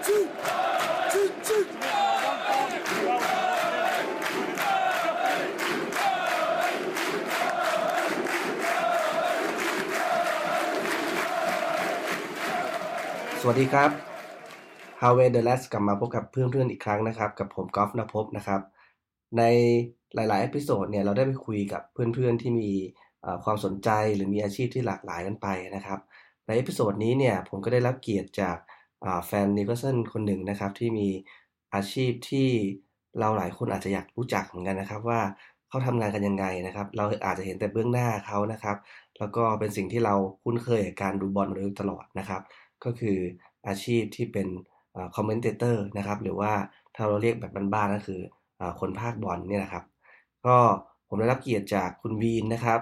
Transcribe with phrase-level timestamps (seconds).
[0.00, 0.14] สวัสดี
[13.72, 13.90] ครับ
[15.00, 18.60] How w the Last กลับมาพบกับเพื่อนๆอีกครั้งนะครับ กับผมกอล์ฟนภพนะครับ
[19.38, 19.42] ใน
[20.14, 22.70] หลายๆอพิโซดเนี่ยเราได้ไปคุยกับเพื่อนๆที่มี
[23.44, 25.46] ความสนใจหรือมีอาชีพที่หลากหลายกันไป
[25.76, 25.98] นะครับ
[26.46, 28.56] ใน episode นี้เนี่ยผมก็ได้รับเกียรติจาก
[29.26, 31.08] แฟนนิวคาสเซิลคนหนึ่งนะครับที่มี
[31.74, 32.48] อาชีพที่
[33.18, 35.20] เราหลายคนอาจจะอยากรู้จักเหมือนกันนะครับว่า
[35.68, 38.76] เขาทำงานกันยังไงนะครับ เราอาจจะเห็นแต่เบื้องหน้าเขานะครับ
[39.18, 42.42] แล้วก็เป็นสิ่งที่เราคุ้นเคยกับการดูบอลมาโดยตลอดนะครับ
[42.84, 43.18] ก็คือ
[43.66, 44.48] อาชีพที่เป็น
[45.14, 46.52] commentator นะครับ หรือว่า
[46.94, 48.20] ถ้าเราเรียกแบบบ้านๆก็คือ
[48.60, 49.84] คนพากย์บอลเนี่ยนะครับ
[50.46, 50.56] ก็
[51.08, 52.80] ผมได้รับเกียรติจากคุณวีนนะครับ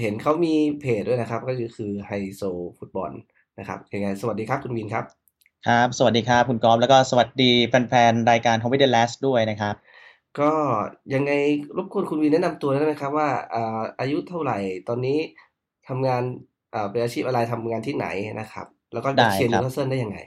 [0.00, 2.42] เห็นเขามีเพจด้วยนะครับ ก็คือไฮโซ
[2.78, 3.12] ฟุตบอล
[3.58, 5.04] นะครับยังไงสวัสดีครับคุณวีนครับ
[5.68, 9.74] ครับ สวัสดีครับคุณกอล์ฟแล้วก็สวัสดีแฟนๆ รายการ Howay the Lads ด้วยนะครับ
[10.40, 10.52] ก็
[11.14, 11.32] ยังไง
[11.76, 13.28] รบกวนคุณวีนแนะนำตัวได้ไหมครับว่า
[14.00, 15.18] อายุเท่าไหร่ตอนนี้
[15.88, 16.22] ทำงาน
[16.90, 18.06] เป็นอาชีพอะไรทำงานที่ไหน
[18.40, 20.18] นะครับ แล้วก็เชียร์นิวคาสเซิลได้ยังไง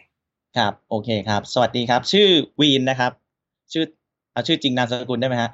[0.57, 2.29] ครับ โอเคครับ สวัสดีครับ ชื่อ
[2.61, 3.11] วีนนะครับ
[3.73, 3.85] ชื่อ
[4.33, 5.49] เอาชื่อจริงนามสกุลได้ไหมฮะ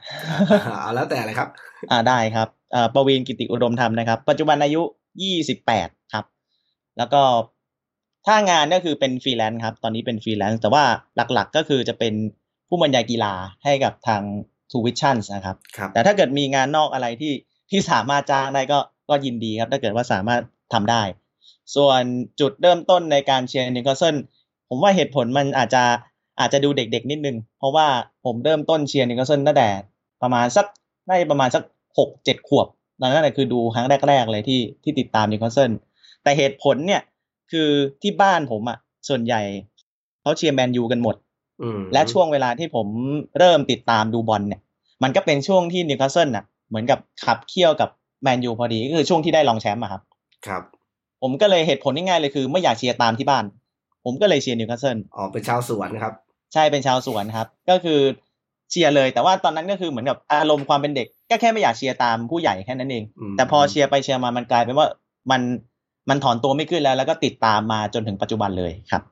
[0.81, 1.48] เอาแล้วแต่เลยครับ
[1.92, 4.81] อ่าได้ครับอ่าประวีนกิติอุดมธรรมนะครับ ปัจจุบันอายุ
[5.23, 6.26] ยี่สิบแปดครับ
[6.98, 7.22] แล้วก็
[8.26, 10.84] ถ้างานก็คือเป็นฟรีแลนซ์ครับ ตอนนี้เป็นฟรีแลนซ์แต่ว่า
[11.34, 12.14] หลักๆก็คือจะเป็น
[12.68, 14.22] ผู้บรรยายกีฬาให้กับทาง
[14.72, 17.34] ทรูวิชั่นส์นะครับ แต่ถ้าเกิดมีงานนอกอะไรที่
[17.72, 20.42] ที่สามารถจ้างได้ก็ก็ยินดีครับ ถ้าเกิดว่าสามารถ
[20.73, 21.03] ทำได้
[21.76, 22.02] ส่วน
[22.40, 24.16] จุดเริ่มต้นในการเชียร์นิวคาสเซิล
[24.70, 25.84] ผมว่าเหตุผลมันอาจจะ
[26.40, 27.88] อาจจะดูเด็กๆ นิดนึง เพราะว่า
[28.26, 29.70] ผมเริ่มต้นเชียร์นิวคาสเซิลตั้งแต่
[30.22, 30.66] ประมาณสัก
[31.08, 31.64] น่าจะประมาณสัก
[31.98, 32.68] หกเจ็ดขวบ
[33.00, 35.72] ตอนนั้นคือดูครั้งแรกๆเลยที่ที่ติดตามนิวคาสเซิล
[36.23, 37.02] แต่เหตุผลเนี่ย
[37.52, 37.70] คือ
[38.02, 38.78] ที่บ้านผมอะ
[39.10, 39.42] ส่วนใหญ่
[40.22, 41.16] เขาเชียร์แมนยูกันหมด
[41.94, 42.88] และช่วงเวลาที่ผม
[43.38, 44.62] เริ่มติดตามดูบอลเนี่ย
[45.04, 47.90] มันก็เป็นช่วงที่นิวคาสเซิลอะ เหมือนกับขับเคี่ยวกับ
[48.24, 50.02] แมนยูพอดี ก็คือช่วงที่ได้รองแชมป์อะครับ
[50.47, 50.64] ครับ
[51.22, 53.46] ผมก็เลยเหตุผลง่ายๆเลยคือ ไม่อยากเชียร์ตามที่บ้าน
[54.06, 56.14] ผมก็เลยเชียร์นิวคาสเซิลอ๋อเป็นชาวสวนครับ
[56.53, 58.00] ใช่เป็นชาวสวนครับ ก็คือ
[58.72, 63.03] เชียร์เลย แต่ว่าตอนนั้นก็คือเหมือนกับอารมณ์ความเป็นเด็ก ก็แค่ไม่อยากเชียร์ตามผู้ใหญ่แค่นั้นเอง
[63.38, 64.88] แต่พอเชียร์ไปเชียร์มามันกลายเป็นว่า
[65.31, 65.42] มัน
[66.10, 69.04] มันถอนตัวไม่ขึ้นแล้ว แล้วก็ติดตามมาจนถึงปัจจุบันเลยครับ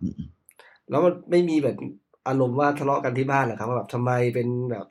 [0.89, 1.75] แล้วมันไม่มีแบบ
[2.27, 4.85] อารมณ์ว่าทะเลาะกันที่บ้านหรอครับว่าแบบทำไมเป็นแบบ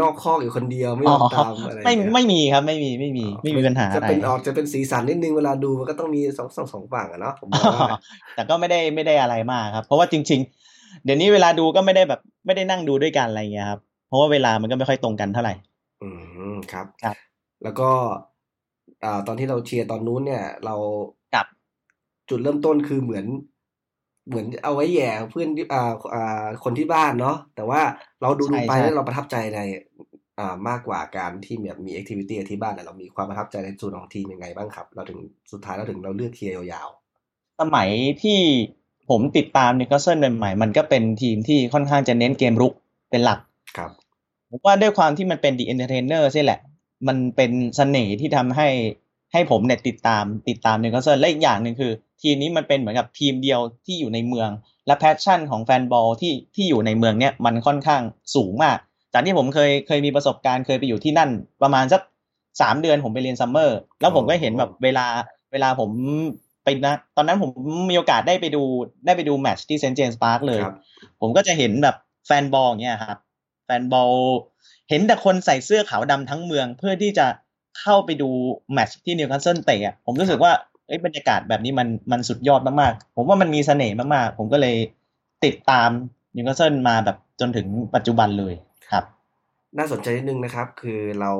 [0.00, 7.98] นอกข้ออยู่คนเดียวไม่ยอมตามอะไรไม่ไม่มีครับ ไม่มีไม่มีไม่มีปัญหาจะเป็นออกจะเป็นสีสันนิดนึงเวลาดูมันก็ต้องมีสองสองสองฝั่งอะเนาะผมว่า
[8.34, 10.40] แต่ก็ไม่ได้ไม่ได้อะไรมากครับ เพราะว่าจริง
[10.72, 15.54] ๆ เดี๋ยวนี้เวลาดูก็ไม่ได้แบบไม่ได้นั่งดูด้วยกันอะไรเงี้ยครับเพราะว่าเวลามันก็ไม่ค่อยตรงกันเท่าไหร่
[16.02, 16.08] อื
[16.52, 17.16] มครับครับ
[17.62, 17.90] แล้วก็
[19.04, 20.74] อ่าตอนที่เราเชียร์ตอนนู้นเนี่ย เรา
[21.34, 21.46] กับ
[22.28, 23.26] จุดเริ่มต้นคือเหมือน
[24.28, 27.80] เหมือนเอาไว้แย่เพื่อนอ่าอ่าคนที่บ้านเนาะแต่ว่า
[28.20, 29.60] เราดูดูไปแล้วเราประทับใจใน
[30.38, 35.18] อ่ามากกว่าการที่แบบมี activity ที่บ้านเรามีความประทับใจในส่วนของทีมยังไงบ้างครับ เราถึง
[35.52, 37.88] สุดท้ายเราถึงเราเลือกเชียร์ยาวๆสมัย
[38.22, 38.38] ที่
[39.10, 42.72] ผมติดตามนิวคาสเซิลใหม่ๆมันก็เป็นทีมที่ค่อนข้างจะเน้นเกมรุก
[43.10, 43.38] เป็นหลัก
[43.76, 43.90] ครับ
[44.50, 46.58] ผมว่าด้วยความที่มันเป็น The Entertainers ใช่แหละ
[47.08, 48.68] มันเป็นเสน่ห์ที่ทำให้
[49.32, 54.50] ให้ผมเนี่ยติดตามติดตามนิวคาสเซิลและอีกอย่างหนึ่งคือ ทีมนี้มันเป็นเหมือนกับทีมเดียวที่อยู่ในเมือง
[54.86, 58.02] และ passion ของแฟนบอลที่ที่อยู่ในเมืองเนี่ยมันค่อนข้าง
[58.34, 58.78] สูงมาก
[59.12, 61.30] จากที่ผมเคยเคยมีประสบการณ์เคยไปอยู่ที่นั่น
[61.62, 62.02] ประมาณสัก
[62.60, 65.06] สามเดือนผมไปเรียน summer แล้วผมก็เห็นแบบเวลา
[65.52, 65.90] เวลาผม
[66.64, 67.50] ไปนะตอนนั้นผม
[67.90, 68.62] มีโอกาสได้ไปดู
[69.06, 70.60] ได้ไปดูแมตช์ที่เซนต์เจมส์พาร์คเลย
[71.20, 71.96] ผมก็จะเห็นแบบ
[72.26, 73.18] แฟนบอลเนี่ยครับ
[73.64, 74.12] แฟนบอล
[74.90, 77.26] เห็นแต่คนใส่เสื้อขาวดำทั้งเมืองเพื่อที่จะ
[77.80, 78.30] เข้าไปดู
[78.72, 80.52] แมตช์ที่นิวคาสเซิลเตะผมรู้สึกว่า
[81.06, 84.76] บรรยากาศแบบนี้มันมันสุดยอดมากๆ ผมว่ามันมีเสน่ห์มากๆ ผมก็เลย
[85.44, 85.90] ติดตาม
[86.36, 88.54] นิวคาสเซิลมาแบบจนถึงปัจจุบันเลย
[88.90, 89.04] ครับ
[89.78, 91.32] น่าสนใจนิดนึงนะครับ คือเรา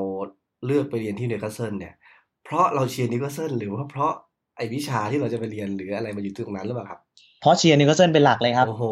[0.65, 1.93] เลือกไปเรียนที่นิวคาสเซิลเนี่ย
[2.43, 4.13] เพราะเราเชียร์นิวคาสเซิลหรือว่าเพราะ
[4.57, 6.99] ไอวิชาที่เราจะไปเรียนหรืออะไรมาอยู่ตรงนั้นหรือเปล่าครับ
[7.41, 8.85] เพราะเชียร์นิวคาสเซิลเป็นหลักเลยครับ โอ้โห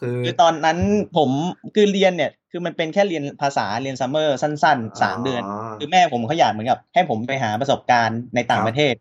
[0.00, 0.78] คือคือตอนนั้น
[1.16, 1.30] ผม
[1.74, 5.42] คือเรียนเนี่ย คือมันเป็นแค่เรียนภาษาเรียน summer สั้นๆสามเดือน
[5.78, 8.94] คือแม่ผมเขาอยากเหมือนกับ ให้ผมไปหาประสบการณ์ในต่างประเทศ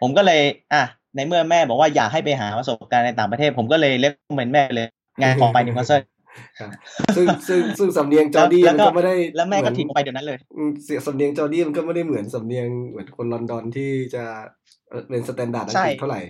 [0.00, 0.40] ผมก็เลย
[0.72, 0.82] อะ
[1.16, 4.86] ในเมื่อแม่บอกว่าอยากให้ไปหาประสบการณ์ในต่างประเทศ ผมก็เลยเล็กเหมือนแม่เลย
[5.20, 6.00] งานของไปนิวคาสเซิล
[7.16, 10.38] ซึ่งซึ่งซึ่งสำเนียง Geordie มันก็ไม่ได้แล้วแม่ก็ทิ้งไปเดี๋ยวนั้นเลย
[10.84, 14.24] เสียสำเนียงจอร์ดี้มันก็ไม่ได้เหมือนสำเนียงเหมือนคนลอนดอนที่จะ
[15.08, 16.20] เป็น standard อังกฤษเท่าไหร่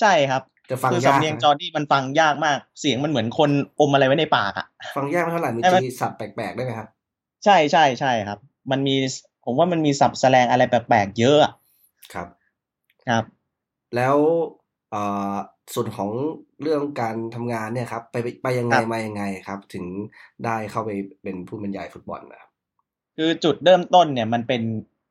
[0.00, 3.50] ใช่ครับ จะฟังยากคือสำเนียง Geordie มันฟังยากมาก เสียงมันเหมือนคน
[3.80, 4.66] อมอะไรไว้ในปากอะ
[4.96, 6.88] ฟังยากเท่าไหร่มีจีสับแปลกๆได้ไหมครับ
[7.44, 8.38] ใช่ใช่ใช่ครับ
[8.70, 8.94] มันมี
[9.44, 11.38] ผมว่ามันมีสับแสลงอะไรแปลกๆเยอะ
[12.14, 12.28] ครับ
[13.08, 13.24] ครับ
[13.96, 14.16] แล้ว
[14.90, 15.34] เอ่อ
[15.74, 16.10] ส่วนของ
[16.62, 19.84] เรื่องการทำงานเนี่ยครับ ไปไปไปยังไงครับมายังไงครับ ถึง
[20.44, 20.90] ได้เข้าไป
[21.22, 22.50] เป็นผู้บรรยายฟุตบอลนะครับ
[23.16, 24.62] คือจุดเริ่มต้นเนี่ยมันเป็น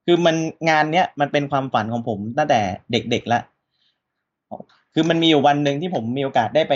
[0.05, 0.35] คือมัน
[0.69, 2.59] งานเนี้ยมันเป็นความฝันของผมตั้งแต่
[2.91, 3.43] เด็กๆแล้ว
[4.93, 6.73] คือมันมีอยู่วันหนึ่งที่ผมมีโอกาสได้ไป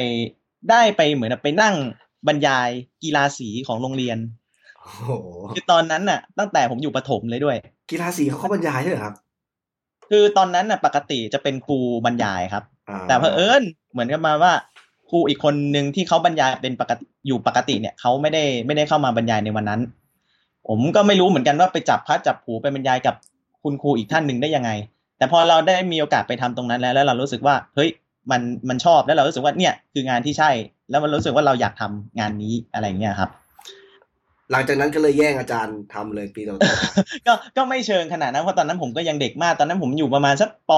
[0.69, 1.75] ได้ไปเหมือนกับไปนั่ง
[2.27, 2.69] บรรยาย
[3.03, 4.17] กีฬาสีของโรงเรียน
[4.79, 5.11] โอ้โห
[5.53, 7.57] คือตอนนั้นน่ะ ตั้งแต่ผมอยู่ประถมเลยด้วย
[7.91, 9.15] กีฬาสีเขาเข้าบรรยายด้วยเหรอครับ
[10.09, 14.53] คือตอนนั้นน่ะ ปกติจะเป็นครูบรรยายครับอ่าแต่เผอิญเหมือนกับมาว่า
[15.09, 19.81] ครูอีกคนหนึ่งที่เขาบรรยายเป็นปกติอยู่ปกติเนี่ยเขาไม่ได้ไม่ได้เข้ามาบรรยายในวันนั้น
[20.67, 23.15] ผมก็ไม่รู้เหมือนกันว่าไปจับพัดจับผูไปบรรยายกับ
[23.63, 24.71] คุณครูอีกท่านหนึ่งได้ยังไง
[25.17, 27.89] แต่พอเราได้มีโอกาสไปทำตรงนั้นแล้วแล้วเรารู้สึกว่าเฮ้ย
[28.31, 30.51] มันมันชอบแล้วเรารู้สึกว่าเนี่ยคืองานที่ใช่
[30.89, 33.29] แล้วมันรู้สึกว่าเราอยากทำงานนี้อะไรเงี้ยครับ
[34.51, 36.73] หลังจากนั้นก็เลยแย่งอาจารย์ทำเลยปีต่อๆมา
[37.27, 40.71] ก็ก็ไม่เชิงขนาดนั้นเพราะตอนนั้นผมก็ยังเด็กมากตอนนั้นผมอยู่ประมาณสักป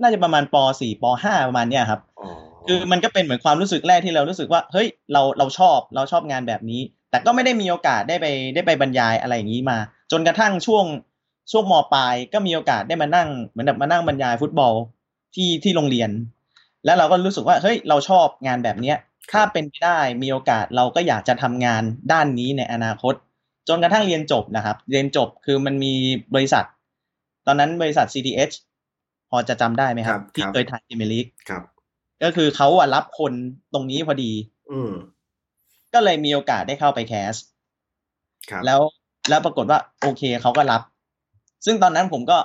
[0.00, 2.28] น่าจะประมาณปสี่ปห้าประมาณเนี้ยครับอ๋อ
[2.66, 6.80] คือมันก็เป็นเหมือนความรู้สึกแรกที่เรารู้สึกว่าเฮ้ยเราเราชอบเราชอบงานแบบนี้
[7.10, 9.78] แต่ก็ไม่ได้มีโอกาสได้ไปได้ไปบรรยายอะไรอย่างนี้มา
[10.12, 10.84] จนกระทั่งช่วง
[11.52, 14.74] ช่วงมปลายก็มีโอกาสได้มานั่งเหมือนแบบมานั่งบรรยายฟุตบอล
[15.34, 16.10] ที่ที่โรงเรียน
[16.88, 18.96] แล้วเราก็รู้สึกว่าเฮ้ยเราชอบงานแบบเนี้ย
[19.32, 21.82] ถ้าเป็นไปได้มีโอกาสเราก็อยากจะทำงาน
[22.12, 23.14] ด้านนี้ในอนาคต
[23.68, 25.94] จนกระทั่งเรียนจบนะครับ เรียนจบคือมันมี
[26.34, 26.64] บริษัท
[27.46, 28.54] ตอนนั้นบริษัท CDH
[29.30, 31.62] พอจะจำได้ไหมครับ ที่เคยถ่ายพรีเมียร์ลีกครับ
[32.22, 33.32] ก็คือเขาอะรับคน
[33.74, 34.32] ตรงนี้พอดี
[34.70, 34.92] อืม
[35.94, 37.34] ก็เลยมีโอกาสได้เข้าไป cast
[38.50, 38.80] ครับแล้ว
[39.28, 40.82] แล้วปรากฏว่า โอเคเขาก็รับ
[41.66, 42.38] ซึ่งตอนนั้นผมก็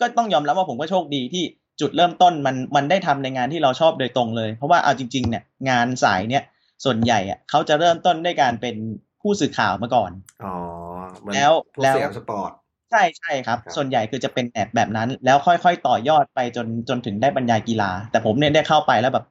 [0.00, 1.44] ก็ต้องยอมรับว่าผมก็โชคดีที่
[1.80, 6.42] จุดเริ่มต้นมันมันได้ทำในงานที่เราชอบโดยตรงเลย เพราะว่าเอาจริงๆเนี่ยงานสายเนี่ย
[6.84, 8.76] ส่วนใหญ่อะเขาจะเริ่มต้นด้วยการเป็น
[9.22, 10.10] ผู้สื่อข่าวมาก่อน
[10.44, 10.54] อ๋อ
[11.18, 12.52] เหมือนแล้วพวกแล้วสยามสปอร์ต
[12.90, 19.24] ใช่ใช่ครับครับ ส่วนใหญ่คือจะเป็นแบบแบบนั้น แล้วค่อยๆต่อยอดไปจนจนถึงได้บรรยายกีฬา แต่ผมเนี่ยได้เข้าไปแล้วแบบ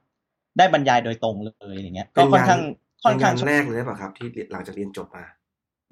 [0.57, 2.61] ได้บรรยายโดยตรงเลยอย่างเงี้ยก็ค่อนข้าง
[3.03, 5.23] ค่อนเป็นข้างงานแรกเลยหรือเปล่าครับ ที่หลังจากเรียนจบมา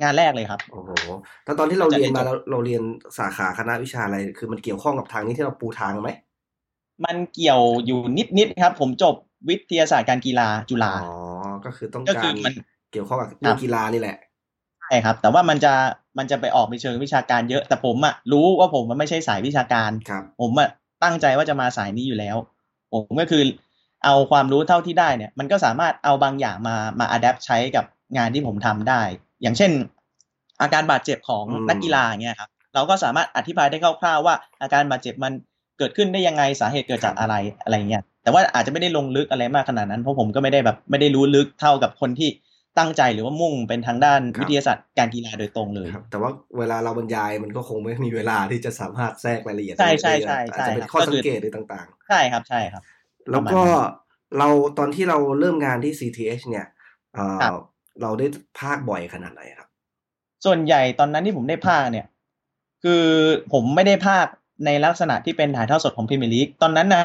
[0.01, 0.89] งานแรกเลยครับ โอ้โห
[1.45, 2.81] แล้วตอนที่เราเรียนมาจะเรียนจบเราเราเรียน
[3.17, 6.11] สาขาคณะวิชาอะไร คือมันเกี่ยวข้องกับทางนี้ที่เราปูทางไหม
[7.05, 7.99] มันเกี่ยวอยู่
[8.37, 9.15] นิดๆครับ ผมจบ
[9.49, 11.15] วิทยาศาสตร์การกีฬาจุฬาอ๋อ
[11.65, 12.53] ก็คือต้องก็กาคืรอมัน
[12.91, 14.17] เกี่ยวข้องกับเรื่องกีฬานี่แหละ
[14.81, 15.73] ใช่ครับ แต่ว่ามันจะ
[16.17, 20.69] มันจะไปออกในเชิงวิชาการเยอะ แต่ผมอะรู้ว่าผมมันไม่ใช่สายวิชาการครับผมอะ
[21.03, 22.37] ตั้งใจว่าจะมาสายนี้อยู่แล้ว
[22.93, 23.43] ผมก็คือ
[24.05, 27.85] เอาความรู้เท่าที่ได้เนี่ย มันก็สามารถเอาบางอย่างมามาอัดแอปใช้กับ
[28.17, 29.01] งานที่ผมทำได้
[29.41, 29.71] อย่างเช่น
[30.61, 35.33] อาการบาดเจ็บของอืมนักกีฬาอย่างเงี้ยครับเราก็สามารถอธิบายได้คร่าวๆว่าอาการบาดเจ็บมัน
[35.77, 42.29] เกิดขึ้นได้ยังไงสาเหตุเกิดจากอะไรอะไรเงี้ยแต่ว่าอาจจะไม่ได้ลงลึกอะไรมากขนาดนั้นเพราะผมก็ไม่ได้แบบไม่ได้รู้ลึกเท่ากับคนที่
[42.77, 53.77] ตั้งใจหรือว่ามุ่งเป็นทางด้านครับวิทยาศาสตร์การกีฬาโดยตรงเลยครับแต่ว่าเวลาเราบรรยายมันก็คงไม่มีเวลาที่จะสามารถแทรกรายละเอียดใช่ใช่ได้ใช่อาจจะเป็นใช่ครับข้อก็สัคืงอเกตหรือต่างใช่ครับใช่ครับๆแล้วก็ประมาณนั้น
[54.37, 56.65] เราตอนที่เราเริ่มงานที่ CTH เนี่ย
[57.13, 57.53] เอ่อครับ
[58.01, 58.27] เราได้
[58.59, 59.67] ภาคบ่อยขนาดไหนครับ
[60.45, 62.05] ส่วนใหญ่ตอนนั้นที่ผมได้ภาคเนี่ย
[62.83, 63.03] คือ
[63.53, 64.25] ผมไม่ได้ภาค
[64.65, 67.03] ในลักษณะที่เป็นถ่ายทอดสดของพรีเมียร์ลีกตอนนั้นนะ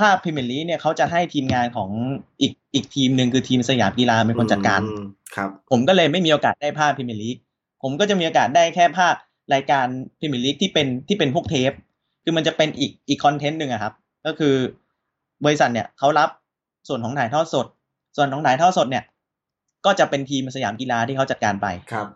[0.00, 1.90] ภาคพรีเมียร์ลีกเนี่ยเขาจะให้ทีมงานของ
[2.40, 5.04] อีกอีกทีมหนึ่งคือทีมสยามกีฬาเป็นคนจัดการอืม
[5.36, 7.36] ครับ ผมก็เลยไม่มีโอกาสได้พากย์พรีเมียร์ลีก
[7.82, 9.14] ผมก็จะมีโอกาสได้แค่พากย์
[9.54, 9.86] รายการ
[10.18, 11.72] พรีเมียร์ลีกที่เป็นที่เป็นพวกเทป
[12.24, 13.94] คือมันจะเป็นอีกอีก content หนึ่งอะครับ
[14.26, 14.54] ก็คือ
[15.44, 16.28] บริษัทเนี่ยเขารับ
[16.88, 17.66] ส่วนของถ่ายทอดสด
[18.16, 19.04] ส่วนของถ่ายทอดสดเนี่ย
[19.84, 22.06] ก็จะเป็นทีมสยามกีฬาที่เขาจัดการไปครับ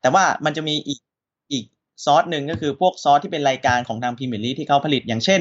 [0.00, 1.00] แต่ว่ามันจะมีอีก
[1.52, 1.64] อีก
[2.04, 5.40] ซอสหนึ่งก็คือพวกซอสที่เป็นรายการของทางพรีเมียร์ลีกที่เขาผลิตอย่างเช่น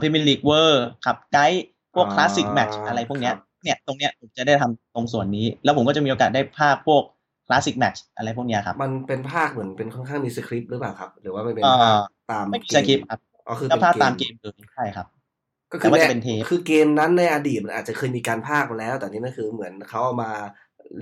[0.00, 7.02] พรีเมียร์ลีก World กับไกด์พวกอ่า classic match อะไรพวกเนี้ยครับเนี่ยตรงเนี้ยผมจะได้ทำตรงส่วนนี้ แล้วผมก็จะมีโอกาสได้พากย์พวก
[7.46, 11.98] classic match อะไรพวกเนี้ยครับมันเป็นพากย์เหมือนเป็นค่อนข้างมีสคริปต์หรือเปล่าครับ หรือว่าไม่เป็นเอ่อพากย์
[12.30, 15.06] ตามไม่มีเกสคริปต์ครับอ๋อคือก็เป็นพากย์ตามเกมเลยใช่ครับ
[15.70, 20.30] ก็แต่คือว่ามันจะเป็นเทปคือเกมนั้นในอดีตมันอาจจะเคยมีการพากย์มาแล้ว แต่นี่นั่นคือเหมือนเขาเอามา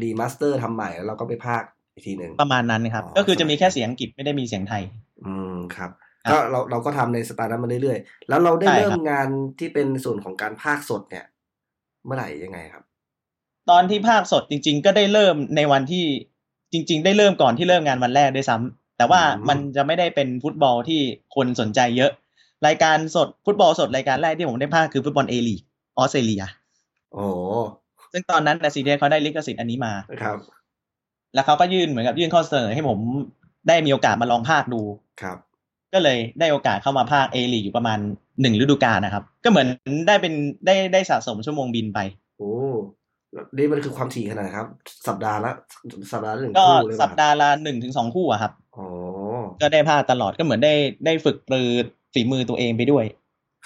[0.02, 1.62] remaster ทำใหม่แล้วเราก็ไปพากย์
[1.94, 4.82] อีกทีหนึ่งประมาณนั้นครับอ๋อก็คือจะมีแค่เสียงอังกฤษไม่ได้มีเสียงไทย
[5.24, 5.90] อืมครับ
[6.22, 11.24] ครับก็เราเราก็ทำในสไตล์นั้นมาเรื่อยๆ แล้วเราได้ใช่ครับเริ่มงานที่เป็นส่วนของการภาคสดเนี่ย
[12.06, 12.84] เมื่อไหร่ยังไงครับ
[13.70, 16.04] ตอนที่ภาคสดจริง ๆ ก็ได้เริ่มในวันที่
[16.72, 21.00] จริง ๆ ได้เริ่มก่อนที่เริ่มงานวันแรกด้วยซ้ำแต่ว่าอืมมันจะไม่ได้เป็นฟุตบอลที่
[21.34, 22.12] คนสนใจเยอะ
[22.66, 25.60] รายการสดฟุตบอลสดรายการแรกที่ผมได้ภาคคือฟุตบอลเอลีก
[25.98, 26.42] ออสเตรเลีย
[27.12, 27.40] โอ้โห
[28.12, 30.38] ซึ่งตอนนั้นนะซีเดเขาได้ลิขสิทธิ์อันนี้มาครับ
[31.34, 32.98] แล้วเขาก็ยื่นเหมือนกับยื่นข้อเสนอให้ผม
[33.68, 34.82] ได้มีโอกาสมาลองภาคดู
[35.22, 35.38] ครับ
[35.94, 37.98] ก็เลยได้โอกาสเข้ามาภาคเอลีกอยู่ประมาณ
[38.40, 39.66] หนึ่งฤดูกาลนะครับ ก็เหมือน
[40.06, 40.34] ได้เป็น
[40.66, 41.98] ได้ได้สะสมชั่วโมงบินไป
[42.38, 42.52] โอ้
[43.32, 44.66] แล้วนี่มันคือความถี่ขนาดไหนครับ
[45.08, 45.52] สัปดาห์ละ
[46.12, 48.86] สัปดาห์ละหนึ่งก็คู่เลยสัปป่ะครับดาห์ละหนึ่งถึงสองคู่อะครับอ๋อ
[49.60, 50.74] ก็ได้ภาคตลอดก็เหมือนได้
[51.06, 51.68] ได้ฝึกปรือ
[52.14, 53.04] ฝีมือตัวเองไปด้วย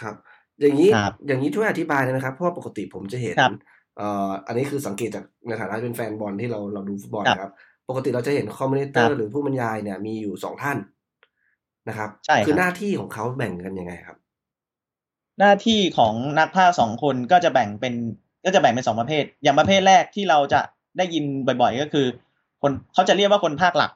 [0.00, 0.14] ครับ
[0.60, 7.52] อย่างนี้ครับอย่างนี้ช่วยอธิบายได้ไหมครับเพราะว่าปกติผมจะเห็นครับเอ่ออันนี้คือสังเกตจากในฐานะเป็นแฟนบอลที่เราเราดูฟุตบอลครับนะครับ
[7.88, 10.78] ปกติเราจะเห็นคอมเมนเตอครัร์บหรือผู้บรรยายเนี่ยมีอยู่สองท่าน
[11.88, 14.16] นะครับใช่ครับคือหน้าที่ของเขาแบ่งกันยังไงครับ
[15.40, 17.94] หน้าที่ของนักพากย์สองคนก็จะแบ่งเป็น
[18.44, 20.60] ก็จะแบ่งเป็นสองประเภท อย่างประเภทแรกที่เราจะ
[20.98, 22.06] ได้ยินบ่อย ๆ ก็คือ
[22.62, 23.90] คนเขาจะเรียกว่าคนภาคหลัก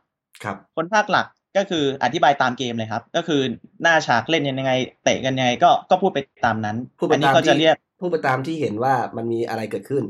[0.44, 1.26] ครับ คนภาคหลัก
[1.56, 3.40] ก็คืออธิบายตามเกมเลยครับ ก็คือ
[3.82, 4.72] หน้าฉากเล่นยังไง
[5.04, 10.04] เตะกันยังไงก็ก็พูดไปตามนั้นพูดไปอันนี้ตามเขาจะที่เรียก พูดไปตามที่เห็นว่ามันมีอะไรเกิดขึ้น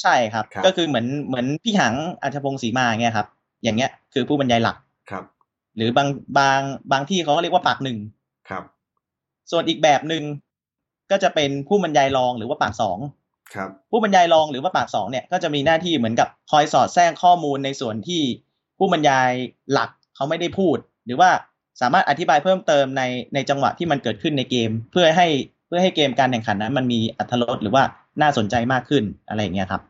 [0.00, 3.28] ใช่ครับครับ ก็คือเหมือนเหมือนพี่หังอัจพงศ์ศรีมาเงี้ยครับ
[3.62, 4.76] อย่างเงี้ยคือผู้บรรยายหลัก
[5.10, 5.24] ครับ
[5.76, 6.08] หรือบาง
[6.38, 6.60] บาง
[6.92, 7.98] บางที่เขาก็เรียกว่าปากหนึ่ง
[8.48, 8.64] ครับ
[9.50, 10.22] ส่วนอีกแบบหนึ่ง
[11.10, 12.98] ก็จะเป็นผู้บรรยายรองหรือว่าปากสอง
[13.54, 18.22] ครับ ผู้บรรยายรองหรือว่าปากสองเนี่ยก็จะมีหน้าที่เหมือนกับคอยสอดแทรกข้อมูลในส่วนที่
[18.78, 19.30] ผู้บรรยาย
[19.72, 21.30] หลักเขาไม่ได้พูด หรือว่า
[21.80, 23.02] สามารถอธิบายเพิ่มเติมใน
[23.34, 25.28] ในจังหวะที่มันเกิดขึ้นในเกม เพื่อให้
[25.66, 27.82] เพื่อให้เกมการแข่งขันนั้นมันมีอรรถรสหรือว่า
[28.22, 29.82] น่าสนใจมากขึ้นอะไรอย่างเงี้ยครับ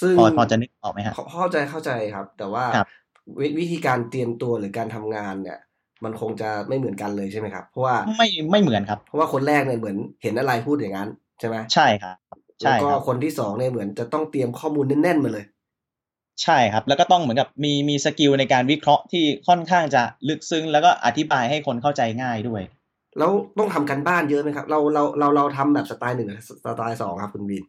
[0.00, 2.88] ซึ่งพอพอจะนึกออกไหมฮะเข้าเข้าใจเข้าใจครับ แต่ว่าครับ
[3.40, 5.58] วิวิธีการเตรียมตัวหรือการทำงานเนี่ย
[6.04, 12.16] มันคงจะไม่เหมือนกันเลยใช่ไหมครับ เพราะว่าไม่ไม่เหมือนครับ เพราะว่าคนแรกเนี่ยเหมือนเห็นอะไรพูดอย่างนั้นใช่ไหมใช่ครับ
[12.62, 15.44] แล้วใช่ก็ครับคนที่สองเนี่ยเหมือนจะต้องเตรียมข้อมูลแน่นๆมาเลย
[16.42, 22.62] ใช่ครับ แล้วก็ต้องเหมือนกับมีมี skill ในการวิเคราะห์ที่ค่อนข้างจะลึกซึ้งแล้วก็อธิบายให้คนเข้าใจง่ายด้วย
[23.18, 27.64] แล้วต้องทำการบ้านเยอะไหมครับ เราเราเราเราทำแบบสไตล์หนึ่งหรือสไตล์สองครับคุณวิน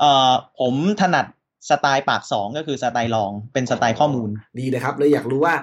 [0.00, 1.26] เอ่อผมถนัด
[1.70, 5.54] สไตล์ปากสองก็คือสไตล์รองเป็นสไตล์ข้อมูลดีเลยครับ เลยอยากรู้ว่า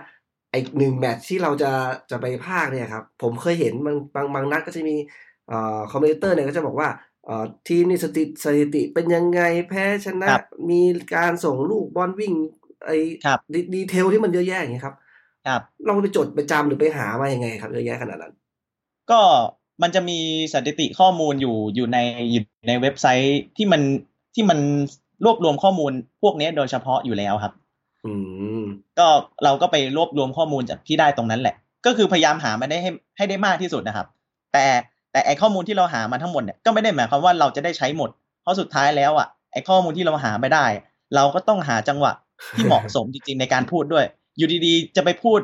[0.52, 1.72] ไอหนึ่งแมตช์ที่เราจะ
[2.12, 4.96] จะไปพากย์เนี่ยครับ ผมเคยเห็นบางบางบางนัดก็จะมี
[5.48, 6.90] เอ่อ commentator เนี่ยก็จะบอกว่า
[7.26, 10.82] เอ่อทีมนี่สถิติสถิติเป็นยังไงแพ้ชนะครับมี
[11.16, 12.34] การส่งลูกบอลวิ่ง
[12.86, 12.92] ไอ
[13.26, 14.96] ครับดีดีเทลที่มันเยอะแยะอย่างเงี้ยครับ
[15.48, 18.34] ครับ เราไปจดไปจำหรือไปหามายังไงครับเยอะแยะขนาดนั้น
[19.12, 19.20] ก็
[19.82, 20.20] มันจะมี
[20.54, 21.98] สถิติข้อมูลอยู่อยู่ใน
[22.32, 23.82] อยู่ในเว็บไซต์ที่มัน
[24.36, 24.60] ที่มัน
[25.26, 25.92] รวบรวมข้อมูล
[26.22, 27.54] พวกนี้โดยเฉพาะอยู่แล้วครับ
[28.06, 28.14] อื
[28.62, 28.64] ม
[29.00, 29.08] ก็
[29.44, 31.56] เราก็ไปรวบรวมข้อมูลจากที่ได้ตรงนั้นแหละ
[31.86, 34.08] ก็คือพยายามหามาได้ให้ให้ได้มากที่สุดนะครับ
[34.54, 34.66] แต่
[35.12, 38.10] แต่ไอข้อมูลที่เราหามาทั้งหมดเนี่ยก็ไม่ได้หมายความว่าเราจะได้ใช้หมด
[38.42, 40.66] เพราะสุดท้ายแล้วอะไอข้อมูลที่เราหาไม่ได้
[41.16, 42.12] เราก็ต้องหาจังหวะ
[42.56, 44.06] ที่เหมาะสมจริงๆในการพูดด้วย
[44.38, 45.40] อยู่ดีๆ จะไปพูด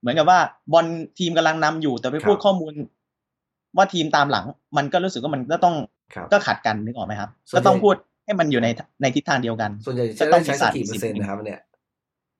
[0.00, 0.40] เหมือนกับว่า
[0.72, 0.86] บอล
[1.18, 2.72] ทีมกำลังนำอยู่แต่ไปพูดครับข้อมูล
[3.76, 4.44] ว่าทีมตามหลัง
[4.76, 5.74] มันก็รู้สึกว่ามันก็ต้อง
[6.14, 8.68] ครับก็ขัดกันนึกออกไหมครับส่วนใหญ่ก็ต้องพูดให้มันอยู่ใน
[9.02, 11.60] ในทิศทางเดียวกัน ส่วนใหญ่ก็จะต้ได้องใช้มีสัศากสตร์กี่เปอร์เซ็นต์สิบนะครับเนี่ย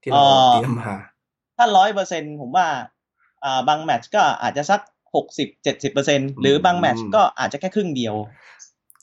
[0.02, 0.94] ที่เราเอ่อเตรียมมา
[1.56, 2.66] ถ้าร้อยเปอร์เซ็นผมว่า
[3.44, 4.80] อ่าบางแมตช์ก็อาจจะสัก
[5.14, 8.14] หกสิบเจ็ดสิบเปอร์เซ็นหรือบางแมตช์ก็อาจจะแค่ครึ่งเดียว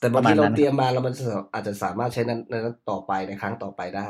[0.00, 1.14] แต่บางประมาทีณเรานั้นเตรียมมาแล้วมัน
[1.54, 4.08] อาจจะสามารถใช้นั้นนั้นต่อไปในครั้งต่อไปได้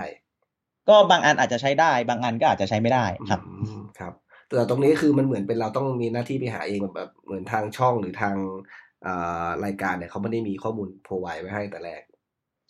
[0.88, 4.12] ก็บางอันอาจจะใช้ได้ บางอันก็อาจจะใช้ไม่ได้ครับอืมครับ
[4.56, 8.36] แต่ตรงนี้คือมันเหมือนเป็นเราต้องมีหน้าที่ไปหาเองแบบแบบเหมือนทางช่องหรือทาง
[9.06, 12.02] อ่ารายการเนี่ยเขาไม่ได้มีข้อมูลโพรไวไว้ให้แต่แรก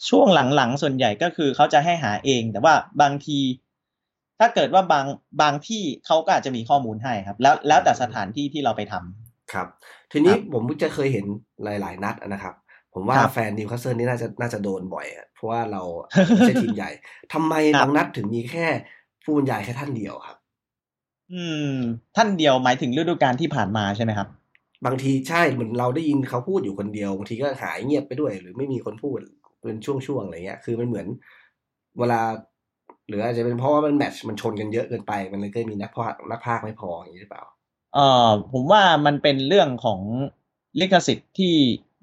[0.08, 3.38] ช่วงหลังๆส่วนใหญ่ก็คือเขาจะให้หาเอง แต่ว่าบางที
[4.40, 5.06] ถ้าเกิดว่าบาง
[5.42, 9.68] บางที่เขาก็อาจจะมีข้อมูลให้ครับ แล้วแล้วแต่สถานที่ที่เราไปทำครับ
[10.12, 11.26] ทีนี้ครับผมเพิ่งจะเคยเห็น
[11.64, 12.54] หลาย ๆ นัดนะครับ
[12.94, 15.82] ผมว่าครับแฟนนิวคาสเซิลนี่น่าจะน่าจะโดนบ่อยอะเพราะว่าเรา
[16.28, 16.90] ไม่ใช่ทีมใหญ่
[17.32, 18.66] ทำไมครับบางนัดถึงมีแค่
[19.24, 20.37] ผู้บรรยายแค่ท่านเดียวครับ
[21.32, 21.72] อืม
[22.16, 24.28] ท่านเดียวหมายถึงฤดูกาลที่ผ่านมาใช่ไหมครับ
[24.86, 29.18] บางทีใช่เหมือนเราได้ยินเขาพูดอยู่คนเดียวบางทีก็หายเงียบไปด้วย หรือไม่มีคนพูด
[29.66, 31.06] เป็นช่วงๆอะไรเงี้ย คือมันเหมือน
[31.98, 32.20] เวลา
[33.08, 37.44] หรืออาจจะเป็นเพราะว่ามันแมตช์มันชนกันเยอะเกินไป มันเลยก็มีนักพากย์นักพากย์ไม่พออย่างนี้หรือเปล่า
[37.94, 40.00] เอ่อผมว่ามันเป็นเรื่องของ
[40.80, 41.56] ลิขสิทธิ์ที่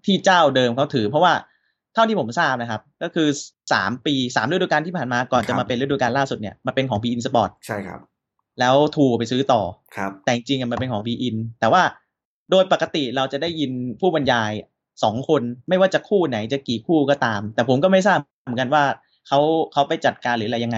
[0.06, 1.34] ที่เจ้าเดิมเขาถือ เพราะว่า
[1.94, 3.28] เท่าที่ผมทราบนะครับ ก็คือ
[3.74, 8.00] สามปีสามฤดูกาลที่ผ่านมาก่อนครัจะมาเป็นฤดูกาลล่าสุดเนี่ยมาเป็นของ b ีอินสปอร์ตใช่ครับ
[8.60, 9.62] แล้วทรูไปซื้อต่อ
[9.96, 11.82] ครับ แต่จริงๆอะมันเป็นของ b ีอินแต่ว่า
[12.52, 13.72] โดยปกติเราจะได้ยิน
[14.02, 14.52] ผู้บรรยาย
[15.04, 18.84] สองคนไม่ว่าจะคู่ไหนจะกี่คู่ก็ตาม แต่ผมก็ไม่ทราบเหมือนกันว่า
[19.28, 19.40] เขา
[19.74, 20.78] เขาไปจัดการหรืออะไรยังไง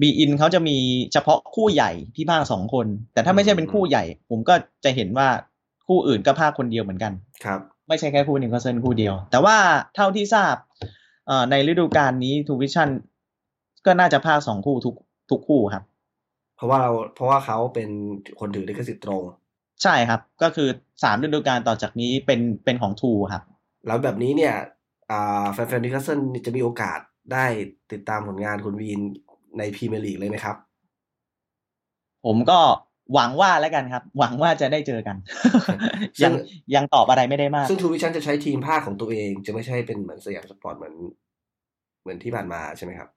[0.00, 0.76] beIN เขาจะมี
[1.12, 5.28] เฉพาะคู่ใหญ่ที่พากย์สองคน แต่ถ้าไม่ใช่เป็นคู่ใหญ่ ผมก็จะเห็นว่า
[5.86, 7.12] คู่อื่นก็พากย์คนเดียวเหมือนกัน
[7.44, 9.56] ครับ ไม่ใช่แค่คู่นิวคาสเซิลคู่เดียว แต่ว่า
[9.96, 10.54] เท่าที่ทราบ
[11.26, 12.88] เอ่อในฤดูกาลนี้ทรูวิชั่นส์
[13.86, 14.94] ก็น่าจะพากย์สองคู่ทุก
[15.30, 15.84] ทุกคู่ครับ
[16.58, 17.88] เพราะว่าเราเพราะว่าเขาเป็น
[18.40, 19.22] คนถือลิขสิทธิ์ตรง
[19.82, 20.68] ใช่ครับ ก็คือ
[21.02, 23.42] สามฤดูกาลต่อจากนี้เป็นเป็นของทรูครับ
[23.86, 24.54] แล้วแบบนี้เนี่ย
[25.10, 26.98] อ่าแฟนๆนิวคาสเซิลจะมีโอกาส
[27.32, 27.46] ได้
[27.92, 29.00] ติดตามผลงานคุณวิน
[29.58, 30.56] ในพรีเมียร์ลีกเลยไหมครับ
[32.26, 32.60] ผมก็
[33.14, 35.16] หวังว่าแล้วกันครับ หวังว่าจะได้เจอกัน
[36.22, 36.32] ยัง
[36.74, 40.94] ยังตอบอะไรไม่ได้มาก ซึ่งทรูวิชั่นส์จะใช้ทีมพากย์ของตัวเอง จะไม่ใช่เป็นเหมือนสยามสปอร์ตเหมือน
[42.02, 43.08] เหมือนที่ผ่านมาใช่ไหมครับ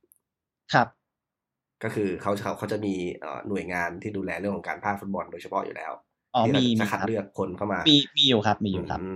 [0.73, 0.87] ครับ
[1.83, 5.91] ก็คือเขาเขาเขาจะมีเอ่อหน่วยงานที่ดูแลเรื่องของการภาคฟุตบอลโดยเฉพาะอยู่แล้ว
[6.35, 9.15] อ๋อที่มีจะมีคัดครับเลือกคนเข้ามา มีมีอยู่ครับ มีอยู่ครับม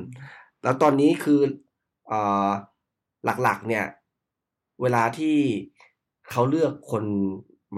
[0.63, 1.41] แล้วตอนนี้คือ
[2.07, 2.49] เอ่อ
[3.43, 3.85] หลักๆ เนี่ย
[4.81, 5.35] เวลาที่
[6.31, 7.03] เขาเลือกคน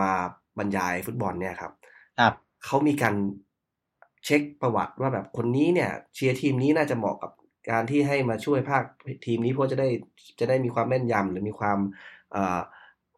[0.02, 0.12] มา
[0.58, 1.72] บรรยายฟุตบอลเนี่ยครับ
[2.20, 2.34] ครับ
[2.66, 3.16] เขามีการ
[4.26, 7.32] เช็คประวัติว่าแบบคนนี้เนี่ย เชียร์ทีมนี้น่าจะเหมาะกับ
[7.70, 8.84] การที่ให้มาช่วยภาค
[9.26, 9.88] ทีมนี้เพราะจะได้
[10.40, 11.78] จะได้มีความแม่นยำหรือมีความ
[12.32, 12.60] เอ่อ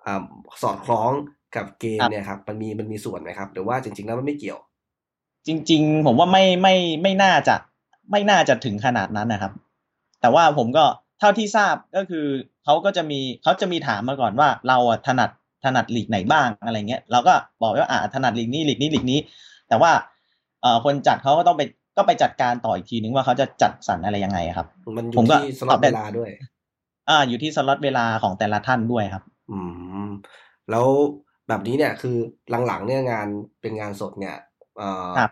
[0.01, 0.23] เอ่อ
[0.63, 1.11] สอดคล้อง
[1.55, 4.59] กับเกมครับเนี่ยครับมันมีมันมีส่วนไหมครับ หรือว่าจริง ๆ แล้วมันไม่เกี่ยว
[5.47, 7.55] จริง ๆ ผมว่าไม่ไม่ไม่น่าจะ
[8.11, 9.53] ไม่น่าจะถึงขนาดนั้นนะครับ
[10.21, 10.85] แต่ว่าผมก็
[11.19, 12.25] เท่าที่ทราบก็คือ
[12.65, 15.29] เขาก็จะมีเขาจะมีถามมาก่อนว่า เราอะถนัด
[15.65, 19.19] ถนัดลีกไหนบ้างอะไรเงี้ยเราก็บอกว่าอ่าถนัดลีกนี้ลีกนี้ลีกนี้
[19.67, 19.91] แต่ว่า
[20.61, 21.61] เอ่อคนจัดเขาก็ต้องไป
[21.97, 26.29] ก็ไปจัดการต่ออีกทีนึงว่าเขาจะจัดสรรอะไรยังไงครับ มันอผยู่มก็ที่สล็อตตอบได้เวลาด้วย
[27.09, 29.57] อ่า อยู่ที่สล็อตเวลาของแต่ละท่านด้วยครับ อื
[30.07, 30.09] ม
[30.71, 30.87] แล้ว
[31.49, 32.17] แบบนี้เนี่ยคือ
[32.67, 33.27] หลังๆเนี่ยงาน
[33.61, 34.35] เป็นงานสดเนี่ย
[34.77, 35.31] เอ่อครับ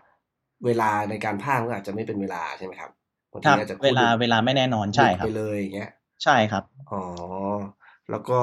[0.66, 2.90] เวลาในการพากย์ก็อาจจะไม่เป็นเวลาใช่ไหมครับ
[3.32, 5.90] บางคทีรับอาจจะพูดเวลาเวลาไม่แน่นอนใช่ดึกครับไปเลยอย่างเงี้ย
[6.24, 7.02] ใช่ครับอ๋อ
[8.10, 8.40] แล้วก็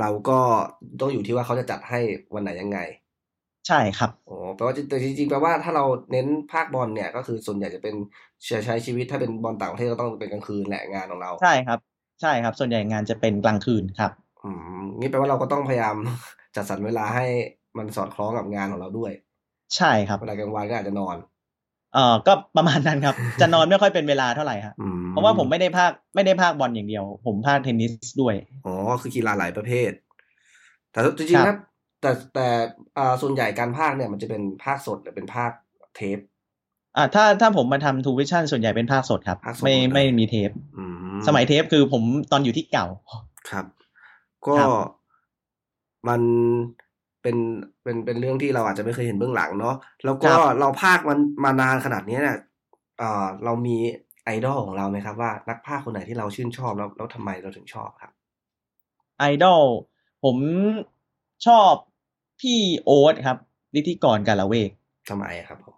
[0.00, 0.40] เราก็
[1.00, 2.00] ต้องอยู่ที่ว่าเขาจะจัดให้
[2.34, 2.78] วันไหนยังไง
[3.66, 7.94] ใช่ครับอ๋อแปลว่าแต่จริงๆแปลว่าถ้าเราเน้นภาคบอลเนี่ย ก็คือส่วนใหญ่จะเป็น
[8.46, 11.78] ใช้ใช้ชีวิตถ้าเป็นบอลต่างประเทศก็ต้องเป็นกลางคืนแหละงานของเราใช่ครับ
[12.20, 15.96] ใช่ครับ ส่วนใหญ่งานจะเป็นกลางคืนครับอืมงี้แปลว่าเราก็ต้องพยายาม
[16.56, 17.26] จัดสรรเวลาให้
[17.78, 19.12] มันสอดคล้องกับงานของเราด้วย
[19.76, 21.16] ใช่ครับเวลากลางวันก็อาจจะนอน
[21.94, 28.34] เอ่อก็ประมาณนั้นครับ จะนอนไม่ค่อยเป็นเวลาเท่าไหร่ครับอืมเพราะว่าผมไม่ได้ภาคไม่ได้ภาคบอลอย่างเดียว ผมภาคเทนนิสด้วย
[28.66, 29.90] อ๋อ คือกีฬาหลายประเภท
[30.92, 31.58] แต่จริงคๆรันะบ
[32.00, 32.48] แต่แต่
[32.98, 35.50] อ่าส่วนใหญ่การภาคเนี่ยมันจะเป็นภาคสดหรือเป็นภาค
[35.96, 36.18] เทป
[36.96, 40.84] อ่าถ้าถ้าผมมาทำทูวิชั่นส่วนใหญ่เป็นภาคสดครับภาคสดไม่หมดเลยไม่มีเทปอื
[41.16, 42.02] มสมัยเทปคือผม
[42.32, 42.86] ตอนอยู่ที่เก่า
[43.50, 43.66] ครับ
[44.46, 44.68] ก็ครับ
[46.08, 46.20] มัน
[47.22, 47.36] เป็น
[47.82, 52.38] เป็นเป็นเรื่องที่เราอาจจะไม่เคยเห็นเบื้องหลังเนาะแล้วก็ครับเราภาคมันมานานขนาดนี้เนี่ย
[52.98, 53.76] เอ่อเรามี
[54.24, 58.12] ไอดอลของเราไหมครับว่านักภาคคนไหนที่เราชื่นชอบแล้วแล้วทำไมเราถึงชอบครับ
[59.18, 59.62] ไอดอล
[60.24, 60.36] ผม
[61.46, 61.72] ชอบ
[62.40, 63.38] พี่โอ๊ตครับ
[63.74, 64.70] นิติกรกาลเวก
[65.08, 65.74] ทำไมอะครับผม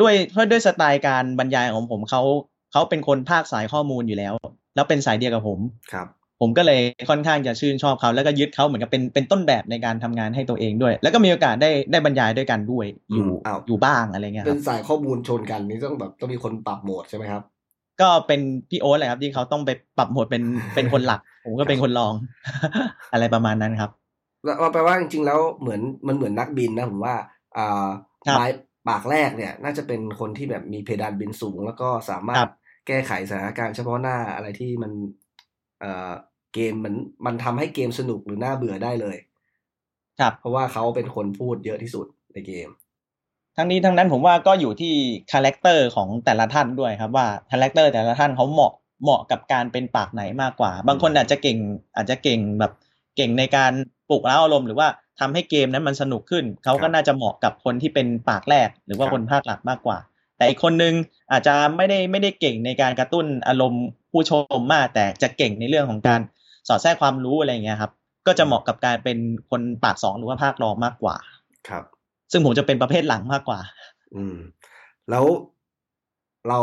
[0.00, 2.22] ด้วยเพราะด้วยสไตล์การบรรยายของผมเขา
[2.72, 4.34] เขาเป็นคนภาคสายข้อมูลอยู่แล้ว
[4.74, 5.58] แล้วเป็นสายเดียวกับผม
[5.92, 6.08] ครับ
[6.40, 17.42] ผมก็เลยค่อนข้างจะชื่นชอบเขา แล้วก็ยึดเขาเหมือนกับเป็นเป็นต้นแบบในการทำงานให้ตัวเองด้วย แล้วก็มีโอกาสได้ได้บรรยายด้วยกันด้วยอยู่อืมอ้าวอยู่บ้างอะไรเงี้ยคเป็รันบสายข้อมูลชนกันนี่ต้องแบบต้องมีคนปรับโหมดใช่ไหมครับ
[18.00, 20.42] ก็เป็นพี่โอ๊ตแหละครับที่เขาต้องไปปรับโหมดเป็น
[20.74, 22.14] เป็นคนหลัก ผมก็เป็นคนรอง
[23.12, 23.90] อะไรประมาณนั้นครับ
[24.44, 27.16] แล้วแปลว่าจริงๆแล้วเหมือนมันเหมือนนักบินนะผมว่า
[27.56, 27.88] อ่า
[28.26, 28.44] ครับไม้
[28.88, 32.48] ปากแรกเนี่ย น่าจะเป็นคนที่แบบมีเพดานบินสูง แล้วก็สามารครัถบ
[32.86, 34.92] แก้ไขสถานการณ์เฉพาะหน้าอะไรที่มัน
[35.80, 36.12] เอ่อ
[36.54, 36.94] เกมมัน
[37.26, 39.16] มันทำให้เกมสนุกหรือน่าเบื่อได้เลย
[40.20, 42.68] ครับ เพราะว่าเขาเป็นคนพูดเยอะที่สุดในเกม
[43.56, 44.92] ทั้งนี้ทั้งนั้นผมว่าก็อยู่ที่
[45.32, 51.58] character ของแต่ละท่านด้วยครับว่า character แต่ละท่านเขาเหมาะเหมาะกับการเป็นปากไหนมากกว่า บางคนอาจจะเก่ง
[51.96, 52.72] อาจจะเก่งแบบ
[53.16, 53.72] เก่งในการ
[54.10, 54.88] ปลุกเร้าอารมณ์หรือว่า
[55.20, 59.98] ทำให้เกมนั้นมันสนุกขึ้น เขาก็รับน่าจะเหมาะกับคนที่เป็นปากแรก หรือว่าครับคนพากย์หลักมากกว่า
[60.44, 60.94] แต่อีกคนนึง
[61.32, 66.20] อาจจะไม่ได้ไม่ได้เก่งในการกระตุ้นอารมณ์ผู้ชมมาก แต่จะเก่งในเรื่องของการ
[66.68, 67.92] สอดแทรกความรู้อะไรอย่างเงี้ยครับ
[68.26, 69.18] ก็จะเหมาะกับการเป็น
[69.50, 71.16] คนปากสองหรือว่าภาครองมากกว่า
[71.68, 71.84] ครับ
[72.32, 73.60] ซึ่งผมจะเป็นประเภทหลังมากกว่า
[74.14, 74.36] อืม
[75.10, 75.24] แล้ว
[76.48, 76.60] เรา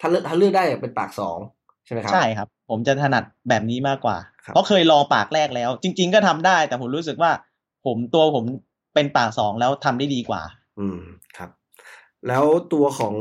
[0.00, 1.38] ถ้าเลือกถ้าเลือกได้เป็นปากสอง
[1.84, 7.30] ใช่ไหมครับใช่ครับ ผมจะถนัดแบบนี้มากกว่าครับเพราะเคยลองปากแรกแล้ว จริง ๆ ก็ทำได้ แต่ผมรู้สึกว่า
[7.86, 8.44] ผมตัวผม
[8.94, 10.42] เป็นปากสองแล้วทำได้ดีกว่า
[10.80, 10.98] อืม
[11.36, 11.50] ครับ
[12.28, 13.14] แล้วตัวของ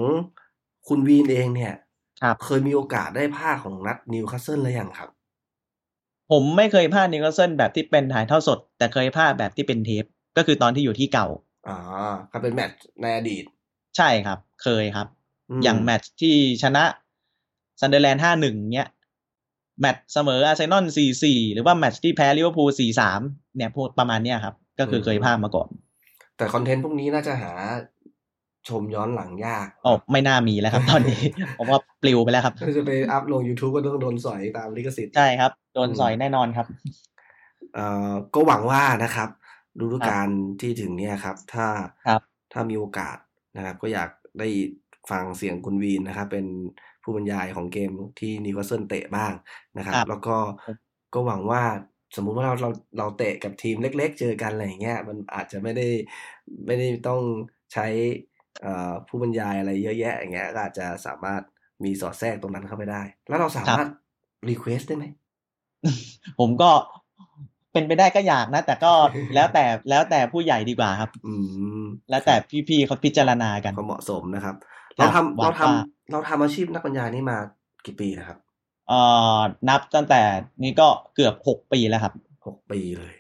[0.88, 1.74] คุณวีนเองเนี่ย
[2.22, 5.10] ครับเคยมีโอกาสได้พากย์ของนัดนิวคาสเซิลหรือยังครับ
[6.32, 10.06] ผมไม่เคยพากย์นิวคาสเซิลแบบที่เป็นถ่ายทอดสด แต่เคยพากย์แบบที่เป็นเทป
[10.38, 11.28] ก็คือตอนที่อยู่ที่เก่า
[11.68, 11.78] อ่า
[12.32, 13.44] ครับเป็นแมตช์ในอดีต
[13.98, 16.84] ใช่ครับ เคยครับ อย่างแมตช์ที่ชนะ
[17.80, 18.90] ซันเดอร์แลนด์ห้าหนึ่งเนี้ย
[19.80, 23.22] แมตช์เสมออาร์เซนอลสี่สี่หรือว่าแมตช์ที่แพ้ลิเวอร์พูลสี่สาม
[23.56, 25.70] เนี่ยพวกประมาณเนี้ยครับ ก็คือเคยพากย์มาก่อน
[26.38, 27.52] แต่ content พวกนี้น่าจะหา
[28.70, 31.22] ชมย้อนหลังยากอ๋อไม่น่ามีแล้วครับ ตอนนี้
[31.58, 36.68] ผมว่าปลิวไปแล้วครับถ้าจะไป up ลง YouTube ก็ต้องโดนสอยตามลิขสิทธิ์ใช่ครับ โดนสอยแน่นอนครับ
[37.74, 39.30] เอ่อก็หวังว่านะครับ
[39.80, 40.30] ฤดูกาล
[40.62, 41.68] ที่ถึงเนี่ยครับ ถ้า
[42.08, 42.22] ครับ
[42.54, 43.18] ถ้ามีโอกาส
[43.58, 44.48] นะครับ ก็อยากได้
[45.12, 46.46] ฟังเสียงคุณวินนะครับ เป็น
[47.04, 49.34] ผู้บรรยายของเกมที่นิวคาสเซิลเตะบ้าง
[49.78, 50.38] นะครับครับ แล้วก็
[51.14, 51.64] ก็หวังว่า
[52.16, 55.88] สมมุติว่าเราเราเราเตะกับทีมเล็ก ๆ เจอกันอะไรอย่างเงี้ยมันอาจจะไม่ได้
[56.66, 57.22] ไม่ได้ต้อง
[57.74, 58.31] ใช้เอ่อ
[59.08, 61.42] ผู้บรรยายอะไรเยอะแยะอย่างเงี้ยก็อาจจะสามารถ
[61.84, 63.88] มีสอดแทรกตรงนั้นเข้าไปได้ แล้วเราสามารถ
[64.50, 65.06] รีเควสได้ไหม
[66.40, 66.72] ผมก็
[67.74, 68.94] เป็นไปได้ก็อยากนะ แต่ก็
[69.36, 71.34] แล้วแต่แล้วแต่ผู้ใหญ่ดีกว่าครับ อื
[71.82, 72.36] ม แล้วแต่
[72.70, 74.56] พี่ๆเขาพิจารณากันก็เหมาะสมนะครับ
[75.00, 75.74] ครัเราบทำหวัเรางทำว่า
[76.12, 77.38] เราทำอาชีพนักบรรยายนี่มา
[77.86, 78.38] กี่ปีนะครับ
[78.88, 79.00] เอ่
[79.38, 80.22] อนับตั้งแต่
[80.64, 82.14] นี้ก็เกือบหกปีแล้วครับ
[82.48, 83.14] หกปีเลย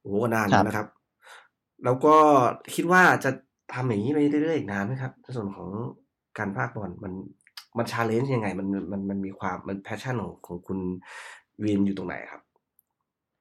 [0.00, 0.86] โอ้โหนานครับนะครับ
[1.84, 2.16] แล้วก็
[2.74, 3.30] คิดว่าจะ
[3.72, 5.68] ทำอย่างนี้ไปเรื่อยๆอีกนานไหมครับในส่วนของ
[6.38, 7.12] การพากย์บอลมัน
[7.78, 10.78] มัน challenge ยังไง มันมันมันมีความมัน passion ของของคุณ
[11.62, 12.40] วินอยู่ตรงไหนครับ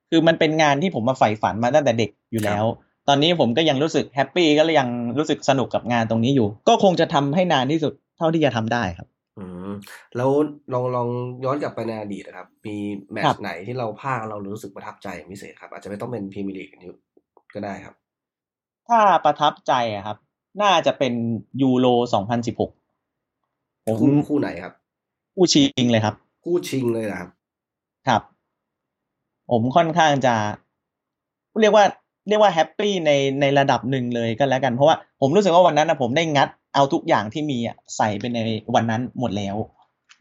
[0.10, 2.66] คือมันเป็นงานที่ผมมาใฝ่ฝันมาตั้งแต่เด็กอยู่แล้ว
[3.08, 9.72] ตอนนี้ผมก็ยังรู้สึก happy ก็เลยยังรู้สึกสนุกกับงานตรงนี้อยู่ ก็คงจะทำให้นานที่สุดเท่าที่จะทำได้ครับ อืม
[10.16, 10.32] แล้ว
[10.74, 11.08] ลองลอง
[11.46, 12.76] ย้อนกลับไปในอดีตนะครับ มี
[13.12, 16.70] แมตครัช์บไหนที่เราภาคเรารู้สึกประทับใจเป็นพิเศษครับ อาจจะไม่ต้องเป็นพรีเมียร์ลีก
[17.54, 17.96] ก็ได้ครับ
[18.90, 20.18] ถ้าประทับใจอะครับ
[20.62, 21.14] น่าจะเป็น
[21.62, 21.88] ยูโร
[22.48, 24.74] 2016ผมคู่คู่ไหนครับ
[25.36, 27.30] ผู้ชิงเลยครับ คู่ชิงเลยนะครับ
[28.08, 28.22] ครับ
[29.52, 30.36] ผมค่อนข้างจะ
[31.62, 31.86] เรียกว่า
[32.28, 38.40] เรียกว่าแฮปปี้ในในระดับหนึ่งเลยก็แล้วกัน เพราะว่าผมรู้สึกว่าวันนั้นนะผมได้งัดเอาทุกอย่างที่มีอะใส่ไปใน
[38.76, 39.56] วันนั้นหมดแล้ว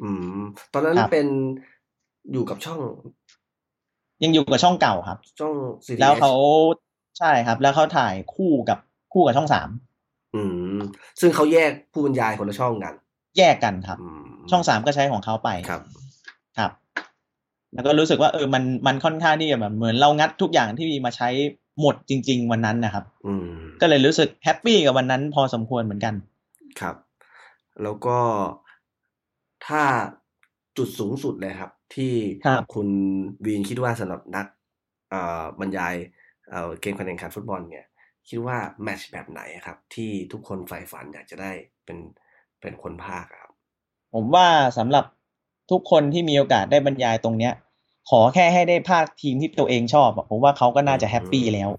[0.03, 0.41] อืม
[0.73, 1.29] ตอนนั้นครับเป็น
[2.33, 2.81] อยู่กับช่อง
[4.23, 5.55] ยังอยู่กับช่องเก่าครับ ช่อง
[5.87, 6.33] CTH แล้วเขา
[7.19, 8.79] ใช่ครับ แล้วเขาถ่ายคู่กับ
[9.13, 9.69] คู่กับช่องสาม
[10.35, 10.43] อื
[10.77, 10.81] ม
[11.21, 12.95] ซึ่งเขาแยกผู้บรรยายคนละช่องกัน
[13.39, 15.83] แยกกันครับอืมช่องสามก็ใช้ของเขาไปครับ
[16.59, 16.73] ครับ
[17.75, 21.29] แล้วก็รู้สึกว่าเออมันมันค่อนข้างที่จะแบบเหมือนเรางัดทุกอย่างที่มีมาใช้
[21.81, 23.47] หมดจริง ๆ วันนั้นนะครับอืม
[23.81, 26.15] ก็เลยรู้สึกแฮปปี้กับวันนั้นพอสมควรเหมือนกัน
[26.81, 26.97] ครับ
[27.83, 28.19] แล้วก็
[29.67, 29.83] ถ้า
[30.77, 32.13] จุดสูงสุดเลยครับ ที่
[32.47, 32.89] ครับคุณ
[33.45, 34.47] วีนคิดว่าสำหรับนัก
[35.11, 35.95] เอ่อบรรยาย
[36.51, 37.87] เอ่อเกมการแข่งขันฟุตบอลเนี่ย
[38.29, 41.53] คิดว่าแมตช์แบบไหนครับ ที่ทุกคนใฝ่ฝันอยากจะได้
[41.85, 41.99] เป็น
[42.61, 43.53] เป็นคนภาคอะครับ
[44.15, 44.47] ผมว่า
[44.79, 45.05] สำหรับ
[45.71, 47.53] ทุกคนที่มีโอกาสได้บรรยายตรงเนี้ย
[48.11, 51.71] ขอแค่ให้ได้พากย์ทีมที่ตัวเองชอบอะผมว่าเขาก็น่าจะ happy แล้ว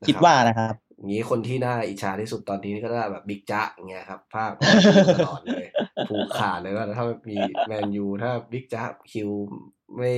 [0.00, 4.50] นะครับคิดว่านะครับอย่างนี้คนที่น่าอิจฉาที่สุดตอนนี้ก็น่าแบบบิ๊กจ๊ะอย่างเงี้ยครับพากย์
[5.16, 5.66] ตลอดเลย
[6.08, 9.30] ผูกขาดเลยว่าถ้ามีแมนยูถ้าบิ๊กจ๊ะคิว
[9.96, 10.12] ไม่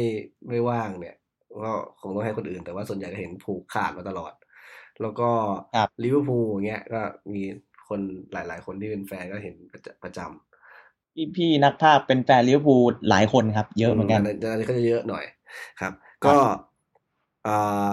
[0.49, 1.17] ไม่ว่างเนี่ย
[1.65, 4.33] ก็คงต้องให้คนอื่น แต่ว่าส่วนใหญ่จะเห็นผูกขาดมาตลอด
[5.01, 5.31] แล้วก็
[5.75, 7.01] ครับลิเวอร์พูลอย่างเงี้ยก็
[7.35, 7.43] มี
[7.88, 8.01] คน
[8.33, 10.29] หลาย ๆ คนที่เป็นแฟนก็เห็นประจำประจำ
[11.15, 15.25] พี่พี่นักพากย์เป็นแฟนลิเวอร์พูลหลายคนครับ เยอะเหมือนกันอัอันนี้ก็จะเยอะหน่อย
[15.81, 15.93] ครับ
[16.27, 16.37] ก็
[17.45, 17.57] เอ่
[17.88, 17.91] อ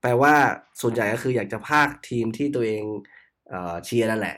[0.00, 0.34] แปลว่า
[0.80, 2.82] ส่วนใหญ่ก็คืออยากจะพากย์ทีมที่ตัวเอง
[3.48, 4.36] เอ่อเชียร์นั่นแหละ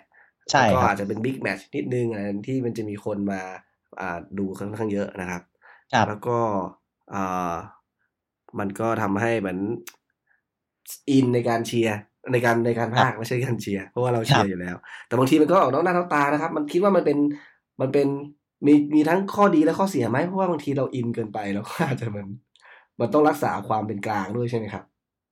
[0.50, 3.40] ใช่แล้วก็ครับอาจจะเป็น big match นิดนึงอะไรที่มันจะมีคนมา
[4.00, 5.42] อ่าดูค่อนข้างเยอะนะครับ
[5.92, 6.38] ครับแล้วก็
[7.10, 7.54] เอ่อ
[8.58, 9.58] มันก็ทำให้เหมือน
[11.10, 11.98] in ในการเชียร์
[12.32, 17.18] ในการในการพากย์ไม่ใช่การเชียร์เพราะว่าเราเชียร์อยู่แล้ว แต่บางทีมันก็ออกนอกหน้าน้าตานะครับ มันคิดว่ามันเป็น
[17.80, 18.08] มันเป็น
[18.66, 22.26] มีมีทั้งข้อดีและข้อเสียไหมเพราะว่าบางทีเรา in เกินไปแล้วก็อาจจะมัน
[23.00, 24.84] มันต้องรักษาความเป็นกลางด้วยใช่ไหมครับ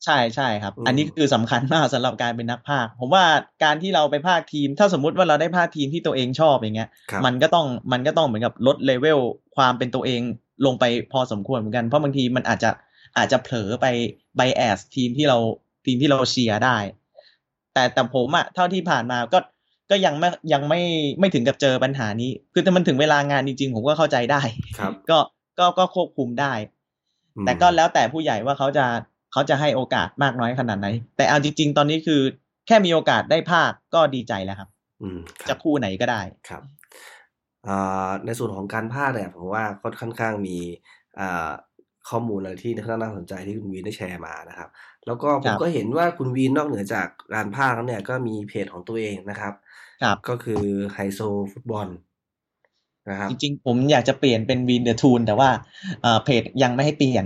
[0.04, 3.24] ใช่ใช่ครับอืมอันนี้คือสำคัญมากสำหรับการเป็นนักพากย์ผมว่า
[3.64, 9.18] การที่เราไปพากย์ทีม ถ้าสมมุติว่าเราได้พากย์ทีมที่ตัวเองชอบอย่างเงี้ยครับมันก็ต้องมันก็ต้องเหมือนกับลดเลเวล
[9.56, 10.20] ความเป็นตัวเอง
[10.66, 12.70] ลงไปพอสมควรเหมือนกันเพราะบางทีมันอาจจะ
[13.16, 13.86] อาจจะเผลอไป
[14.36, 15.38] bias ทีมที่เรา
[15.84, 16.78] ทีมที่เราเชียร์ได้
[17.74, 19.38] แต่แต่ผมอะเท่าที่ผ่านมาก็
[19.90, 20.80] ก็ยังไม่ยังไม่
[21.20, 24.42] ไม่ถึงกับเจอปัญหานี้ คือถ้ามันถึงเวลางานจริงๆ ผมก็เข้าใจได้
[24.78, 25.18] ครับ ก็
[25.58, 26.52] ก็ก็ควบคุมได้
[27.36, 28.86] อืมแต่ก็แล้วแต่ผู้ใหญ่ว่าเขาจะ
[29.32, 32.20] เขาจะให้โอกาสมากน้อยขนาดไหน แต่เอาจริง ๆ ตอนนี้คือ
[32.66, 34.68] แค่มีโอกาสได้ภาคก็ดีใจแล้วครับ
[35.02, 36.62] อืมคจะรับคู่ไหนก็ได้ครับ
[37.66, 40.56] อ่าในส่วนของการพากย์เนี่ยผมว่าก็ค่อนข้างมี
[41.18, 41.50] อ่า
[42.08, 44.68] ข้อมูลอะไรที่ค่อนข้างน่าสนใจที่คุณวีนได้แชร์มานะครับ
[45.06, 49.54] แล้วก็ผครับก็เห็นว่าคุณวีนนอกเหนือจากการพากย์แล้วเนี่ยก็มีเพจของตัวเองนะครับ
[50.02, 51.20] ครับก็คือไฮโซ
[51.52, 51.88] ฟุตบอล
[53.10, 55.48] นะครับจริงๆ ผมอยากจะเปลี่ยนเป็นวิน The Toon แต่ว่า
[56.02, 57.24] เอ่อเพจยังไม่ให้เปลี่ยน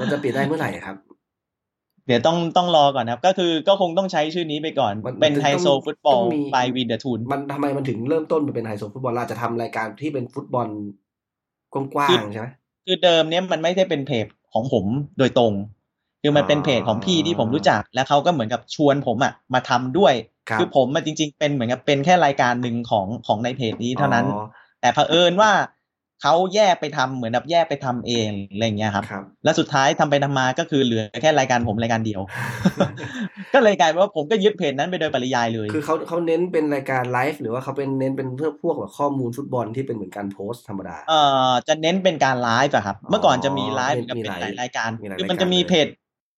[0.00, 0.96] มันจะเปลี่ยนได้เมื่อไหร่ครับ
[2.06, 10.68] เดี๋ยวต้องต้องรอก่อนนะครับ ก็คือก็คงต้องใช้ชื่อนี้ไปก่อนมันเป็นมันต้องไฮโซฟุตบอลต้องมี by วิน The Toon มันทำไมมันถึงเริ่มต้นมาเป็นไฮโซฟุตบอลเราอาจจะทำรายการที่เป็นฟุตบอล
[11.72, 12.48] กว้างๆใช่ไหม
[12.86, 14.84] คือเดิมเนี้ยมันไม่ได้เป็นเพจของผม
[15.18, 15.52] โดยตรง
[16.22, 20.14] คือมันเป็นเพจของพี่ที่ผมรู้จัก แล้วเขาก็เหมือนกับชวนผมอะมาทำด้วย
[20.48, 24.44] ครับคือผมมาจริง ๆ เป็นเหมือนกับเป็นแค่รายการหนึ่งของของในเพจนี้เท่านั้นอ๋อ
[24.80, 25.50] แต่เผอิญว่า
[26.22, 32.20] เขาแยกไปทำเหมือนแบบแยกไปทำเองอะไรอย่างเงี้ยครับครับ แล้วสุดท้ายทำไปทำมาก็คือเหลือแค่รายการผมรายการเดียว
[33.54, 45.86] ก็เลยกลายเป็นว่าผมก็ยึดเพจนั้นไปโดยปริยายเลย คือเขาเขาเน้นเป็นรายการไลฟ์หรือว่าเขาเป็นเน้นเป็นเพื่อพวกแบบข้อมูลฟุตบอลที่เป็นเหมือนการโพสต์ธรรมดา เอ่อจะเน้นเป็นการไลฟ์อะครับ เมื่อก่อนจะมีไลฟ์มีกับเป็นมีหลายหลายรายการมีหลายคือมันจะรายการมีเลยเพจ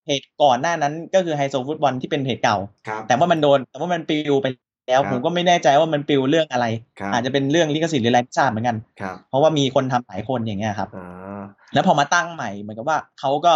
[0.05, 4.47] เพจก่อนหน้านั้นก็คือไฮโซฟุตบอลที่เป็นเพจเก่าครับแต่ว่ามันโดนแต่ว่ามันปลิวไป
[4.89, 6.67] แล้วครับผมก็ไม่แน่ใจว่ามันปลิวเรื่องอะไร
[7.01, 11.43] ครับอาจจะเป็นเรื่องลิขสิทธิ์หรืออะไรไม่ทราบเหมือนกันครับเพราะว่ามีคนทำหลายคนอย่างเงี้ยครับอ่า
[11.75, 13.55] แล้วพอมาตั้งใหม่เหมือนกับว่าเขาก็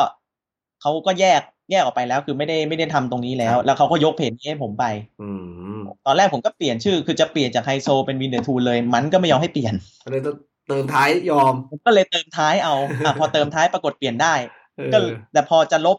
[0.80, 4.84] เขาก็แยกแยกออกไปแล้ว คือไม่ได้ไม่ได้ทำตรงนี้แล้ว แล้วเขาก็ยกเพจนี้ให้ผมไป
[5.22, 5.30] อื
[5.76, 9.74] มตอนแรกผมก็เปลี่ยนชื่อ คือจะเปลี่ยนจากไฮโซเป็นวินเดอร์ทูเลย มันก็ไม่ยอมให้เปลี่ยน
[10.10, 10.36] เลยต้อง
[10.68, 14.34] เติมท้ายยอมผมก็เลยเติมท้ายเอาอะพอเติมท้ายปรากฏเปลี่ยนได้
[14.76, 14.98] เออก็
[15.32, 15.98] แต่พอจะลบ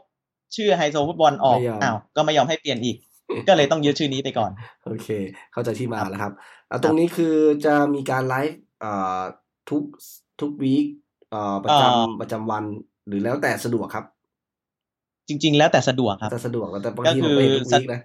[0.56, 2.96] ชื่อไฮโซฟุตบอลออกไม่ยอมอ้าวก็ไม่ยอมให้เปลี่ยนอีก
[3.48, 4.52] ก็เลยต้องยึดชื่อนี้ไปก่อน
[4.86, 5.08] โอเค
[5.54, 6.34] เข้าใจที่มาแล้วครับ
[6.70, 9.20] อะตรงนี้คือจะมีการไลฟ์เอ่อ
[9.70, 9.84] ทุก
[10.42, 10.86] ทุก week
[11.30, 12.64] เอ่อประเอ่อจำประจำวัน
[13.08, 14.06] หรือแล้วแต่สะดวกครับ
[15.28, 18.02] จริง ๆ แล้วแต่สะดวกครับจะสะดวกแล้วแต่บางก็ทีคืผมอไม่เห็นทุกสะวีคนะ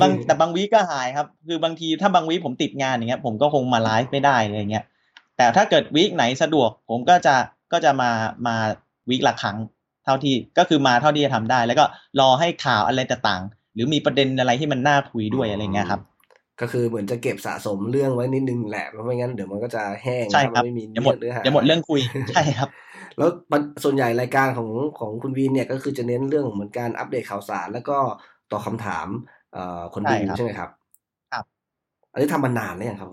[0.00, 4.84] บางแต่บางวีคก็หายครับ คือบางทีถ้าบางวีคผมติดงานอย่างเงี้ย ผมก็คงมาไลฟ์ไม่ได้อะไรเงี้ย
[5.36, 7.34] แต่ถ้าเกิดวีคไหนสะดวก ผมก็จะ
[7.72, 8.10] ก็จะมา
[8.46, 8.56] มา
[9.10, 9.58] วีคละครั้ง
[10.04, 11.84] เท่าที่ก็คือมาเท่าที่จะทำได้ แล้วก็
[12.20, 16.00] รอให้ข่าวอะไรต่างๆ หรือมีประเด็นอะไรที่มันน่าคุยด้วยอะไรเงี้ยครับ
[16.60, 22.00] ก็คือเหมือนจะเก็บสะสมเรื่องไว้นิดนึงแหละเพราะไม่งั้นเดี๋ยวมันก็จะแห้งใช่ครับถ้ามันไม่มีเดี๋ยวหมดเนื้อหาเดี๋ยวหมดเรื่องคุย
[22.34, 22.68] ใช่ครับ
[23.18, 27.96] แล้วมันส่วนใหญ่รายการของของคุณวีนเนี่ยก็คือจะเน้นเรื่องเหมือนการอัปเดตข่าวสาร แล้วก็
[28.50, 29.06] ตอบคำถาม
[29.52, 30.70] เอ่อคนดูใช่ครับใช่ไหมครับ
[31.32, 31.44] ครับ
[32.12, 33.10] อันนี้ทำมานานแล้วยังครับ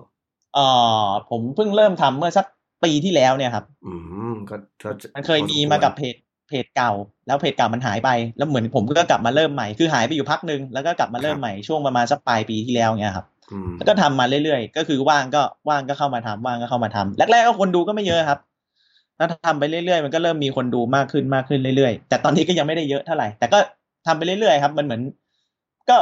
[0.56, 0.67] เอ่
[1.06, 2.45] อผมเพิ่งเริ่มทำเมื่อสัก
[2.84, 3.93] ปีที่แล้วเนี่ยครับ อื
[4.32, 6.15] มก็ก็จะมันเคยมีพอสควรมากับเพจ
[6.51, 6.91] เพจเก่า
[7.27, 18.39] แล้วเพจเก่ามันหายไป แล้วเหมือนผมก็กลับมาเริ่มใหม่คือหายไปอยู่พักหนึ่งแล้วก็กลับมาเริ่มใหม่ช่วงประมาณสักปลายปีที่แล้วเงี้ยครับอืมแล้วก็ทำมาเรื่อยๆ ก็คือว่างก็ว่างก็เข้ามาทำว่างก็เข้ามาทำแรกๆก็คนดูก็ไม่เยอะครับ
[19.17, 23.59] แล้วทำไปเรื่อยๆ มันก็เริ่มมีคนดูมากขึ้นมากขึ้นเรื่อยๆ แต่ตอนนี้ก็ยังไม่ได้เยอะเท่าไหร่ แต่ก็
[24.07, 25.01] ทำไปเรื่อยๆครับ มันเหมือน
[25.89, 25.97] ก็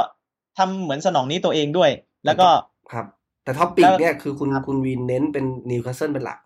[0.57, 1.89] ทำเหมือนสนอง need ตัวเองด้วย
[2.25, 2.47] แล้วก็
[2.91, 3.05] ครับ
[3.43, 6.37] แต่ topic แล้วเนี่ยคือคุณครับคุณวีนเน้นเป็นนิวคาสเซิลเป็นหลัก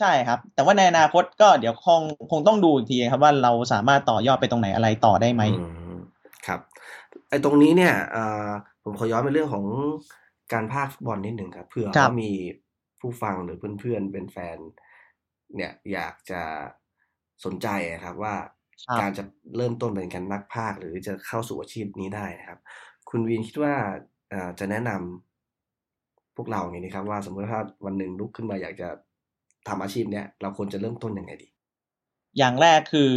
[0.00, 5.98] ใช่ครับ แต่ว่าในอนาคตก็เดี๋ยวคงคงต้องดูอีกทีครับว่าเราสามารถต่อยอดไปตรงไหนอะไรต่อได้ไหมอืม
[6.46, 6.60] ครับ
[7.28, 8.48] ไอ้ตรงนี้เนี่ยเอ่อ
[8.84, 9.66] ผมขอย้อนไปเรื่องของ
[10.52, 12.32] การพากย์ฟุตบอลนิดหนึ่งครับเผื่อครับว่ามี
[13.00, 14.56] ผู้ฟังหรือเพื่อนๆเป็นแฟน
[15.56, 16.42] เนี่ยอยากจะ
[17.44, 18.34] สนใจอะครับว่า
[18.88, 19.24] ครับการจะ
[19.56, 22.60] เริ่มต้นเป็นการนักพากย์หรือจะเข้าสู่อาชีพนี้ได้นะครับ
[23.10, 23.74] คุณวีนคิดว่า
[24.30, 28.88] เอ่อจะแนะนำพวกเราไงดีครับว่าสมมติถ้าวันหนึ่งลุกขึ้นมาอยากจะ
[29.70, 31.48] ทำอาชีพเนี้ยเราควรจะเริ่มต้นยังไงดี
[32.38, 33.12] อย่างแรกคือ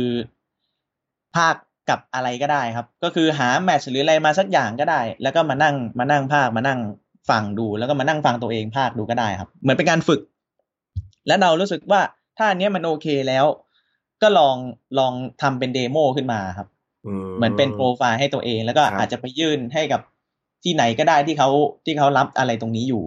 [1.36, 1.56] พากย์
[1.90, 6.80] กับอะไรก็ได้ครับ ก็คือหา match หรืออะไรมาสักอย่างก็ได้ แล้วก็มานั่งมานั่งพากย์มานั่ง
[7.30, 10.22] ฟังดูแล้วก็มานั่งฟังตัวเองพากย์ดูก็ได้ครับ เหมือนเป็นการฝึก
[11.28, 12.02] แล้วเรารู้สึกว่า
[12.38, 13.46] ถ้าอันเนี้ยมันโอเคแล้ว
[14.22, 14.56] ก็ลอง
[15.00, 16.68] ลองทำเป็น demo ขึ้นมาครับ
[17.38, 20.02] เหมือนเป็นโปรไฟล์ให้ตัวเอง แล้วก็ครับอาจจะไปยื่นให้กับ
[20.64, 21.50] ที่ไหนก็ได้ที่เขา
[21.86, 23.04] ที่เขารับอะไรตรงนี้อยู่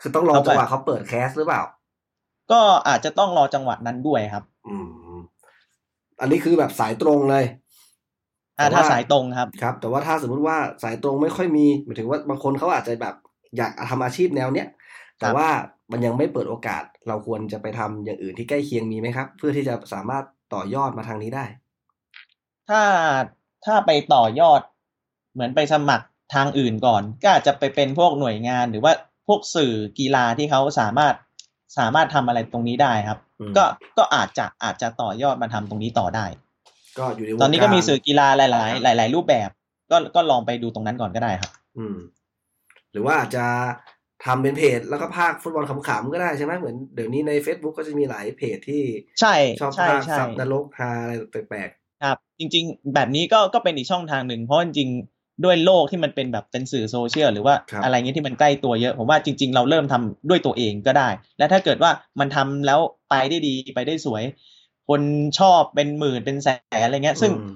[0.00, 1.62] คือต้องรอเข้าไปจังหวะเขาเปิด cast หรือเปล่า
[2.52, 5.18] ก็อาจจะต้องรอจังหวะนั้นด้วยครับ อืม
[6.20, 7.44] อันนี้คือแบบสายตรงเลย
[8.58, 13.14] อ่าแต่ถ้าว่าสายตรงครับครับ แต่ว่าถ้าสมมุติว่าสายตรงไม่ค่อยมีหมายถึงว่าบางคนเขาอาจจะแบบ
[13.56, 14.68] อยากทำอาชีพแนวเนี้ย
[15.20, 15.48] แต่ว่า
[15.92, 21.44] มันยังไม่เปิดโอกาส เราควรจะไปทำอย่างอื่นที่ใกล้เคียงมีไหมครับ เพื่อที่จะสามารถต่อยอดมาทางนี้ได้
[22.68, 22.82] ถ้า
[23.64, 24.60] ถ้าไปต่อยอด
[25.32, 28.92] เหมือนไปสมัครทางอื่นก่อน ก็อาจจะไปเป็นพวกหน่วยงานหรือว่า
[29.28, 31.14] พวกสื่อกีฬาที่เขาสามารถ
[31.78, 33.64] สามารถทำอะไรตรงนี้ได้ครับอืมก็
[33.98, 36.26] ก็อาจจะอาจจะต่อยอดมาทำตรงนี้ต่อได้
[36.98, 38.40] ก็อยู่ในวงตอนนี้ก็มีารสื่อกีฬาห
[38.86, 39.48] ลาย ๆ หลาย ๆ รูปแบบ
[39.90, 41.96] ก็ก็ลองไปดูตรงนั้นก่อนก็ได้ครับ อืม
[42.92, 43.46] หรือว่าอาจจะ
[44.24, 48.82] ทำเป็นเพจแล้วก็พากฟุตบอลขำๆก็ได้ใช่ไหมเหมือนเดี๋ยวนี้ใน Facebook ก็จะมีหลายเพจที่
[49.20, 51.12] ใช่ชอบใช่พากใช่ซับนรกฮาอะไร
[51.48, 51.70] แปลก
[52.04, 64.22] ครับ จริง ๆ แบบนี้ก็ก็เป็นอีกช่องทางหนึ่งเพราะจริงๆ ด้วยโลกที่มันเป็นแบบเป็นสื่อโซเชียลหรือว่าครับอะไรเงี้ยที่มันใกล้ตัวเยอะ ผมว่าจริง ๆ เราเริ่มทำด้วยตัวเองก็ได้ และถ้าเกิดว่ามันทำแล้วไปได้ดีไปได้สวย
[64.88, 65.00] คน
[65.38, 66.48] ชอบเป็นหมื่นเป็นแส
[66.80, 67.54] นอะไรเงี้ยๆซึ่งอืม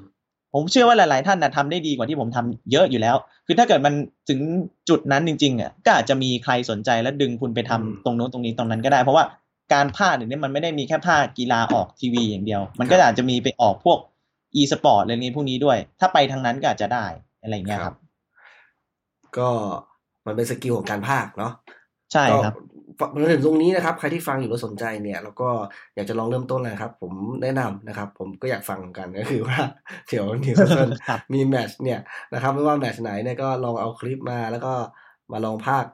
[0.55, 3.17] ผมเชื่อว่าหลาย ๆ ท่านนะทำได้ดีกว่าที่ผมทำเยอะอยู่แล้ว
[3.47, 3.95] คือถ้าเกิดมัน
[4.29, 4.41] ถึง
[4.89, 9.25] จุดนั้นจริง ๆ อะ ก็อาจจะมีใครสนใจและดึงคุณไปทำอืมตรงโน้นตรงนี้ตรงนั้นก็ได้ เพราะว่า
[9.75, 13.99] การพากย์เดี๋ยวนี้มันไม่ได้มีแค่พากย์กีฬาออกทีวีอย่างเดียว มันก็ครับอาจจะมีไปออกพวก
[14.61, 17.07] e สปอร์ตอะไรนี้พวกนี้ด้วย ถ้าไปทางนั้นก็อาจจะได้
[17.43, 17.97] อะไรอย่างเงี้ยครับ
[19.39, 19.51] ก็
[20.27, 21.53] มันเป็น skill ของการพากย์เนาะ
[22.13, 22.55] ใช่ครับ
[22.99, 25.49] ก็มาถึงตรงนี้นะครับ ใครที่ฟังอยู่แล้วสนใจเนี่ย แล้วก็
[25.95, 29.59] อยากจะลองเริ่มต้นเลยครับ ผมแนะนำนะครับ ผมก็อยากฟังเหมือนกันก็คือว่า
[30.09, 32.01] เดี๋ยวนิวคาสเซิลครับมี match เนี่ย
[32.35, 34.73] นะครับ ไม่ว่า match ไหนเนี่ยก็ลองเอาคลิปมาแล้วก็
[35.33, 35.93] มาลองพากย์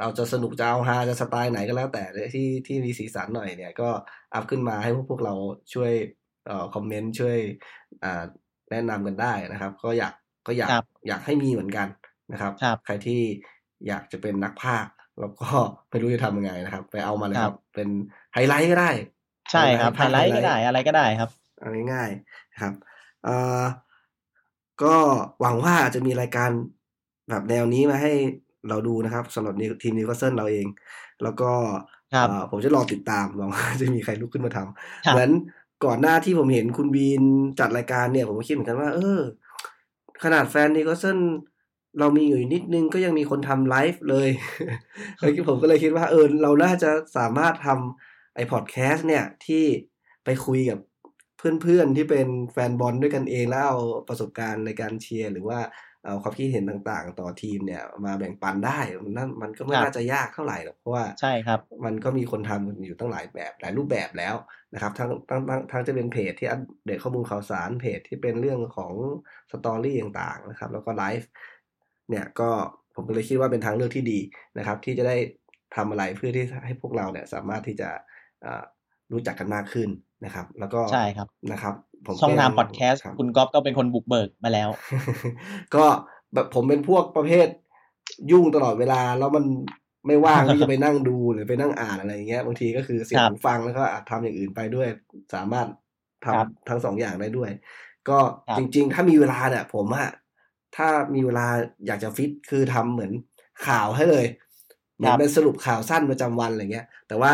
[0.00, 2.02] เอาจะสนุกจะเอาฮาจะสไตล์ไหนก็แล้วแต่
[2.34, 3.88] ที่ที่มีสีสันหน่อยเนี่ย ก็
[4.34, 5.34] อัพขึ้นมาให้พวกพวกเรา
[5.74, 5.92] ช่วย
[6.46, 7.36] เอ่อคอมเมนต์ช่วย
[8.02, 8.22] อ่า
[8.70, 10.12] แนะนำกันได้นะครับ ก็อยาก
[10.48, 11.88] ก็อยากครับอยากให้มีเหมือนกัน
[12.32, 13.20] นะครับครับใครที่
[13.86, 15.48] อยากจะเป็นนักพากย์แล้วก็
[15.90, 17.88] ไม่รู้จะทำยังไงนะครับ ไปเอามาเลยครับ เป็น
[18.32, 18.90] ไฮไลท์ก็ได้
[19.52, 21.30] ใช่ครับไฮไลท์ก็ได้อะไรก็ได้ครับ
[21.60, 22.74] เอาง่ายๆนะครับ
[23.24, 23.62] เอ่อ
[24.82, 24.96] ก็
[25.40, 26.50] หวังว่าจะมีรายการ
[27.28, 28.12] แบบแนวนี้มาให้
[28.68, 30.66] เราดูนะครับสำหรับทีมนิวคาสเซิลเราเอง
[31.22, 31.50] แล้วก็
[32.14, 35.30] ครับเอ่อผมจะรอติดตามหวังว่าจะมีใครลุกขึ้นมาทำครับเหมือน
[35.84, 37.22] ก่อนหน้าที่ผมเห็นคุณวีน
[37.60, 39.20] จัดรายการเนี่ย ผมก็คิดเหมือนกันว่า เออ
[40.24, 41.18] ขนาดแฟนนิวคาสเซิล
[41.98, 44.30] เรามีอยู่นิดนึงก็ยังมีคนทำไลฟ์เลย
[45.18, 49.64] แล้วผมก็เลยคิดว่าเออเราน่าจะสามารถทำไอพอดแคสต์เนี่ยที่
[50.24, 50.78] ไปคุยกับ
[51.38, 53.78] เพื่อนๆที่เป็นแฟนบอลด้วยกันเองแล้วเอา
[54.08, 55.60] ประสบการณ์ในการเชียร์หรือว่า
[56.04, 64.34] เอาความคิดเห็นต่างๆ ต่อทีมเนี่ยมาแบ่งปันได้มันนั่นมันก็ไม่น่าจะยากเท่าไหร่หรอกเพราะว่าใช่ครับมันก็มีคนทำอยู่ตั้งหลายแบบหลายรูปแบบแล้ว
[64.74, 68.92] นะครับทั้งทั้งทั้งทั้งจะเป็นเพจที่อัปเดตข้อมูลข่าวสารเพจที่เป็นเรื่องของ
[69.50, 71.28] สตอรี่ต่างๆนะครับ แล้วก็ไลฟ์
[72.10, 72.50] เนี่ยก็
[72.94, 74.20] ผมก็เลยคิดว่าเป็นทางเลือกที่ดี
[74.58, 75.16] นะครับ ที่จะได้
[75.76, 77.90] ทำอะไรเพื่อที่ให้พวกเราเนี่ยสามารถที่จะ
[79.12, 79.88] รู้จักกันมากขึ้น
[80.24, 81.87] นะครับ แล้วก็ใช่ครับนะครับผม
[82.22, 84.68] ช่องทางพอดแคสต์คุณก๊อฟก็เป็นคนบุกเบิกมาแล้ว
[85.74, 85.84] ก็
[86.34, 87.48] แบบผมเป็นพวกประเภท
[88.30, 89.44] ยุ่งตลอดเวลา แล้วมัน
[90.06, 94.88] ไม่ว่างที่จะไปนั่งดูหรือไปนั่งอ่านอะไรอย่างเงี้ยบางทีก็คือเสียงฟังแล้วก็อาจทำอย่างอื่นไปด้วย
[95.34, 95.66] สามารถ
[96.24, 97.50] ทำทั้งสองอย่างได้ด้วย
[98.08, 98.18] ก็
[98.58, 100.10] จริง ๆ ถ้ามีเวลาเนี่ย ผมอะ
[100.76, 101.46] ถ้ามีเวลา
[101.86, 103.12] อยากจะฟิตคือทำเหมือน
[103.66, 104.26] ข่าวให้เลย
[104.96, 107.32] เหมือนเป็นสรุปข่าวสั้นประจำวันอะไรเงี้ย แต่ว่า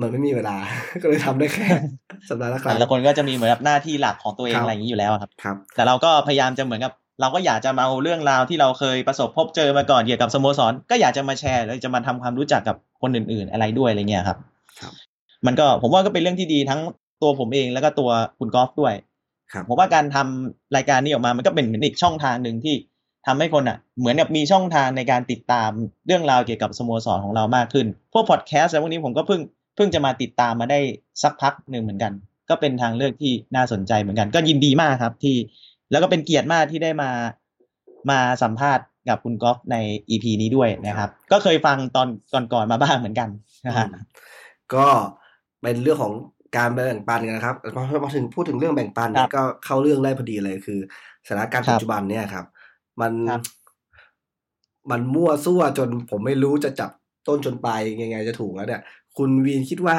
[0.00, 0.56] มันไม่มีเวลา
[1.02, 1.68] ก็เลยทำได้แค่
[2.28, 14.38] สัปดาห์ละครั้งแต่ละคนก็จะมีเหมือนกับหน้าที่หลักของตัวเองอะไรอย่างนี้อยู่แล้วครับครับ แต่เราก็พยายามจะเหมือนกับเราก็อยากจะมาเอาเรื่องราวที่เราเคยประสบพบเจอมาก่อนเกี่ยวกับสโมสร ก็อยากจะมาแชร์แล้วจะมาทำความรู้จักกับคนอื่น ๆ อะไรด้วยอะไรเงี้ยครับ
[14.80, 14.92] ครับ
[15.46, 16.80] มันก็ผมว่าก็เป็นเรื่องที่ดีทั้ง
[17.22, 18.94] ตัวผมเองแล้วก็ตัวคุณกอล์ฟด้วย
[19.52, 22.74] ครับผมว่าการทำรายการนี้ออกมามันก็เป็นเหมือนอีกช่องทางหนึ่งที่
[23.26, 25.70] ทำให้คนอะ เหมือนกับมีช่องทางในการติดตาม
[26.06, 29.40] เรื่องราวเกี่ยวกับสโมสรของเรามากขึ้น พวกพอดแคสต์อะไรพวกนี้ผมก็เพิ่ง
[29.74, 30.80] เพิ่งจะมาติดตามมาได้
[31.22, 32.12] สักพักหนึ่งเหมือนกัน
[32.50, 35.36] ก็เป็นทางเลือกที่น่าสนใจเหมือนกัน ก็ยินดีมากครับที่
[35.90, 37.10] แล้วก็เป็นเกียรติมากที่ได้มา
[38.10, 39.76] มาสัมภาษณ์กับคุณกอล์ฟใน
[40.08, 42.08] อีพีนี้ด้วยนะครับ ก็เคยฟังตอน
[42.52, 43.28] ก่อนๆมาบ้างเหมือนกัน
[43.66, 43.86] นะฮะ
[44.74, 44.86] ก็
[45.62, 46.14] เป็นเรื่องของ
[46.56, 50.78] การแบ่งปันกันนะครับพอมาถึงพูดถึงเรื่องแบ่งปันก็เข้าเรื่องได้พอดีเลยคือ
[51.26, 52.46] สถานการณ์ปัจจุบันเนี่ยครับ
[53.00, 53.12] มัน
[54.90, 56.90] มันมั่วซั่วจนผมไม่รู้จะจับ
[57.28, 58.82] ต้นจนปลายยังไงจะถูกแล้วเนี่ย
[59.16, 59.96] คุณวีนคิดว่า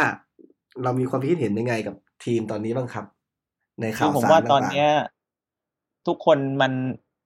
[0.84, 1.96] เรามีความคิดเห็นยังไงกับ
[2.26, 3.06] ทีมตอนนี้บ้างครับ
[3.82, 4.90] ในข่าวสารผมว่าตอนเนี้ย
[6.08, 6.72] ทุกคนมัน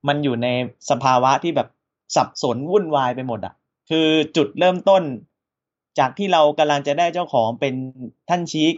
[0.07, 0.47] มันอยู่ใน
[0.89, 1.67] สภาวะที่แบบ
[2.15, 3.53] สับสนวุ่นวายไปหมดอะ
[3.89, 5.03] คือจุดเริ่มต้น
[5.99, 7.73] จากที่เรากำลังจะได้เจ้าของเป็น
[8.29, 8.73] ท่านชีก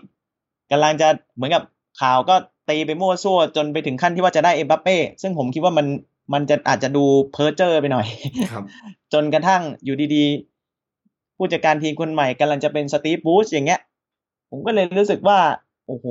[0.71, 1.63] กำลังจะเหมือนกับ
[2.01, 2.35] ข่าวก็
[2.69, 5.87] ตีไปมั่วซั่วจนไปถึงขั้นที่ว่าจะได้เอ็มบัปเป้ซึ่งผมคิดว่ามัน
[6.33, 8.07] มันจะอาจจะดูเพ้อเจ้อไปหน่อย
[8.51, 8.63] ครับ
[9.13, 10.58] จนกระทั่งอยู่ดีๆ
[11.39, 13.81] ผู้จัดการทีมคนใหม่กำลังจะเป็นสตีฟบูชอย่างเงี้ย
[14.49, 15.39] ผมก็เลยรู้สึกว่า
[15.87, 16.05] โอ้โห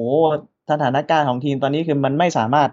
[0.71, 2.71] สถานการณ์ของทีมตอนนี้คือมันไม่สามารถ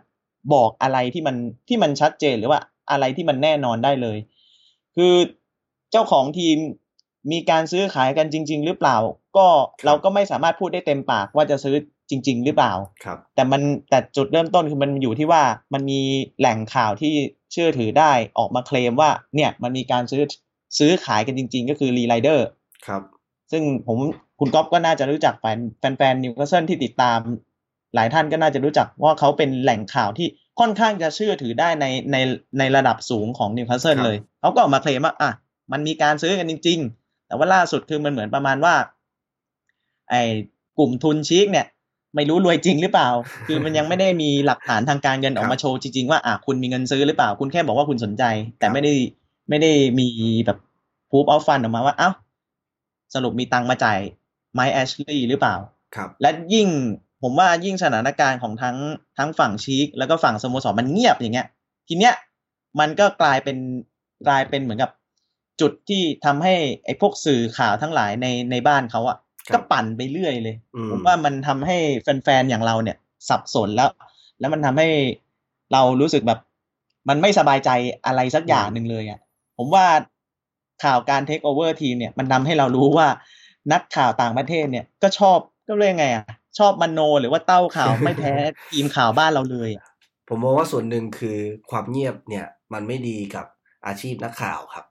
[0.53, 1.35] บอกอะไรที่มัน
[1.67, 2.59] ที่มันชัดเจนหรือว่า
[2.91, 4.17] อะไรที่มันแน่นอนได้เลย
[4.95, 5.13] คือ
[5.91, 6.57] เจ้าของทีม
[7.31, 8.97] มีการซื้อขายกันจริง ๆ หรือเปล่า
[9.37, 9.45] ก็
[9.85, 11.75] เราก็ไม่สามารถพูดได้เต็มปากว่าจะซื้อ
[12.09, 15.99] จริง ๆ หรือเปล่าครับ แต่มันแต่จุดเริ่มต้นคือมันอยู่ที่ว่ามันมี
[16.39, 17.13] แหล่งข่าวที่
[17.51, 20.21] เชื่อถือได้ออกมาเคลมว่า เนี่ยมันมีการซื้อ
[20.77, 22.47] ซื้อขายกันจริง ๆ ก็คือลีไรเดอร์
[22.87, 23.01] ครับ
[23.51, 23.97] ซึ่งผม
[24.39, 25.59] คุณก๊อฟก็น่าจะรู้จักแฟน
[25.97, 27.19] แฟนนิวคาสเซิลที่ติดตาม
[27.95, 30.27] หลายท่านก็น่าจะรู้จักว่าเขาเป็นแหล่งข่าวที่
[30.59, 32.17] ค่อนข้างจะเชื่อถือได้ในใน
[32.59, 35.31] ในระดับสูงของนิวคาสเซิลเลย เขาก็ออกมาเคลมว่าอะ
[35.71, 38.75] มันมีการซื้อกันจริง ๆ แต่ว่าล่าสุดคือมันเหมือนประมาณว่า
[40.09, 40.23] ไอ้
[40.77, 41.67] กลุ่มทุนชีคเนี่ย
[42.15, 43.09] ไม่รู้รวยจริงหรือเปล่า
[43.47, 48.23] คือมันยังไม่ได้มีหลักฐานทางการเงินออกมาโชว์จริงๆว่าอะคุณมีเงินซื้อหรือเปล่า คุณแค่บอกว่าคุณสนใจ
[48.59, 48.93] แต่ไม่ได้
[49.49, 50.07] ไม่ได้มี
[50.45, 50.57] แบบ
[51.15, 52.09] proof of fund ออกมาว่า เอ้า
[53.13, 53.99] สรุปมีตังมาจ่าย
[54.53, 55.55] ไมค์ แอชลีย์หรือเปล่า
[55.95, 56.67] ครับ และยิ่ง
[57.23, 58.77] ผมว่ายิ่งสถานการณ์ของทั้ง
[59.17, 61.47] ทั้งฝั่งชีคแล้วก็ฝั่งสโมสรมันเงียบอย่างเงี้ย
[61.87, 62.13] ทีเนี้ย
[62.79, 63.57] มันก็กลายเป็น
[64.27, 64.91] กลายเป็นเหมือนกับ
[65.61, 69.17] จุดที่ทำให้ไอ้พวกสื่อข่าวทั้งหลายในในบ้านเขาอะ่ะ
[69.53, 70.55] ก็ปั่นไปเรื่อยเลย
[70.91, 71.77] ผมว่ามันทำให้
[72.23, 72.97] แฟนๆอย่างเราเนี่ย
[73.29, 73.89] สับสนแล้ว
[74.39, 74.87] แล้วมันทำให้
[75.73, 76.39] เรารู้สึกแบบ
[77.09, 77.69] มันไม่สบายใจ
[78.05, 79.19] อะไรสักอย่างหนึ่งเลยอะ่ะ
[79.57, 79.85] ผมว่า
[80.83, 83.07] ข่าวการเทคโอเวอร์ทีมเนี่ยมันทำให้เรารู้ว่า
[83.73, 86.25] นักข่าวต่างประเทศเนี่ยก็ชอบก็เรียกไงอะ
[86.59, 88.33] ชอบมโนหรือว่าเต้าข่าวไม่แพ้
[88.71, 89.87] ทีมข่าวบ้านเราเลยอะ
[90.29, 91.37] ผมมองว่าส่วนหนึ่งคือ
[91.71, 93.45] ความเงียบเนี่ย มันไม่ดีกับ
[93.87, 94.85] อาชีพนักข่าวครับ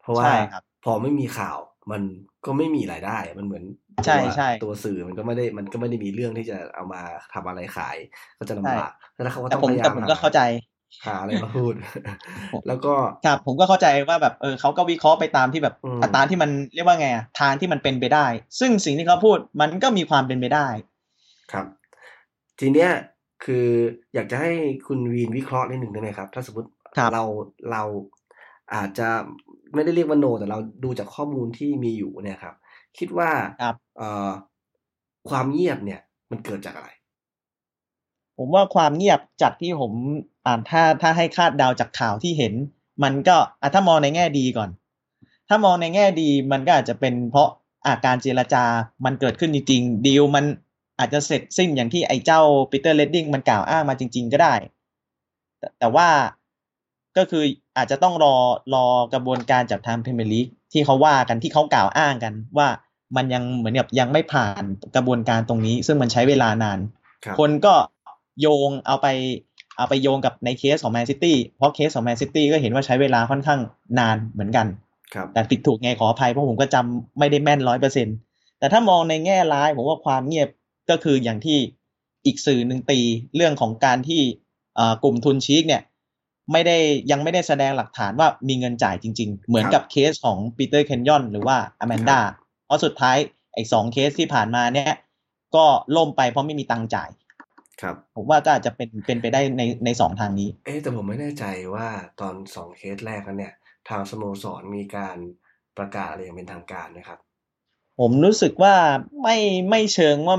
[0.00, 0.30] เพราะว่า
[0.84, 1.58] พอไม่มีข่าว
[1.92, 2.02] มัน
[2.46, 3.64] ก็ไม่มีรายได้ มันเหมือน
[4.06, 7.02] ใช่ใช่ตัวสื่อมันก็ไม่ได้มันก็ไม่ได้มีเรื่องที่จะเอามา
[7.34, 7.96] ทำอะไรขาย
[8.38, 10.40] ก็จะลำบากแล้วเขาก็ต้องพยายามแต่ผมก็เข้าใจ
[11.06, 11.72] หาอะไรมาพูด
[12.66, 12.94] แล้วก็
[13.26, 18.26] ครับผมก็เข้าใจว่าแบบเออเขาก็วิเคราะห์ไปตามที่แบบอัตราที่มันเรียกว่าไงอะทางที่มันเป็นไปได้
[18.60, 20.68] ซึ่งสิ่งที่เขาพูดมันก็มีความเป็นไปได้
[21.52, 21.66] ครับ
[22.60, 22.90] ทีเนี้ย
[23.44, 23.66] คือ
[24.14, 24.52] อยากจะให้
[24.86, 26.68] คุณวีนวิเคราะห์นิดหนึ่งได้ไหมครับ ถ้าสมมติ
[27.12, 27.24] เรา
[27.72, 27.82] เรา
[28.74, 29.08] อาจจะ
[29.74, 32.54] ไม่ได้เรียกว่าโน แต่เราดูจากข้อมูลที่มีอยู่เนี่ยครับ
[32.98, 33.30] คิดว่า
[33.62, 34.30] ครับเอ่อ
[35.28, 36.88] ความเงียบเนี่ย มันเกิดจากอะไร
[38.38, 39.92] ผมว่าความเงียบจากที่ผม
[40.46, 42.54] อ่านถ้าถ้าให้คาดเดาจากข่าวที่เห็น
[43.02, 44.70] มันก็อะถ้ามองในแง่ดีก่อน
[45.48, 47.48] ถ้ามองในแง่ดีมันก็อาจจะเป็นเพราะ
[47.86, 48.64] อะการเจรจา
[49.04, 50.44] มันเกิดขึ้นจริงๆดีลมัน
[50.98, 54.54] อาจจะเสร็จสิ้นอย่างที่ไอ้เจ้าปีเตอร์เลดดิ้งมันกล่าวอ้างมาจริง ๆ ก็ได้
[55.58, 56.08] แต่แต่ว่า
[57.16, 57.44] ก็คือ
[57.76, 58.34] อาจจะต้องรอ
[58.74, 62.68] รอกระบวนการจากทางพรีเมียร์ลีกที่เขาว่ากันที่เขากล่าวอ้างกัน ว่า
[63.16, 64.62] มันยังเหมือนกับยังไม่ผ่าน
[64.96, 66.78] กระบวนการตรงนี้ ซึ่งมันใช้เวลานาน
[67.24, 67.74] ครับคนก็
[68.40, 69.06] โยงเอาไป
[69.76, 73.60] เอาไปโยงกับในเคสของแมนซิตี้เพราะเคสของแมนซิตี้ก็เห็นว่าใช้เวลาค่อนข้าง
[73.98, 74.66] นานเหมือนกัน
[75.14, 78.08] ครับแต่ผิดถูกไงขออภัยเพราะผมก็จำไม่ได้แม่นร้อยเปอร์เซ็นต์
[78.58, 80.48] แต่ถ้ามองในแง่ร้ายผมว่าความเงียบ
[80.90, 81.58] ก็คืออย่างที่
[82.26, 83.00] อีกสื่อหนึ่งตี
[83.36, 84.20] เรื่องของการที่
[84.76, 85.82] เอ่อกลุ่มทุนชีคเนี่ย
[86.52, 86.78] ไม่ได้
[87.10, 92.20] ยังไม่ได้แสดงหลักฐานว่ามีเงินจ่ายจริง ๆ เหมือนกับเคสของปีเตอร์เคนยอนหรือว่าอแมนดา
[92.66, 93.16] เพราะสุดท้าย
[93.54, 94.92] ไอ้สองเคสที่ผ่านมาเนี่ย
[95.56, 95.64] ก็
[95.96, 97.08] ล่มไปเพราะไม่มีตังค์จ่าย
[97.82, 101.44] ครับผมว่าก็อาจจะเป็นเป็นไปได้ในในสองทางนี้ เอ๊ะแต่ผมไม่แน่ใจ
[101.74, 101.88] ว่า
[102.20, 103.54] ตอนสองเคสแรกนั้นเนี่ย
[103.88, 105.16] ทางสโมสรมีการ
[105.78, 107.18] ประกาศอะไรอย่างเป็นทางการนะครับ
[108.00, 108.74] ผมรู้สึกว่า
[109.22, 109.36] ไม่
[109.70, 110.36] ไม่เชิงว่า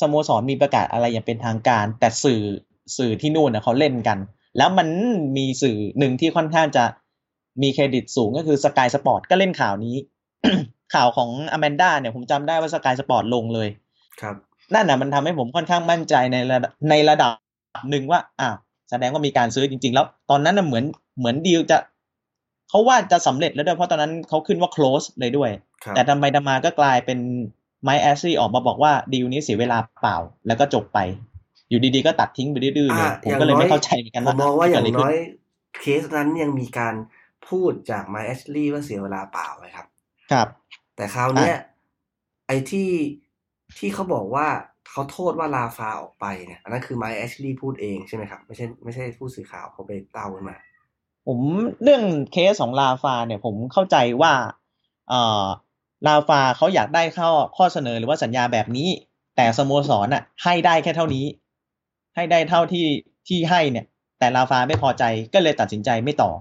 [0.00, 2.42] สโมสรมีประกาศอะไรอย่างเป็นทางการ แต่สื่อ
[2.96, 4.18] สื่อที่นู่นนะเขาเล่นกัน
[4.56, 4.88] แล้วมัน
[5.36, 6.84] มีสื่อหนึ่งที่ค่อนข้างจะ
[7.62, 9.96] มีเครดิตสูงก็คือสกายสปอร์ตก็เล่นข่าวนี้
[10.94, 13.68] ข่าวของอแมนดาเนี่ยผมจำได้ว่าสกายสปอร์ตลงเลย
[14.20, 14.36] ครับ
[14.74, 17.30] นั่นน่ะมันทำให้ผมค่อนข้างมั่นใจในระดับในระดับ
[17.90, 18.56] หนึ่งว่าอ้าว
[18.90, 20.84] แสดงว่ามีการซื้อจริง ๆ แล้ว ตอนนั้นน่ะเหมือน
[21.18, 21.78] เหมือนดีลจะ
[22.68, 25.50] เขาว่าจะสำเร็จแล้วด้วยเพราะตอนนั้นเขาขึ้นว่า close เลยด้วย
[25.84, 27.18] ครับแต่ทำไปทำมาก็กลายเป็น
[27.84, 30.98] ไมค์แอชลีย์ออกมาบอกว่าดีลนี้เสียเวลาเปล่าแล้วก็จบไป
[31.68, 35.16] อยู่ดีๆก็ตัดทิ้งไปดื้อๆเลยอะผมก็เลยไม่เข้าใจเหมือนกันผว่ามมองว่าอย่างเกิดะไรน้ขึ้อย
[35.80, 36.94] เคสนั้นยังมีการ
[37.48, 39.86] พูดจากไมแอชลีย์ว่าเสียเวลาเปล่าไหมครับ
[40.32, 40.48] ครับ
[40.96, 41.56] แต่คราวเนี้ย
[42.46, 42.88] ไอ้ที่
[43.78, 44.46] ที่เขาบอกว่า
[44.90, 50.56] เขาโทษว่าลาฟาออกไปเนี่ยอันนั้นคือไมแอชลีย์พูดเองใช่ไหมครับ ไม่ใช่ไม่ใช่ผู้สื่อข่าวเขาไปเต้าขึ้นมา
[51.26, 51.38] ผม
[51.82, 52.02] เรื่อง
[52.32, 54.32] เคสของลาฟาเนี่ยผมเข้าใจว่า
[55.08, 55.44] เอ่อ
[56.06, 58.88] ลาฟาเขาอยากได้ข้อข้อเสนอหรือว่าสัญญาแบบนี้
[59.36, 61.26] แต่สโมสรน่ะ ให้ได้แค่เท่านี้
[62.16, 62.86] ให้ได้เท่าที่
[63.28, 63.86] ที่ให้เนี่ย
[64.18, 65.04] แต่ลาฟาไม่พอใจ
[65.34, 66.32] ก็เลยตัดสินใจไม่ต่อ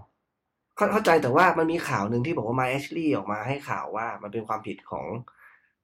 [0.75, 5.05] เข้าเข้าใจแต่ว่ามันมีข่าวหนึ่งที่บอกว่าไมแอชลีย์ออกมาให้ข่าวว่ามันเป็นความผิดของ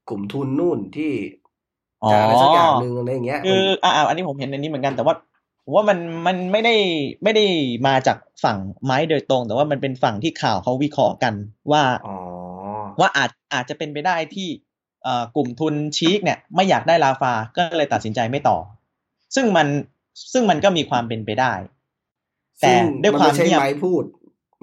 [0.10, 1.14] กลุ่มทุนนู่นที่
[2.04, 5.16] อ๋อจ่ายอะไรสักอย่างหนึ่งอะไรอย่างเงี้ยคืออ่าอันนี้ผมเห็นอันนี้เหมือนกันแต่ว่า
[5.64, 5.98] ผมว่ามัน
[6.28, 6.76] มันไม่ได้
[7.24, 7.46] ไม่ได้
[7.88, 11.34] มาจากฝั่งไม้โดยตรง แต่ว่ามันเป็นฝั่งที่ข่าวเขาวิเคราะห์กัน
[11.72, 12.16] ว่าอ๋อ
[13.00, 14.48] ว่าอาจอาจจะเป็นไปได้ที่
[15.04, 18.58] เอ่อกลุ่มทุนชีกเนี่ยไม่อยากได้ลาฟาก็เลยตัดสินใจไม่ต่อ
[19.36, 19.68] ซึ่งมัน
[20.34, 21.54] ซึ่งมันก็มีความเป็นไปได้
[22.62, 24.04] แต่ซึ่งด้วยมันความไม่ใช่เงียบไม้พูด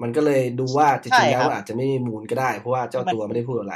[0.01, 3.75] มันก็เลยดูว่าจใช่ริงๆแล้ครัวบอาจจะไม่มีมูลก็ได้ เพราะว่าเจ้าตัวไม่ได้พูดอะไร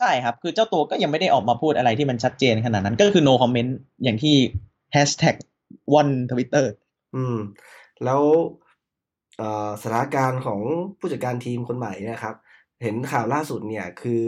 [0.00, 3.70] ใช่ครับ คือเจ้าตัวก็ยังไม่ได้ออกมาพูดอะไรที่มันชัดเจนขนาดนั้นก็คือ no comment
[4.04, 4.36] อย่างที่
[4.94, 5.36] hashtag
[6.00, 6.66] one twitter
[7.14, 7.36] อืม
[8.04, 8.22] แล้ว
[9.36, 10.60] เอ่อสถานการณ์ของ
[10.98, 12.36] ผู้จัดการทีมคนใหม่เนี่ยครับ
[12.82, 14.22] เห็นข่าวล่าสุดเนี่ย คือ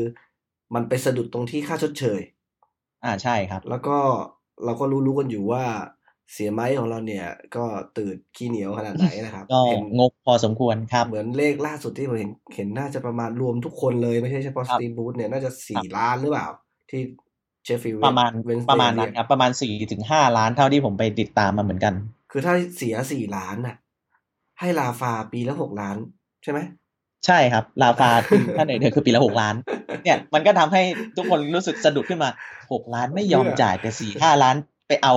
[0.75, 2.21] มันไปสะดุดตรงที่ค่าชดเชย
[3.05, 3.97] อ่าใช่ครับ แล้วก็
[4.65, 5.65] เราก็รู้ๆกันอยู่ว่า
[6.33, 7.65] เสียไม้ของเราเนี่ยก็
[7.99, 16.49] ตื่นขี้เหนียวขนาดไหนนะครับก็เห็นงกพอสมควรครับ เหมือนเลขล่าสุดที่ผมเห็นเห็นน่าจะประมาณรวมทุกคนเลยไม่ใช่เฉพาะคสรับตีบูธเนี่ยน่าจะสี่ล้านหรือเปล่า
[16.91, 17.01] ที่
[17.65, 21.95] เชฟฟิลด์ประมาณเวนสประมาณเรีนั้ยนกครับประมาณสี่ถึงห้าล้านเท่าที่ผมไปติดตามมาเหมือนกัน
[22.31, 23.77] คือถ้าเสียสี่ล้านน่ะ
[24.61, 25.97] ให้ลาฟาปีละหกล้าน
[26.43, 26.61] ใช่ไหม
[27.27, 29.55] ใช่ครับ ลาฟาคือถ้าเหนือเดือคือปีละหกล้าน
[30.05, 30.83] เนี่ยมันก็ทำให้
[31.17, 32.31] ทุกคนรู้สึกสะดุดขึ้นมา
[32.73, 34.57] หกล้านไม่ยอมจ่ายแต่สี่ห้าล้าน
[34.89, 35.15] ไปเอา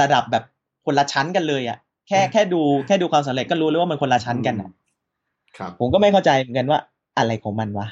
[0.00, 0.44] ระดับแบบ
[0.86, 1.78] คนละชั้นกันเลยอะ
[2.08, 4.70] แค่แค่ดูแค่ดูความสำเร็จก็รู้เลยว่ามันคนละชั้นกันอะ
[5.58, 6.78] ครับ ผมก็ไม่เข้าใจเหมือนกันว่า
[7.18, 7.86] อะไรของมันวะ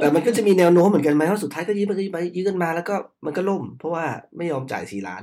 [0.00, 4.04] แต่มันก็จะมีแนวโน้มเหมือนกันไหมว่าสุดท้ายก็ยื้อไปยื้อไปยื้อกันมาแล้วก็มันก็ล่ม เพราะว่า
[4.36, 5.22] ไม่ยอมจ่ายสี่ล้าน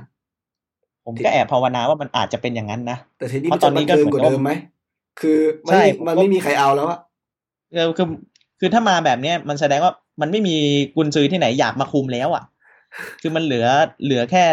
[1.04, 4.50] ผมก็แอบภาวนาว่ามันอาจจะเป็นอย่างนั้นนะ แต่ทีนี้เพมันราะตอจะนนี้บันก็เทิงเหมืกอนว่ากับเดิมไหม
[5.20, 6.98] คือมันใช่ไม่ผมมันก็ไม่มีใครเอาแล้วอะ
[7.72, 8.08] เออคือ
[8.60, 10.56] คือถ้ามาแบบเนี้ยมันแสดงว่ามันไม่มี
[10.96, 12.44] กุนซือที่ไหนอยากมาคุมแล้วอะ
[13.20, 13.66] คือมันเหลือ
[14.04, 14.44] เหลือแค่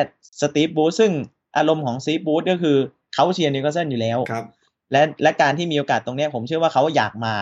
[0.42, 1.12] สตีฟบรูซซึ่ง
[1.58, 2.78] อารมณ์ของสตีฟบรูซก็คือ
[3.14, 4.46] เขาเชียร์นิวคาสเซิลอยู่แล้วครับ
[4.92, 7.36] และและการที่มีโอกาสตรงเนี้ยผมเชื่อว่าเขาอยากมา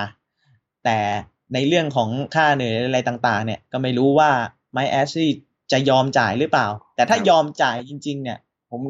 [0.86, 0.98] แต่
[1.54, 4.30] ในเรื่องของค่าเหนื่อยอะไรต่าง ๆ เนี่ยก็ไม่รู้ว่า
[4.74, 5.32] ไมค์แอชลีย์
[5.72, 8.38] จะยอมจ่ายหรือเปล่า แต่ถ้าครับยอมจ่ายจริง ๆ เนี่ย
[8.72, 8.82] ผม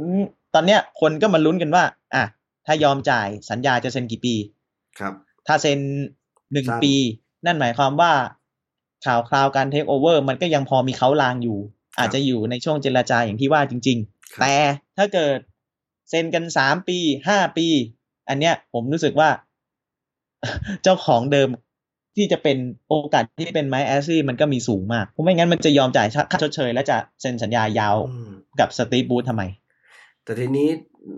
[0.53, 1.84] ตอนเนี้ยคนก็มาลุ้นกันว่า
[2.15, 2.24] อะ
[2.65, 4.36] ถ้ายอมจ่ายสัญญาจะเซ็นกี่ปี
[4.99, 5.13] ครับ
[5.47, 5.80] ถ้าเซ็น
[6.53, 6.95] หนึ่งสั้นปี
[7.45, 8.11] นั่นหมายความว่า
[9.05, 11.57] ข่าวคราวการเทคโอเวอร์มันก็ยังพอมีเขาลางอยู่
[11.99, 14.55] อาจจะอยู่ในช่วงเจรจาอย่างที่ว่าจริงครับๆ แต่
[14.97, 15.38] ถ้าเกิด
[16.09, 17.67] เซ็นกันสามปีห้าปี
[18.30, 19.30] อันเนี้ยผมรู้สึกว่า
[20.84, 21.49] เจ้าของเดิม
[22.15, 22.57] ที่จะเป็น
[22.88, 29.43] โอกาสที่เป็นไมแอสซี่มันก็มีสูงมาก เพราะไม่งั้นมันจะยอมจ่ายค่าชดเชย และจะเซ็นสัญญายาวอืมกับสตีฟบรูซทำไม
[30.23, 30.69] แต่ทีนี้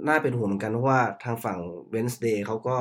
[0.07, 1.57] น่าเป็นห่วงเหมือนกันเพราะว่าทางฝั่ง
[1.89, 2.77] เวนส์เดย์เขาก็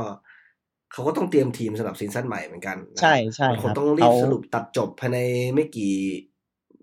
[0.93, 5.19] เขาก็ต้องเตรียมทีมสำหรับ season ใหม่เหมือนกันนะใช่ใช่มันคครังบต้องรีเขาบสรุปตัดจบภายใน
[5.55, 5.95] ไม่กี่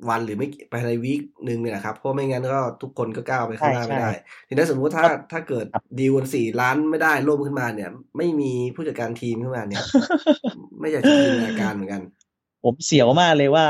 [0.10, 9.84] วันหรือไม่กี่ภายใน week หนึ่งเนี่ยนะครับเพราะไม่งั้นก็ทุกคนก็ก้าวไปข้างหน้าใช่ไม่ได้ใช่ทีนี้สมมติว่าถ้าถ้าเกิดครับดีลกันสี่ล้านไม่ได้ล่มขึ้นมาเนี่ย ไม่มีผู้จัดการทีมขึ้นมาเนี่ย
[10.80, 12.02] ไม่อยากจะจินตนาการเหมือนกัน
[12.64, 13.66] ผมเสียวมากเลยว่า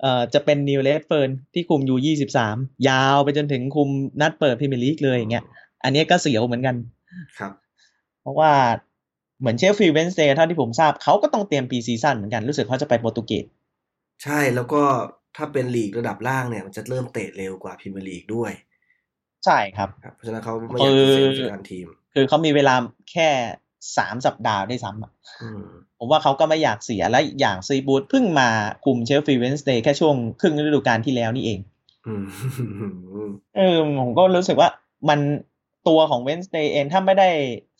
[0.00, 2.56] เอ่อจะเป็นนีลเรดเฟิร์นที่คุมยูยี่สิบสาม
[2.88, 3.88] ยาวไปจนถึงคุม
[4.20, 5.44] นัดเปิดพรีเมียร์ลีกเลยอย่างเงี้ย
[5.84, 6.76] อันนี้ก็เสียวเหมือนกัน
[7.38, 7.52] ครับ
[8.22, 8.52] เพราะว่า
[9.40, 13.44] เหมือนเชฟฟิลด์เวนส์เดย์เท่าที่ผมทราบเขาก็ต้องเตรียม pre-season เหมือนกันรู้สึกเขาจะไปโปรตุเกส
[14.22, 14.82] ใช่แล้วก็
[15.36, 18.52] ถ้าเป็นลีกระดับล่างเนี่ย มันจะเริ่มเตะเร็วกว่าพรีเมียร์ลีกด้วย
[19.44, 22.74] ใช่ครับครับเพราะฉะนั้นเขาไม่อยากจะเสียผู้จัดการทีม คือเขามีเวลา
[23.12, 23.28] แค่
[23.96, 25.12] สามสัปดาห์ได้วยซ้ำอะ
[25.42, 25.62] อืม
[25.98, 28.48] ผมว่าเขาก็ไม่อยากเสียและอีกอย่างสตีฟบรูซเพิ่งมา
[28.84, 31.60] คุมเชฟฟิลด์เวนส์เดย์แค่ช่วงครึ่งฤดูกาลที่แล้วนี่เอง
[32.06, 32.24] อืม
[33.56, 34.68] เออผมก็รู้สึกว่า
[35.08, 35.20] มัน
[35.88, 37.28] ตัวของเวนสเ d ย์เองถ้าไม่ได้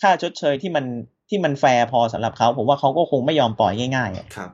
[0.03, 0.85] ค่าชดเชยที่มัน
[1.29, 4.51] ที่มันแฟร์พอสำหรับเขา ผมว่าเขาก็คงไม่ยอมปล่อยง่ายๆอะครับ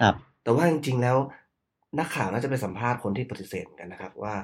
[0.00, 0.14] ครับ
[0.44, 1.16] แต่ว่าจริงๆแล้ว
[1.98, 4.34] นักข่าวน่าจะไปสัมภาษณ์คนที่ปฏิเสธเหมือนกันนะครับ ว่า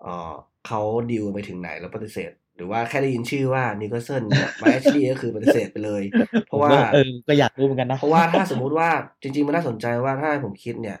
[0.00, 0.32] เออ
[0.66, 0.80] เขา
[1.10, 4.22] ดีลไปถึงไหนแล้วปฏิเสธ หรือว่าแค่ได้ยินชื่อว่านิโคลเซน
[4.62, 6.02] ไมค์แอชลีย์ก็คือปฏิเสธไปเลย
[6.46, 8.88] เพราะว่าผมก็เออก็อยากรู้เหมือนกันนะเพราะว่าถ้าสมมุติว่า
[9.22, 10.98] จริง ๆ มันน่าสนใจว่าถ้าให้ผมคิดเนี่ย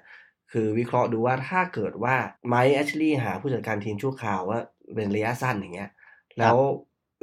[0.52, 2.14] คือวิเคราะห์ดูว่าถ้าเกิดว่า
[2.48, 4.58] ไมค์แอชลีย์หาผู้จัดการทีมชั่วคราวว่า
[4.94, 5.90] เป็นระยะสั้นอย่างเงี้ย
[6.38, 6.56] แล้ว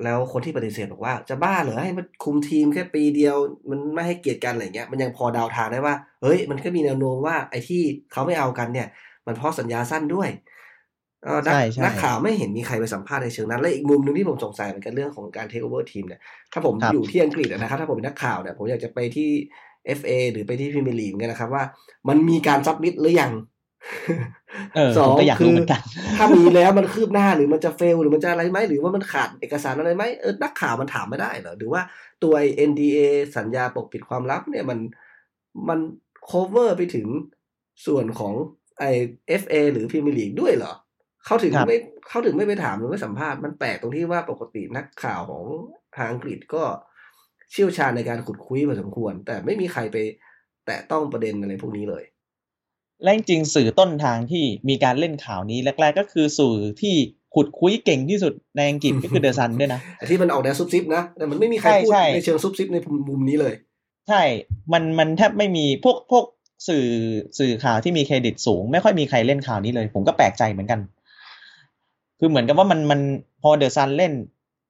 [0.03, 3.35] แล้วคนที่ปฏิเสธบอกว่าจะบ้าเหรอให้มันคุมทีมแค่ปีเดียว
[3.69, 7.81] มันไม่ให้เกียรติกันอะไรเงี้ยมันยังพอเดาทางได้ว่า เฮ้ย มันก็มีแนวโน้มว่าไอ้ที่
[8.11, 8.87] เขาไม่เอากันเนี่ย
[9.27, 10.29] มันเพราะสัญญาสั้นด้วย
[11.23, 16.21] เออนักใช่ใช่นักข่าวไม่เห็นมีใครไปสัมภาษณ์ในเชิงนั้น และอีกมุมหนึ่งที่ผมสงสัยเหมือนกันเรื่องของการเทคโอเวอร์ทีมเนี่ย
[16.53, 19.29] ถ้าผมครับอยู่ที่อังกฤษอะนะครับ ถ้าผมเป็นนักข่าวเนี่ยผมอยากจะไปที่
[19.99, 21.63] FA หรือไปที่พรีเมียร์ลีกกันนะครับว่า
[22.09, 23.52] มันมีการซับมิดหรือยังเออ
[24.97, 25.81] สอผมงก็อยากคืรู้อเหมือนกัน
[26.17, 31.81] ถ้ามีแล้วมันคืบหน้าหรือมันจะเฟลหรือมันจะอะไรไหมหรือว่ามันขาดเอกสารอะไรไหมเออนักข่าวมันถามไม่ได้เหรอหรือว่า
[32.23, 32.99] ตัวไอ้ NDA
[33.37, 34.79] สัญญาปกปิดความลับเนี่ยมัน
[35.69, 35.79] มัน
[36.29, 37.07] cover ไปถึง
[37.85, 38.33] ส่วนของ
[38.79, 38.91] ไอ้
[39.41, 40.73] FA หรือพรีเมียร์ลีกด้วยเหรอ
[41.25, 41.77] เขาถึงครับไม่
[42.09, 45.45] เขาถึงไม่ไปถามหรือไม่สัมภาษณ์มันแปลกตรงที่ว่าปกตินักข่าวของ
[45.97, 46.63] ทางอังกฤษก็
[47.51, 49.97] เชี่ยวชาญในการขุดคุยพอสมควร แต่ไม่มีใครไป
[50.65, 52.03] แตะต้องประเด็นอะไรพวกนี้เลย
[53.03, 56.95] และจริงๆสื่อต้นทางที่มีการเล่นข่าวนี้แรกๆก็คือสื่อที่
[57.35, 62.77] ขุดคุยเก่งที่สุดในอังกฤษก็คือเดอะซันด้วยนะไอ้ที่มันออกแนวซุบซิบนะ แต่มันไม่มีใครใช่พูดใช่ในเชิงซุบซิบใน
[63.09, 63.53] มุมนี้เลย
[64.09, 64.21] ใช่
[64.73, 66.25] มันมันแทบไม่มีพวกพวก
[66.67, 66.87] สื่อ
[67.39, 70.79] สื่อข่าวที่มีเครดิตสูง ไม่ค่อยมีใครเล่นข่าวนี้เลย ผมก็แปลกใจเหมือนกัน
[72.19, 72.99] คือเหมือนกับว่ามันมัน
[73.41, 74.13] พอเดอะซันเล่น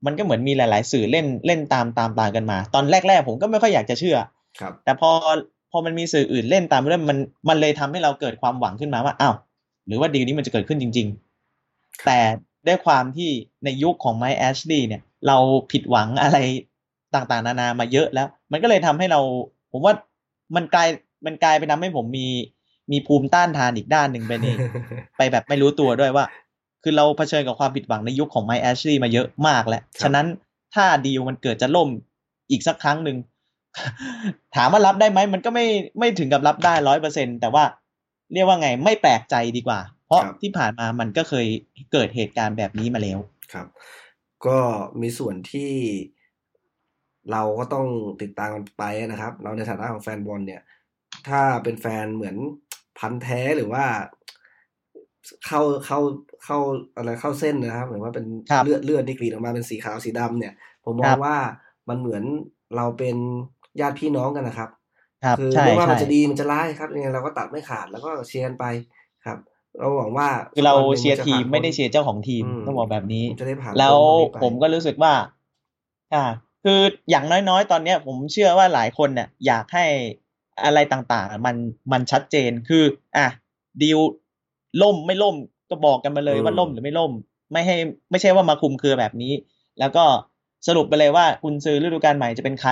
[0.05, 4.17] มันก็เหมือนมีหลาย ๆ สื่อเล่นเล่นตามตามตามกันมา ตอนแรก ๆ ผมก็ไม่ค่อยอยากจะเชื่อ
[4.59, 5.11] ครับแต่พอ
[5.73, 7.17] พอมันมีสื่ออื่นเล่นตามเรื่องมัน
[7.49, 9.35] มันเลยทำให้เราเกิดความหวังขึ้นมาว่าอ้าว
[9.87, 11.07] หรือว่าดีลนี้มันจะเกิดขึ้นจริง
[11.55, 12.19] ๆ แต่
[12.67, 13.29] ด้วยความที่
[13.65, 15.37] ในยุคของไมค์แอชลีย์เนี่ย เรา
[15.71, 16.37] ผิดหวังอะไร
[17.15, 19.19] ต่างๆ นานามาเยอะแล้ว มันก็เลยทำให้เรา
[19.71, 19.93] ผมว่า
[20.55, 20.89] มันกลาย
[21.25, 22.27] มันกลายไปทำให้ผมมี
[22.91, 24.47] มีภูมิต้านทานอีกด้านหนึ่งไปใน
[25.17, 26.25] ไปแบบไม่รู้ตัวด้วยว่า
[26.83, 30.27] คือเราเผชิญกับความผิดหวังในยุคของไมค์แอชลีย์มาเยอะมากแล้วครับฉะนั้น
[30.75, 31.89] ถ้าดีลมันเกิดจะล่ม
[32.51, 33.17] อีกสักครั้งหนึ่ง
[34.55, 35.65] ถามว่ารับได้ไหมมันก็ไม่
[35.99, 37.63] ไม่ถึงกับรับได้ร้อยเปอร์เซ็นแต่ว่า
[38.33, 41.47] เรียกว่าไงไม่แปลกใจดีกว่า เพราะครับที่ผ่านมามันก็เคย
[41.91, 43.19] เกิดเหตุการณ์แบบนี้มาแล้ว
[43.53, 43.67] ครับ
[44.45, 44.59] ก็
[45.01, 45.71] มีส่วนที่
[47.31, 47.87] เราก็ต้อง
[48.21, 50.61] ติดตามกันไปนะครับ เราในฐานะของแฟนบอลเนี่ย
[51.27, 52.35] ถ้าเป็นแฟนเหมือน
[52.99, 53.85] พันธุ์แท้หรือว่า
[55.45, 55.99] เข้าเข้า
[56.43, 56.57] เข้า
[56.97, 60.53] อะไรเข้าเส้นนะครับเหมือนว่าเป็นครับเลือดเลือดที่กรีดออกมาเป็นสีขาวสีดำเนี่ย
[60.85, 61.37] ผมมอครังบว่า
[61.89, 62.23] มันเหมือน
[62.75, 63.17] เราเป็น
[63.81, 64.69] ญาติพี่น้องกันนะครับ
[65.23, 68.65] ครับคือใช่ไม่ว่ามันใช่จะดีมันจะร้ายครับยังไงเราก็ตัดไม่ขาดแล้วก็เชียร์กันไป
[69.25, 69.37] ครับ
[69.79, 75.13] เราหวังว่าคือเราสักวันหนึ่งเชียร์นจะทีผ่ามนไม่ได้พ้นเชียร์เจ้าของทีมอืมต้องบอกแบบนี้จะได้ผ่านแล้วพ้นตรงนี้ไปผมก็รู้สึกว่า
[76.13, 76.23] อ่า
[76.63, 79.85] คืออย่างน้อยๆ ตอนเนี้ย ผมเชื่อว่าหลายคนเนี่ยอยากให้
[80.63, 81.55] อะไรต่างๆ มัน
[81.91, 82.83] มันชัดเจนคือ
[83.17, 83.27] อะ
[83.81, 83.99] ดีล
[84.81, 85.35] ล่มไม่ล่ม
[85.69, 87.11] ก็บอกกันมาเลยว่าล่มหรือไม่ล่ม
[87.51, 87.75] ไม่ให้
[88.11, 89.33] ไม่ใช่ว่ามาคุมเครือแบบนี้
[89.79, 90.03] แล้วก็
[90.67, 92.71] สรุปไปเลยว่าคุณซื้อฤดูกาลใหม่จะเป็นใคร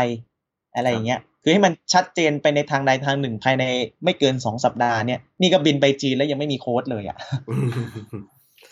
[0.75, 3.63] อะไรอย่างเงี้ยคือให้มันชัดเจนไปในทางใดทางหนึ่งภายใน
[4.03, 7.17] ไม่เกินสองสัปดาห์เนี่ยนี่ก็บินไปจีนแล้วยังไม่มีโค้ดเลยอะ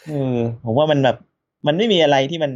[0.08, 1.18] เออผมว่ามันแบบ
[1.68, 2.52] มันไม่มีอะไรที่มัน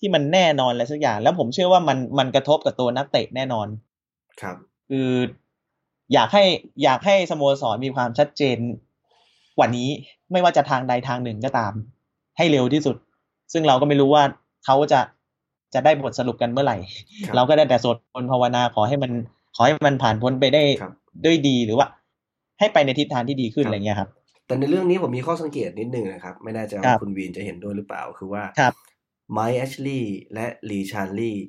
[0.00, 3.68] ที่มันแน่นอนอะไรสักอย่าง แล้วผมเชื่อว่ามันมันกระทบกับตัวนักเตะแน่นอน
[4.40, 4.56] ครับ
[4.90, 5.10] คือ
[6.12, 6.44] อยากให้
[6.82, 8.58] อยากให้สโมสรมีความชัดเจน
[9.58, 9.88] กว่านี้
[10.32, 11.72] ไม่ว่าจะทางใดทางหนึ่งก็ตาม
[12.36, 12.96] ให้เร็วที่สุด
[13.52, 14.24] ซึ่งเราก็ไม่รู้ว่า
[14.64, 15.00] เขาจะ
[15.74, 16.76] จะได้บทสรุปกันเมื่อไหร่
[17.26, 19.12] ครับเราก็ได้แต่สวดมนต์ภาวนาขอให้มัน
[19.56, 20.92] ขอให้มันผ่านพ้นไปได้ครับ
[21.24, 21.86] ด้วยดีหรือว่า
[22.58, 24.08] ให้ไปในทิศทางที่ดีขึ้นครับอะไรเงี้ยครับ
[24.46, 28.72] แต่ในเรื่องนี้ผมมีข้อสังเกตนิดนึงนะครับ ไม่แน่ใจครัว่าบคุณวีนจะเห็นด้วยหรือเปล่าคือว่าครับ
[29.32, 31.46] ไมค์แอชลีย์และลีชาร์ลีย์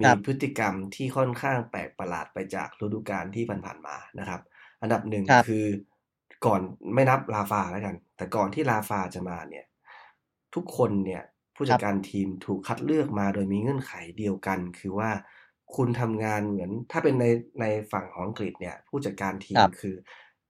[0.00, 4.40] มีครับพฤติกรรมที่ค่อนข้างแปลกประหลาดไปจากฤดูกาลที่ผ่านๆมานะครับ
[4.82, 5.64] อันดับหนึ่งครับคือ
[6.46, 6.60] ก่อน
[6.94, 9.64] ไม่นับลาฟาแล้วกัน แต่ก่อนที่ลาฟาจะมาเนี่ย
[10.54, 11.22] ทุกคนเนี่ย
[11.58, 15.10] ผู้จัดการทีมถูกคัดเลือกมาโดยมีเงื่อนไขเดียวกัน คือว่า
[15.76, 17.24] คุณทำงานเหมือน ถ้าเป็นใน
[17.60, 19.94] ในฝั่งของอังกฤษเนี่ย ผู้จัดการทีครัมบคือ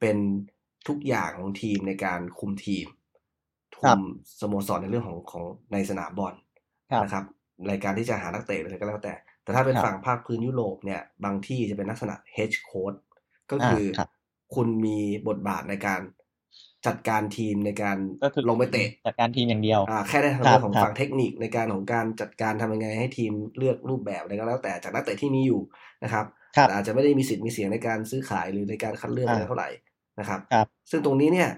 [0.01, 0.17] เป็น
[0.89, 2.87] ทุกอย่างของทีมในการคุมทีม
[3.83, 4.01] คคุรับม
[4.41, 6.35] สโมสรในเรื่องของของในสนามบอล
[6.93, 7.25] ครับนะครับ
[7.69, 12.99] ในการที่จะหานักเตะอะไรก็แล้วแต่ แต่ถ้าเป็นครับฝั่งภาคพื้นยุโรปเนี่ย บางที่จะเป็นลักษณะ head coach
[13.51, 14.09] ก็อ่าคือครับ
[14.55, 14.99] คุณมี
[15.29, 16.01] บทบาทในการ
[16.87, 25.61] จัดการทีมในการก็คือลงไปเตะจัดการทีมอย่างเดียวอ่าแค่ได้ทางครับเรื่องของครับฝั่งเทคนิคในการของการจัดการทำยังไงให้ทีมเลือกรูปแบบอะไรก็แล้วแต่จากนักเตะที่มีอยู่
[26.05, 26.25] นะครับ
[26.57, 29.69] ครับแต่อาจจะไม่ได้มีสิทธิ์มีเสียงในการซื้อขายหรือในการคัดเลือกอะไรอ่าเท่าไหร่
[30.21, 31.49] นะครับครับซึ่งตรงนี้เนี่ย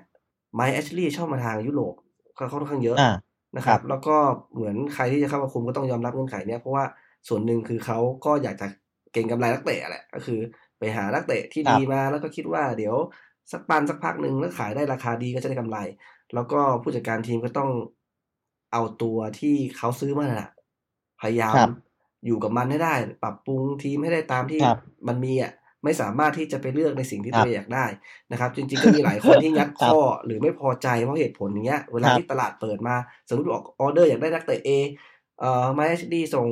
[0.55, 1.95] ไมค์แอชลีย์ชอบมาทางยุโรป
[2.39, 3.15] ก็ค่อนข้างเยอะอ่า
[3.57, 4.17] นะคครัรับบแล้วก็
[4.55, 6.85] เหมือนใครที่จะเข้ามาคุมก็ต้องยอมรับเงื่อนไขเนี้ยเพราะว่า
[7.29, 8.67] ส่วนหนึ่งคือเขาก็อยากจะ
[9.13, 10.41] เก่งกำไรนักเตะแหละก็คือ
[10.79, 12.95] ไปหานักเตะที่ครับดีมาแล้วก็คิดว่าเดี๋ยว
[13.53, 15.79] สักปันสักพักหนึ่งแล้วขายได้ราคาดีก็จะได้กำไร
[16.35, 17.71] แล้วก็ผู้จัดการทีมก็ต้อง
[18.73, 20.51] เอาตัวที่เขาซื้อมาน่ะ
[21.21, 21.71] พยายามครับ
[22.27, 24.79] อยู่กับมันให้ได้ ปรับปรุงทีมให้ได้ตามที่ครับ
[25.09, 25.53] มันมีอะ
[25.85, 27.87] ไม่สามารถที่จะไปเลือกในสิ่งที่ครัตับวเองอยากได้
[28.33, 32.97] นะครับ จริงๆก็มีหลายคนที่งัดครับข้อหรือไม่พอใจเพราะเหตุผลอย่างเงี้ย เวลาครับที่ตลาดเปิดมา
[33.29, 34.71] สมมติออกออเดอร์อยากได้นักเตะ A
[35.41, 36.47] เอ่อมาเอชดีส่ง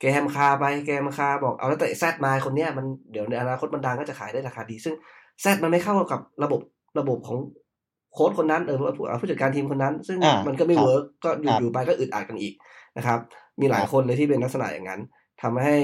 [0.00, 4.94] แกมคาไปแกมคาบอกเอานักเตะแซดมาคนเนี้ยมันเดี๋ยวในอนาคตมันดังก็จะขายได้ราคาดี ซึ่ง
[5.40, 6.60] แซดมันไม่เข้ากับระบบ
[6.98, 7.38] ระบบของ
[8.12, 8.86] โค้ชคนนั้นเออผู้
[9.20, 12.54] ผู้จัดการทีมคนนั้น ซึ่งอ่ามันก็ไม่ครับ work ก็อยู่ครับอยู่ไปก็อึดอัดกันอีก
[12.96, 13.18] นะครับ
[13.60, 15.00] มีหลายครับคนเลยที่เป็นลักษณะอย่างนั้น
[15.42, 15.76] ทำให้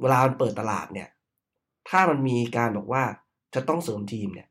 [0.00, 1.08] เวลามันเปิดตลาดเนี่ย
[1.88, 3.02] ถ้ามันมีการบอกว่า
[3.54, 4.48] จะต้องเสริมทีมเนี่ย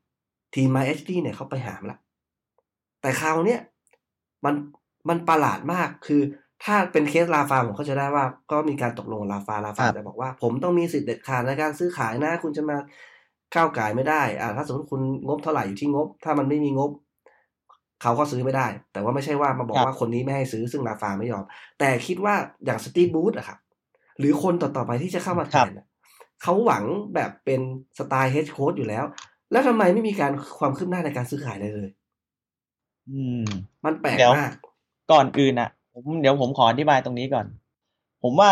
[0.55, 1.97] ทีมไมค์แอชลีย์เนี่ยเขาไปหามละ
[3.01, 3.61] แต่คราวเนี้ย
[4.45, 4.55] มัน
[5.09, 6.21] มันประหลาดมากคือ
[6.63, 12.77] ถ้าเป็นเคสลาฟาผมเข้าใจได้ว่าก็มีการตกลงกับราฟาราฟาครับจะบอกว่า ผมต้องมีสิทธิ์เด็ดขาดในการซื้อขายนะ คุณจะมา
[13.55, 16.91] ก้าวไก่ายไม่ได้อ่าถ้าสมมติคุณงบเท่าไหร่อยู่ที่งบ ถ้ามันไม่มีงบ
[18.01, 21.43] เขาก็ซื้อไม่ได้ แต่ว่าไม่ใช่ว่ามาบอกครับว่าคนนี้ไม่ให้ซื้อซึ่งลาฟาไม่ยอม
[21.79, 22.35] แต่คิดว่า
[22.65, 23.57] อย่างสตีฟบูธอะครับ
[24.19, 25.85] หรือคนต่อๆไปที่จะเข้ามาแทครับนอะ
[26.41, 26.83] เขาหวัง
[27.15, 27.61] แบบเป็น
[27.97, 29.03] สไตล์เฮดโค้ดอยู่แล้ว
[29.51, 31.89] แล้วทำไมไม่มีการความคืบหน้าในการซื้อขายเลยเลย
[33.09, 33.43] อืม
[33.85, 34.51] มันแปลกเดี๋ยวมาก
[35.11, 37.45] ก่อนอื่นอะผมเดี๋ยวผมขออธิบายตรงนี้ก่อน
[38.23, 38.51] ผมว่า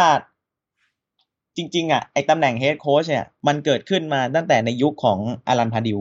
[1.57, 5.99] จริง ๆอะไอ้ตำแหน่ง head coach เนี่ยมันเกิดขึ้นมาตั้งแต่ในยุคของอลันพาร์ดิว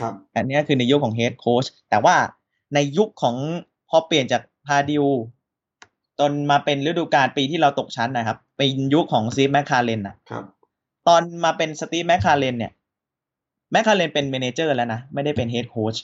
[0.00, 2.16] ครับอันเนี้ยคือในยุคของ head coach แต่ว่า
[2.74, 3.36] ในยุคของ
[3.88, 5.04] พอเปลี่ยนจากพาร์ดิว
[6.18, 10.44] จนมาเป็นฤดูกาลปีที่เราตกชั้นนะครับ เป็นยุคของสตีฟแมคคลาเรนอะครับ
[11.08, 12.72] ตอนมาเป็นสตีฟแมคคลาเรนเนี่ย
[13.72, 15.96] แมคคลาเรนเป็น manager แล้วนะไม่ได้เป็น head coach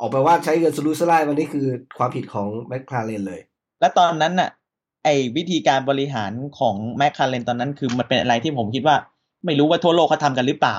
[0.00, 1.66] ออกไปว่าใช้เงินสุรุ่ยสุร่ายวันนี้คือ
[1.98, 3.40] ความผิดของแมคคลาเรนเลย
[3.80, 4.50] และตอนนั้นน่ะ
[5.04, 8.96] ไอ้วิธีการบริหารของแมคคลาเรนตอนนั้นคือมันเป็นอะไรที่ผมคิดว่า
[9.44, 10.76] ไม่รู้ว่าทั่วโลกเขาทำกันหรือเปล่า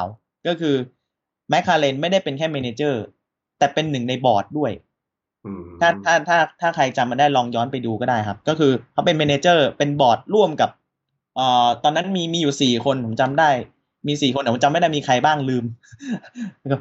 [0.48, 0.76] ก็คือ
[1.50, 3.02] แมคคลาเรนไม่ได้เป็นแค่ manager
[3.58, 4.72] แต่เป็นหนึ่งในบอร์ดด้วย
[5.46, 10.70] อืมถ้าถ้าถ้าถ้าใครจำมาได้ลองย้อนไปดูก็ได้ครับ ก็คือเขาเป็น manager เป็นบอร์ดร่วมกับ
[11.36, 13.50] เอ่อตอนนั้นมีมีอยู่สี่คนผมจำได้
[14.08, 15.66] มีสี่คนแต่ผมจำไม่ได้มีใครบ้างลืม
[16.60, 16.78] แล้วก็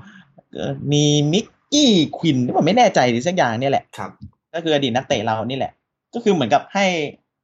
[0.55, 4.11] เอ่อมีมิกกี้ควินผมไม่แน่ใจหรือสักอย่างเนี่ยแหละครับ
[4.55, 5.72] ก็คืออดีตนักเตะเรานี่แหละ
[6.14, 6.86] ก็คือเหมือนกับให้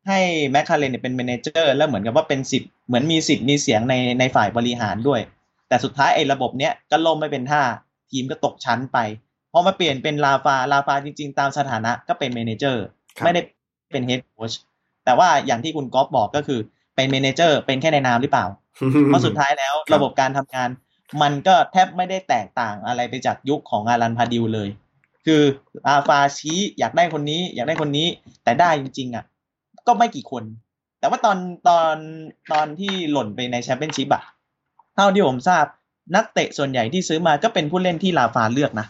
[0.09, 0.18] ให้
[0.50, 5.20] แมคคลาเรนเนี่ยเป็น manager แล้วเหมือนกับว่าเป็นสิทธิ์เหมือนมีสิทธิ์มีเสียงในในฝ่ายบริหารด้วย
[5.68, 7.62] แต่สุดท้ายไอ้ระบบเนี้ยก็ล่มไม่เป็นท่า
[8.11, 8.98] ทีมก็ตกชั้นไป
[9.52, 12.84] พอมาเปลี่ยนเป็นราฟาราฟาจริง ๆ ตามสถานะก็เป็น manager
[13.16, 13.40] ครับไม่ได้
[13.92, 14.52] เป็น head coach
[15.05, 16.61] แต่ว่าอย่างที่คุณก๊อฟบอกก็คือ
[16.96, 18.46] เป็น manager เป็นแค่ในนามหรือเปล่า
[19.07, 20.68] เพราะสุดท้ายแล้วครับระบบการทำงาน
[21.22, 24.68] มันก็แทบไม่ได้แตกต่างอะไรไปจากยุคของอลันพาร์ดิวเลย
[25.26, 25.42] คือ
[25.88, 28.07] ราฟาชี้อยากได้คนนี้อยากได้คนนี้
[28.44, 29.24] แต่ได้จริง ๆอะ
[29.87, 30.45] ก็ไม่กี่คน
[31.01, 31.97] แต่ว่าตอนตอน
[32.53, 34.22] ตอนที่หล่นไปในแชมเปี้ยนชิพอะ
[34.95, 35.64] เท่าที่ผมทราบ
[36.16, 38.87] นักเตะส่วนใหญ่ที่ซื้อมาก็เป็นผู้เล่นที่ราฟาเลือกนะ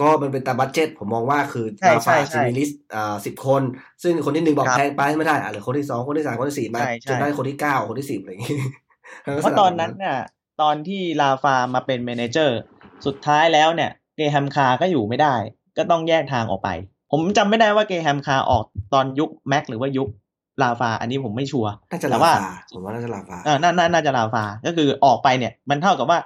[0.00, 3.62] ก็มันเป็นตาม budget ผมมองว่าคือใช่ใช่ใช่จะมีลิสต์อ่าสิบคน
[4.02, 8.56] ซึ่งคนที่หนึ่งบอกครับแพงไปไม่ได้อะเหรือคนที่สองคนที่สามคนที่สี่มาใช่ใช่จนได้คนที่เก้าคนที่สิบอะไรอย่างงี้
[9.42, 10.18] เพราะตอนนั้นน่ะ
[10.62, 12.58] ตอนที่ราฟามาเป็น manager
[13.06, 15.34] สุดท้ายแล้วเนี่ยเกรแฮมคาร์ก็อยู่ไม่ได้
[15.76, 16.68] ก็ต้องแยกทางออกไป
[17.10, 20.08] ผมจำไม่ได้ว่าเกรแฮมคาร์ออกตอนยุคแม็กหรือว่ายุค
[20.62, 26.18] ราฟา อันนี้ผมไม่ชัวร์แต่ว่าน่าจะราฟาผมว่าน่าจะลาฟาเออน่าน่าน่าจะราฟา ก็คือออกไปเนี่ย มันเท่ากับว่า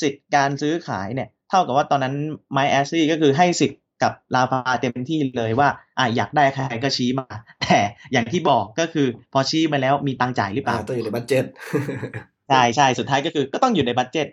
[0.00, 2.14] สิทธิ์การซื้อขายเนี่ย เท่ากับว่าตอนนั้น
[2.52, 5.68] ไมค์แอชลีย์ก็คือให้สิทธิ์กับราฟาเต็มที่เลยว่า
[5.98, 7.26] อะอยากได้ใครก็ชี้มา
[7.62, 7.78] แต่
[8.12, 11.44] อย่างที่บอกก็คือพอชี้มาแล้วมีตังค์จ่ายหรือเปล่า อ่าต้องอยู่ใน budget
[12.48, 14.26] ใช่ใช่สุดท้ายก็คือก็ต้องอยู่ใน budget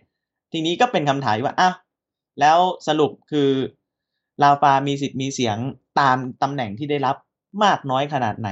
[0.51, 1.73] ทีนี้ก็เป็นคำถามว่าอ้าว
[2.39, 3.49] แล้วสรุปคือ
[4.43, 5.57] ลาฟามีสิทธิ์มีเสียง
[5.99, 7.15] ตามตำแหน่งที่ได้รับ
[7.63, 8.49] มากน้อยขนาดไหน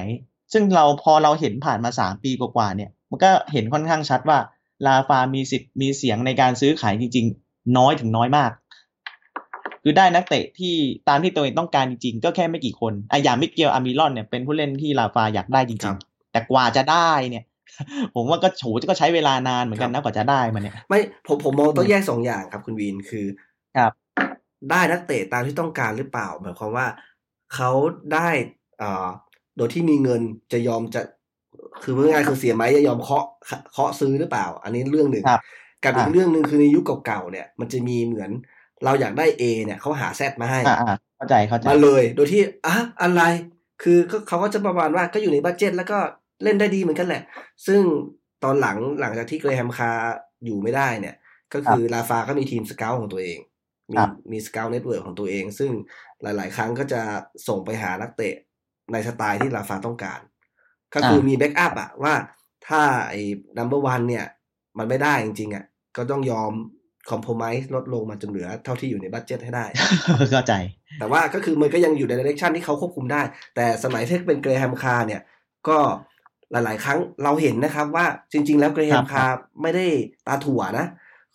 [0.53, 4.37] ซึ่งเราพอเราเห็นผ่านมาสามปีกว่าๆเนี่ย มันก็เห็นค่อนข้างชัดว่า
[4.85, 8.51] ลาฟามีสิทธิ์มีเสียงในการซื้อขายจริง ๆ น้อยถึงน้อยมาก
[9.83, 10.75] คือได้นักเตะที่
[11.09, 17.43] ตามที่ตัวเองต้องการจริงๆ ก็แค่ไม่กี่คนอะอย่างมิเกลอามิรอนเนี่ยเป็นผู้เล่นที่ลาฟาอยากได้จคริรังบๆแต่กว่าจะได้เนี่ย
[18.15, 23.25] ผมว่าก็โฉก็ใช้เวลานานเหมือนกันครันะบกว่าจะได้มาเนี่ยไม่ผมผมมองอืต้องมแยกสองอย่างครับคุณวีนคือ
[23.77, 23.91] ครับ
[24.71, 26.87] ได้นักเตะตามที่ต้องการหรือเปล่าหมายความว่า
[27.55, 27.71] เขา
[28.13, 28.29] ได้
[28.81, 29.07] อ่า
[29.57, 30.21] โดยที่มีเงิน
[30.53, 31.01] จะยอมจะ
[31.83, 33.25] คือเมื่อไงายๆคือเสียไหมจะยอมเคาะ
[33.73, 35.41] เคาะซื้อหรือเปล่า อันนี้เรื่องหนึ่งครับ
[35.83, 38.31] กับอีกอ่าเรื่องหนึ่งคือในยุคเก่าๆเนี่ย มันจะมีเหมือน
[38.85, 43.21] เราอยากได้ A เนี่ยเขาหา Z มาให้อ่าอ่าเข้าใจเข้าใจมาเลย โดยที่อะอะไร
[43.83, 45.97] คือก็เขาก็จะประมาณว่าก็อยู่ใน budget แล้วก็
[46.43, 47.23] เล่นได้ดีเหมือนกันแหละ
[47.67, 47.81] ซึ่ง
[48.43, 51.15] ตอนหลังหลังจากที่เกรแฮมคาร์อยู่ไม่ได้เนี่ย
[51.53, 53.39] ก็คือลาฟาก็มีทีม scout ของตัวเอง
[53.91, 55.71] มีครับมี scout network ของตัวเอง ซึ่ง
[56.21, 57.01] หลาย ๆ ครั้งก็จะ
[57.47, 58.35] ส่งไปหานักเตะ
[58.91, 60.19] ในสไตล์ที่ลาฟาต้องการ
[60.93, 62.13] ก็คือมี backup อะว่า
[62.67, 63.21] ถ้าไอ้
[63.57, 64.25] number one เนี่ย
[64.77, 65.65] มันไม่ได้จริงๆอะ
[65.97, 66.51] ก็ต้องยอม
[67.09, 69.65] คอมโพม s e ลดลงมาจนเหลือเท่าที่อยู่ใน budget ให้ได้
[70.31, 70.53] เข้าใจ
[70.99, 73.21] แต่ว่าก็คือมันก็ยังอยู่ใน direction ที่เขาควบคุมได้
[73.55, 75.21] แต่สมัยที่เป็นเกรแฮมคาร์เนี่ย
[75.67, 75.77] ก็
[76.51, 79.87] หลาย ๆ ครั้งเราเห็นนะครับว่าจริง ๆ แล้วเกรแฮมคาร์ครับไม่ได้
[80.27, 80.85] ตาถั่วนะ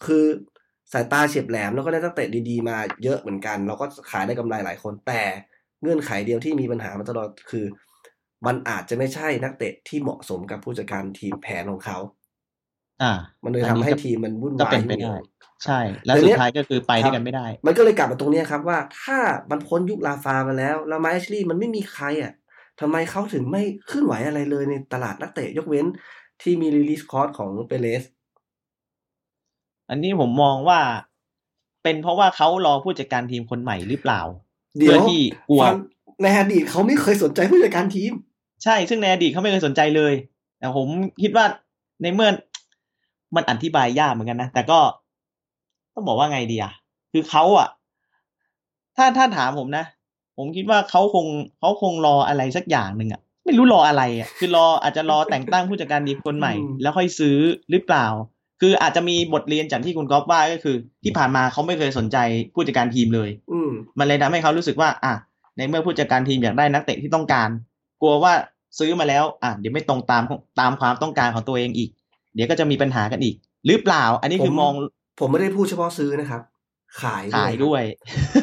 [0.05, 0.25] คือ
[0.93, 5.23] สายตาเฉียบแหลมแล้วก็ได้นักเตะดีๆมาเยอะเหมือนกัน เราก็ขายได้กำไรหลายคน แต่
[5.83, 7.65] เงื่อนไขเดียวที่มีปัญหามาตลอดคือ
[8.47, 11.99] มันอาจจะไม่ใช่นักเตะที่เหมาะสมกับผู้จัดการทีมแผนของเขา
[13.03, 13.13] อ่า
[13.45, 15.15] มันเลยอัทำนนี้ให้ก็ทีมมันวุ่นก็วายเป็นไปอยู่ได้
[15.65, 19.19] ใช่ แล้วแต่สุเนี้ดยท้ายก็คือไปครัด้วยบกันไม่ได้ มันก็เลยกลับมาตรงเนี้ยครับว่าถ้า
[19.51, 22.33] มันพ้นยุคลาฟามาแล้วแล้วมาแอชลีย์มันไม่มีใครอะ
[22.81, 25.87] ทำไมเขาถึงไม่เคลื่อนไหวอะไรเลยในตลาดนักเตะยกเว้น
[26.43, 28.05] ที่มีรีลิสคอร์สของเปเรส
[29.91, 30.81] อันนี้ผมมองว่า
[31.83, 34.21] เป็นเพราะว่าเขารอผู้จัดการทีมคนใหม่หรือเปล่า
[34.79, 35.77] เดี๋ยเพื่วอที่กลัวฟัง
[36.23, 38.13] ในอดีตเขาไม่เคยสนใจผู้จัดการทีม
[38.65, 40.13] ใช่ซึ่งในอดีตเขาไม่เคยสนใจเลย
[40.59, 40.87] แต่ผม
[41.23, 41.45] คิดว่า
[42.03, 42.29] ในเมื่อ
[43.37, 44.79] มันอธิบายยากเหมือนกันนะ แต่ก็
[45.95, 46.73] ต้องบอกว่าไงดีอะ
[47.13, 47.69] คือเขาอะ
[48.97, 49.85] ถ้าถ้าถามผมนะ
[50.37, 51.27] ผมคิดว่าเขาคง
[51.59, 57.37] เขาคงรออะไรสักอย่างหนึ่งอะไม่รู้รออะไรอะคือรออาจจะรอแต่งตั้งผู้จัดการทีมคนใหม่อืมแล้วค่อยซื้อ
[57.71, 58.07] หรือเปล่า
[58.61, 62.17] คืออาจจะมีบทเรียนจากที่คุณก๊อฟว่าก็คือ ที่ผ่านมาเขาไม่เคยสนใจ
[62.55, 65.15] ผู้จัดการทีมเลย อืมมันเลยทำให้เขารู้สึกว่า อะ
[65.57, 67.49] ในเมื่อผู้จัดการทีมอยากได้นักเตะที่ต้องการ
[68.01, 68.33] กลัวว่า
[68.79, 70.23] ซื้อมาแล้ว อะเดี๋ยวไม่ตรงตาม
[70.61, 71.91] ตามความต้องการของตัวเองอีก
[72.35, 73.35] เดี๋ยวก็จะมีปัญหากันอีก
[73.67, 74.73] หรือเปล่า อันนี้คือผมมอง
[75.21, 76.43] ผมไม่ได้พูดเฉพาะซื้อนะครับ
[77.03, 77.83] ขายขายด้วย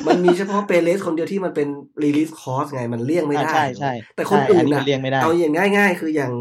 [0.08, 1.68] มันมีเฉพาะเปเรสคนเดียวที่มันเป็น
[2.04, 6.34] release clause ไงมันเลี่ยงไม่อ่าได้ใช่ใช่แต่คนใช่อื่อันนนี้น่ะก็เลี่ยงไม่ได้เอาอย่างง่าย ๆ คืออย่าง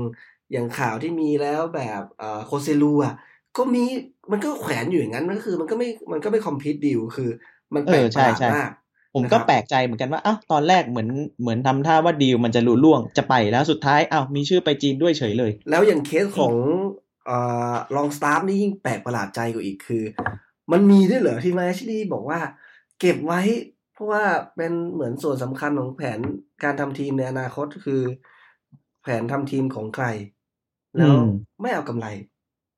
[0.53, 3.15] อย่างข่าวที่มีแล้วแบบเอ่อโคเซลูอะ
[3.57, 3.85] ก็มี
[4.33, 7.31] มันก็แขวนอยู่อย่างนั้นมันก็คือ มันก็ไม่มันก็ไม่คอมพิวดิวคือ
[7.75, 8.71] มันแปลกเออปใช่ระหลาดใช่มาก
[9.15, 11.09] ผมนะคก็รับแปลกใจเหมือนกันว่าอ้าวตอนแรกเหมือน
[11.41, 16.55] เหมือนทำท่าว่าดีลมันจะลุล่วงจะไปแล้วสุดท้ายอ้าวมีชื่อไปจีนด้วยเฉยเลย แล้วอย่างเคสของ
[17.27, 17.39] เอ่
[17.73, 20.05] อลองสตาฟนี่ยิ่งแปลกประหลาดใจกว่าอีกคือ
[20.73, 22.41] มันมีด้วยเหรอที่มาแอชลีย์บอกว่า
[23.01, 23.41] เก็บไว้
[23.93, 24.25] เพราะว่า
[24.57, 26.21] เป็นเหมือนส่วนสำคัญของแผน
[26.65, 28.03] การทำทีมในอนาคตคือ
[29.03, 30.07] แผนทำทีมของใคร
[30.99, 31.23] แล้วอืม
[31.61, 32.07] ไม่เอากำไร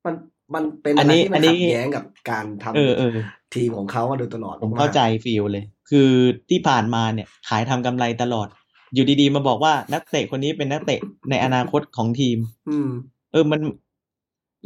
[0.05, 0.15] มัน
[0.55, 3.17] มันเป็นอัอะนไรนี้ที่อัมันนนี้ขัดแย้งกับการทำเออเออ
[3.55, 6.11] ทีมของเขามาโดยตลอดผมกๆเข้าใจฟีลเลย คือ
[6.51, 8.49] ที่ผ่านมาเนี่ยขายทำกำไรตลอด
[8.95, 12.39] อยู่ดีๆมาบอกว่านักเตะคนนี้เป็นนักเตะในอนาคตของทีม
[12.69, 12.91] อืม
[13.33, 13.61] เออมัน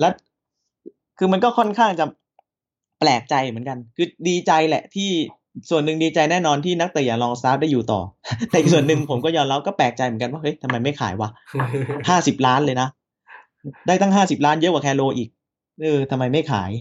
[0.01, 0.09] และ
[1.19, 2.07] คือมันก็ค่อนข้างจะ
[3.01, 5.11] แปลกใจเหมือนกัน คือดีใจแหละที่
[5.71, 8.01] ส่วนหนึ่งดีใจแน่นอนที่นักเตะอย่างลองซาฟได้อยู่ต่อ
[8.51, 11.29] แต่อีกส่วนหนึ่งผมก็ยอมรับก็แปลกใจเหมือนกันว่าเฮ้ยทำไมไม่ขายวะ
[12.09, 12.89] ห้าสิบล้านเลยนะ
[13.87, 15.29] ได้ตั้งห้าสิบล้านเยอะกว่าแคโรอีก
[15.81, 16.73] เออทำไมไม่ขาย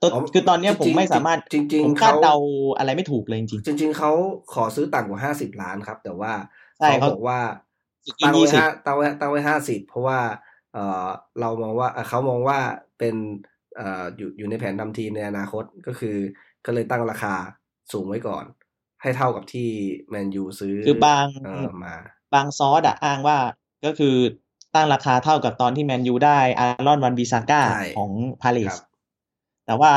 [0.00, 2.36] ตอนอ๋อคือตอนเนี้ยผมจริงๆไม่สามารถจริงๆผมคาดเขาเดา
[2.78, 4.12] อะไรไม่ถูกเลยจริงจริง ๆเขา
[4.54, 6.32] ขอซื้อต่ำกว่าห้าสิบล้านครับ แต่ว่า
[6.78, 10.18] ใช่เขาเขาบอกว่าๆตั้งยี่ไว้สิบห้าตั้งไว้ตั้งไว้ห้าสิบเพราะว่า
[10.72, 11.08] เออ
[11.40, 12.58] เรามองว่าเอ่อเขามองว่า
[12.98, 13.14] เป็น
[13.76, 16.16] เอ่ออยู่อยู่ในแผนทำทีมในอนาคตก็คือ
[16.66, 17.34] ก็เลยตั้งราคา
[17.92, 18.44] สูงไว้ก่อน
[19.02, 19.68] ให้เท่ากับที่
[20.08, 21.94] แมนยูซื้อคือบางเออมา
[22.34, 23.38] บางซอสอะอ้างว่า
[23.84, 24.16] ก็คือ
[24.74, 28.10] ตั้งราคาเท่ากับตอนที่แมนยูได้อารอนวันบิซาก้าใช่ของ
[28.42, 28.80] พาเลคสรับ
[29.66, 29.92] แต่ว่า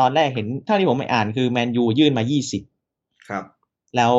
[0.00, 2.62] ตอนแรกเห็นเท่าที่ผมไปอ่านคือแมนยูยื่นมายี่สิบ
[3.28, 3.44] ครับ
[3.96, 4.14] แล้ว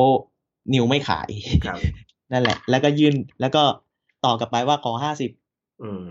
[0.74, 1.30] นิวไม่ขาย
[1.66, 1.78] ครับ
[2.32, 3.64] นั่นแหละ แล้วก็ยื่นแล้วก็
[4.26, 5.32] ต่อกลับไปว่าขอห้าสิบ
[5.84, 6.04] อืม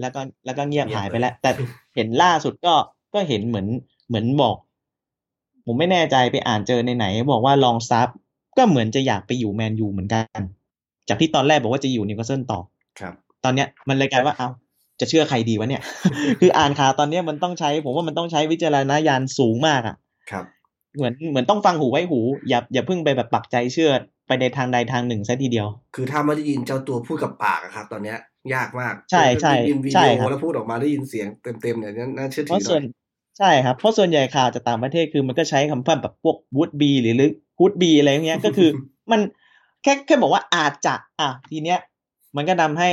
[0.00, 1.50] แล้วก็แล้วก็เงียบเงียบหายไปเลยแล้ว แต่
[1.94, 2.74] เห็นล่าสุดก็
[3.14, 3.66] ก็เห็นเหมือน
[4.08, 4.56] เหมือนบอก
[5.66, 8.08] ผมไม่แน่ใจไปอ่านเจอในไหน บอกว่าลองซับ
[8.58, 10.40] ก็เหมือนจะอยากไปอยู่แมนยูเหมือนกัน
[11.08, 12.60] จากที่ตอนแรกบอกว่าจะอยู่นิวคาสเซิลต่อ
[13.00, 13.14] ครับ
[13.44, 14.48] ตอนเนี้ยมันเลยกลายว่าเอา
[15.00, 15.82] จะเชื่อใครดีวะเนี่ย
[16.40, 19.96] คืออ่านข่าวตอนเนี้ยมันต้องใช้ ผมว่ามันต้องใช้วิจารณญาณสูงมากอะ
[20.30, 20.44] ครับ
[20.96, 23.90] เหมือนเหมือนต้องฟังหูไว้หู อย่าอย่าเพิ่งไปแบบปักใจเชื่อ
[24.26, 28.18] ไปในทางใดทางหนึ่งซะทีเดียว คือถ้าไม่ได้ยินเจ้าตัวพูดกับปากอะครับ ตอนเนี้ย
[28.54, 31.26] ยากมาก ใช่ใช่ได้ยินวิใช่ดีโอครับแล้วพูดออกมาได้ยินเสียง
[31.62, 32.82] เต็มๆเนี่ยน่าเชื่อเพถือราะหส่น่วอนย
[33.38, 37.30] ใช่ครับ เพราะส่วนใหญ่ข่าวจากต่างประเทศคือมันก็ใช้คำพูดแบบพวก would be หรือหรือ
[37.60, 38.70] would be อะไรอย่างเงี้ยก็คือ
[39.10, 39.20] มัน
[39.82, 41.78] แค่แค่บอกว่าอาจจะอะทีเนี้ย
[42.36, 42.90] มันก็ทำให้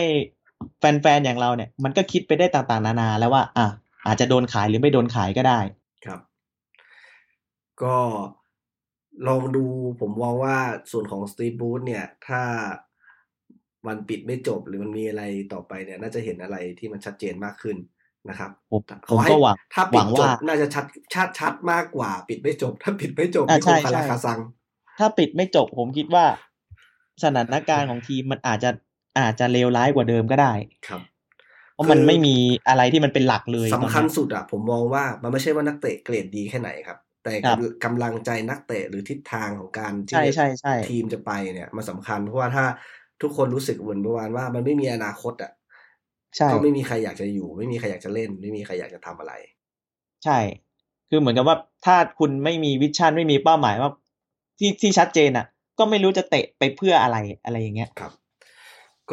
[0.79, 3.67] แฟนๆอย่างเราเนี่ย มันก็คิดไปได้ต่างๆ นานาแล้วว่าอะ
[4.05, 5.59] อาจจะโดนขายหรือไม่โดนขายก็ได้
[6.05, 6.19] ครับ
[7.83, 7.97] ก็
[9.27, 9.65] ลองดู
[9.99, 10.57] ผมมองว่า
[10.91, 12.41] ส่วนของสตี e บูธเนี่ย ถ้า
[13.87, 15.23] มันปิดไม่จบหรือมันมีอะไร
[15.53, 17.77] ต่อไปเนี่ย น่าจะเห็นอะไรที่มันชัดเจนมากขึ้น
[18.29, 24.39] นะครับผมขผอมให้ก็หวังถ้าหปิวัดงจบว่าน่าจะชัดชัดชัดมากกว่า ปิดไม่จบ ถ้าปิดไม่จบอ่านี่คงใช่คาราใช่คาซัง
[24.99, 26.25] ถ้าปิดไม่จบผมคิดว่า
[27.23, 28.69] สถานการณ์ของทีมมันอาจจะ
[29.19, 30.53] อาจจะเลวร้ายกว่าเดิมก็ได้
[30.87, 31.01] ครับ
[31.73, 32.35] เพราะมันไม่มี
[32.69, 42.65] อะไรที่มันเป็นหลักเลยตอนสำคัญเนี้ยสุดอะผมมองว่ามันไม่ใช่ว่านักเตะเกรดดีแค่ไหนครับ แต่ครับกำกำลังใจนักเตะหรือทิศทางของการที่ใช่ใช่ใช่ทีมจะไปเนี่ยมันสำคัญเพราะว่าถ้า
[43.21, 45.51] ทุกคนรู้สึกเหมือนประมาณว่ามันไม่มีอนาคตอะ
[46.37, 49.33] ใช่ก็ไม่มีใครอยากจะอยู่ ไม่มีใครอยากจะเล่น ไม่มีใครอยากจะทำอะไร
[50.25, 50.39] ใช่
[51.09, 53.91] คือเหมือนกับว่าถ้าคุณไม่มีวิชั่นไม่มีเป้าหมายว่า
[54.59, 55.45] ที่ที่ชัดเจนอะ
[55.79, 58.11] ก็ไม่รู้จะเตะไปเพื่ออะไรอะไรอย่างเงี้ยครับ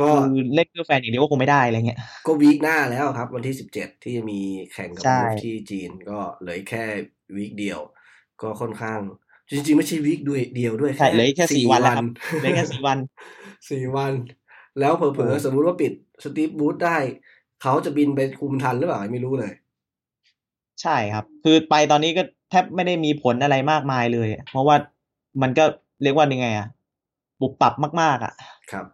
[0.01, 4.41] ก็คือเล่นเพื่อแฟนอย่างเดียวก็คงไม่ได้อะไรเงี้ย ก็วีคหน้าแล้วครับ วันที่สิบเจ็ดที่จะมี
[4.73, 6.85] แข่งกับใช่มูฟที่จีนก็เหลือแค่
[7.37, 7.79] วีคเดียว
[8.43, 9.01] ก็ค่อนข้าง
[9.51, 12.07] จริง ๆ ไม่ใช่วีคด้วยเดียวด้วยใช่เหลือแค่สี่วันแล้วครับ
[12.41, 12.99] เหลือแค่สี่วัน
[13.71, 14.13] สี่วัน
[14.81, 15.93] แล้วเผลอโอ้ๆสมมุติว่าปิด
[16.25, 16.99] สตีฟบูธได้
[17.63, 19.53] เขาจะบินไปคุมทันหรือเปล่าไม่รู้เลย
[20.83, 24.77] ใช่ครับ คือไปตอนนี้ก็แทบไม่ได้มีผลอะไรมากมายเลย เพราะว่า
[25.43, 25.65] มันก็
[26.03, 26.69] เรียกว่ายังไงอะ
[27.41, 28.35] ปุบปรับมาก ๆอะ
[28.73, 28.87] ครับ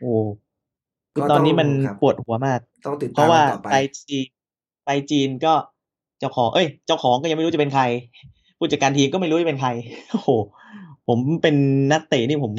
[0.00, 0.12] โอ้
[1.14, 4.26] คือก็ตอนนี้ต้องมันครับปวดหัวมาก ต้องติดเพตามราะว่ากันต่อไปไปจีน
[4.84, 5.54] ไปจีนก็
[6.18, 7.82] เจ้าของ เอ้ย เจ้าของก็ยังไม่รู้จะเป็นใคร
[8.58, 9.70] ผู้จัดการทีมก็ไม่รู้จะเป็นใคร
[10.10, 10.30] โอ้โห
[11.08, 11.56] ผมเป็น
[11.92, 12.52] นักเตะนี่ผม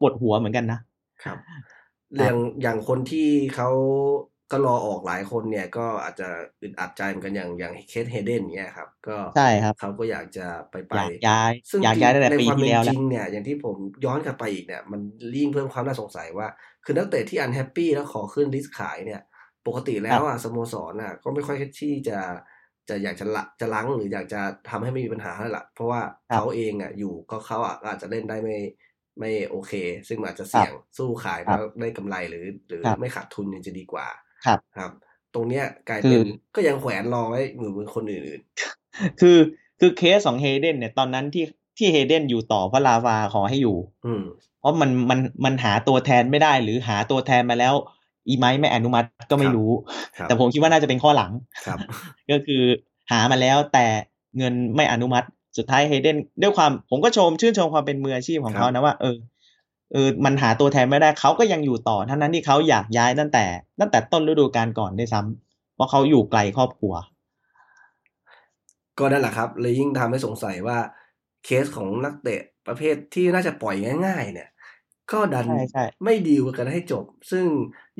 [0.00, 0.78] ปวดหัวเหมือนกันนะ
[1.24, 1.38] ครับ
[2.18, 3.68] อย่างอย่างคนที่เขา
[4.52, 6.28] ก็รอออกหลายคนเนี่ยก็อาจจะ
[6.62, 15.00] อึดอัดใจเหมือนกันอย่างอย่างเคสเฮเดนเนี่ยครับ ก็ใช่ครับเขาก็อยากจะไปไปอยากย้ายซึ่งอยากย้ายตั้งแต่ในปีความที่เป็นแล้วจแล้วริงเนี่ย อย่างที่ผมย้อนกลับไปอีกเนี่ย มัน
[15.38, 16.46] ยิ่งเพิ่มความน่าสงสัยว่า
[16.84, 19.22] คือนักเตะที่ unhappy แล้วขอขึ้น list ขายเนี่ย
[19.66, 22.18] ปกติแล้วอะสโมสรอะก็ไม่ค่อยที่จะ
[22.88, 28.58] จะอยากจะละจะล้างหรืออยากจะทำให้ไม่มีปัญหาเท่าไหร่ละเพราะว่าครับเขาเองอะอยู่ก็เขาอะอาจจะเล่นได้ไม่
[29.18, 29.72] ไม่โอเค
[30.08, 34.06] ซึ่งมันอาจจะเสี่ยงสู้ขายแล้วครัแล้บได้กำไรหรือ หรือครับไม่ขาดทุนยังจะดีกว่า
[34.46, 34.90] ครับครับ
[35.34, 38.40] ตรงเนี้ยกลายคืเป็อนก็ยังแขวนรอไว้เหมือนเหมือนคนอื่น
[39.20, 39.38] คือ
[39.80, 41.44] คือเคสของเฮเดนเนี่ยตอนนั้นที่
[41.78, 44.22] ที่เฮเดนอยู่ต่อเพราะลาวาขอให้อยู่ๆอืม
[44.60, 47.74] เพราะมันมันมันหาตัวแทนไม่ได้ หรือหาตัวแทนมาแล้ว
[48.28, 49.70] อีไมค์ไม่อนุมัติก็ไม่รู้
[50.16, 51.32] ครับแต่ผมคิดว่าน่าจะเป็นข้อหลัง
[51.66, 51.78] ครับ
[52.30, 52.62] ก็คือ
[53.10, 53.86] หามาแล้วแต่
[54.38, 55.26] เงินไม่อนุมัติ
[55.58, 59.16] สุดท้ายเฮเดนด้วยความผมก็ชมชื่นชมความเป็นมืออาชีพของครับเขานะว่าเออ
[59.92, 63.44] เออมันหาตัวแทนไม่ได้เขาก็ยังอยู่ต่อทั้งนั้นที่เขาอยากย้ายตั้งแต่
[63.80, 66.94] ตั้งแต่ต้นฤดูกาลก่อนด้วยซ้ำเพราะเขาอยู่ไกลครอบครัว
[68.98, 70.76] ก็นั่นแหละครับเลยยิ่งทำให้สงสัยว่า
[71.44, 73.74] เคสของนักเตะประเภทที่น่าจะปล่อย
[74.06, 74.48] ง่ายๆ เนี่ย
[75.12, 77.46] ก็ดันใช่ใช่ไม่ดีลกันให้จบ ซึ่ง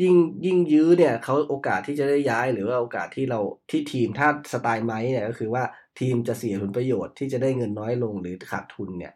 [0.02, 0.14] ยิ่ง
[0.46, 3.40] ยิ่งยื้อเนี่ยเขาโอกาสที่จะได้ย้ายหรือว่าโอกาสที่เรา
[3.70, 5.64] ที่ทีมถ้าสไตล์ไม้เนี่ยก็คือว่า
[6.00, 9.12] ทีมจะเสียผลประโยชน์ที่จะได้เงินน้อยลงหรือขาดทุนเนี่ย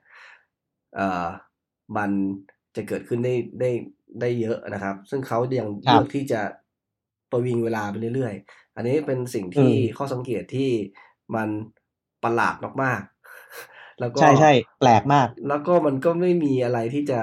[0.94, 1.28] เอ่อ
[1.96, 2.10] มัน
[2.76, 3.70] จะเกิดขึ้นได้ได้
[4.20, 6.40] ได้เยอะนะครับ ซึ่งเขายังครับเลือกที่จะ
[7.30, 10.70] ประวิงเวลาไปเรื่อยๆ อันนี้เป็นสิ่งที่อืมข้อสังเกตที่
[11.34, 11.48] มัน
[12.24, 13.15] ประหลาดมากๆ
[14.00, 17.20] แล้วก็ใช่ใช่แปลกมาก แล้วก็มันก็ไม่มีอะไรที่จะ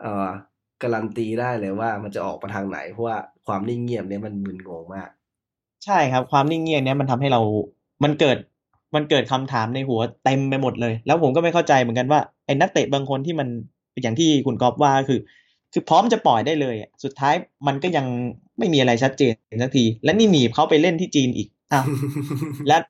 [0.00, 0.28] เอ่อ
[0.82, 5.08] การันตีได้เลยว่ามันจะออกมาทางไหน เพราะว่าความนิ่งเงียบเนี่ยมันมึนงงมาก
[5.84, 7.40] ใช่ครับ ความนิ่งเงียบเนี้ยมันทำให้เรา
[8.04, 8.38] มันเกิด
[8.94, 13.48] มันเกิดคำถามในหัวเต็มไปหมดเลย แล้วผมก็ไม่เข้าใจเหมือนกันว่าไอ้นักเตะบางคนที่มัน
[14.02, 15.20] อย่างที่คุณกอฟว่าคือ
[15.72, 17.34] คือพร้อมจะปล่อยได้เลยอะสุดท้าย
[17.66, 18.06] มันก็ยัง
[18.58, 19.32] ไม่มีอะไรชัดเจน
[19.62, 21.84] สักที และนี่หนีบเขาไปเล่นที่จีนอีกอ้าว
[22.68, 22.80] แล้ว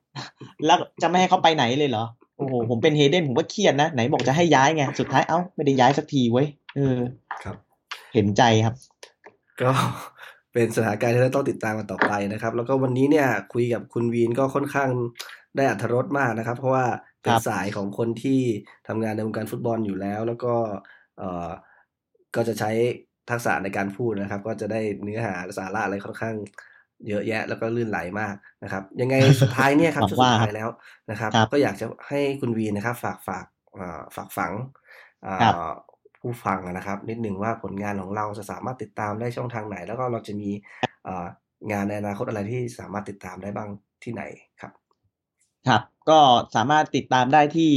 [0.65, 2.05] แล้วจะไม่ให้เขาไปไหนเลยเหรอ
[2.37, 6.99] โอ้โหผมเป็นเฮเดนผมก็เครียดนะไหนบอกจะให้ย้ายไงสุดท้ายเอ้าไม่ได้ย้ายสักทีเว้ยเออ
[7.43, 7.55] ครับ
[8.13, 8.75] เห็นใจครับ
[9.61, 9.71] ก็
[10.53, 14.89] เป็นสถานการณ์ที่เราต้องติดตามกันต่อไปนะครับ แล้วก็วันนี้เนี่ยคุยกับคุณวีนก็ค่อนข้าง
[15.55, 16.85] ได้อัธรสมากนะครับ เพราะว่า
[17.21, 18.41] เป็นครับสายของคนที่
[18.87, 20.53] ทำงานในวงการฟุตบอลอยู่แล้ว แล้วก็
[21.17, 21.49] เอ่อ
[22.35, 22.71] ก็จะใช้
[23.29, 26.35] ทักษะในการพูดนะครับ ก็จะได้เนื้อหาสาระอะไรค่อนข้าง
[27.07, 30.69] เยอะแยะแล้วก็ลื่นไหลมากนะครับ ยังไงสุดท้ายเนี่ยครับหวังช่วงสุว่าดครับท้ายแล้ว
[31.11, 33.45] นะครับครับ ก็อยากจะให้คุณวีนนะครับ ฝากฝาก
[33.75, 34.53] เอ่อฝากฝัง
[35.23, 35.55] เอ่อครับ
[36.21, 40.49] ผู้ฟังนะครับ นิดหนึ่งว่าผลงานของเราจะสามารถติดตามได้ช่องทางไหน แล้วก็เราจะมี
[41.03, 41.25] เอ่อ
[41.71, 43.69] งานในอนาคตอะไรที่สามารถติดตามได้บ้าง
[44.03, 44.23] ที่ไหน
[44.61, 44.71] ครับ
[45.67, 46.19] ครับ ก็
[46.55, 47.71] สามารถติดตามได้ที่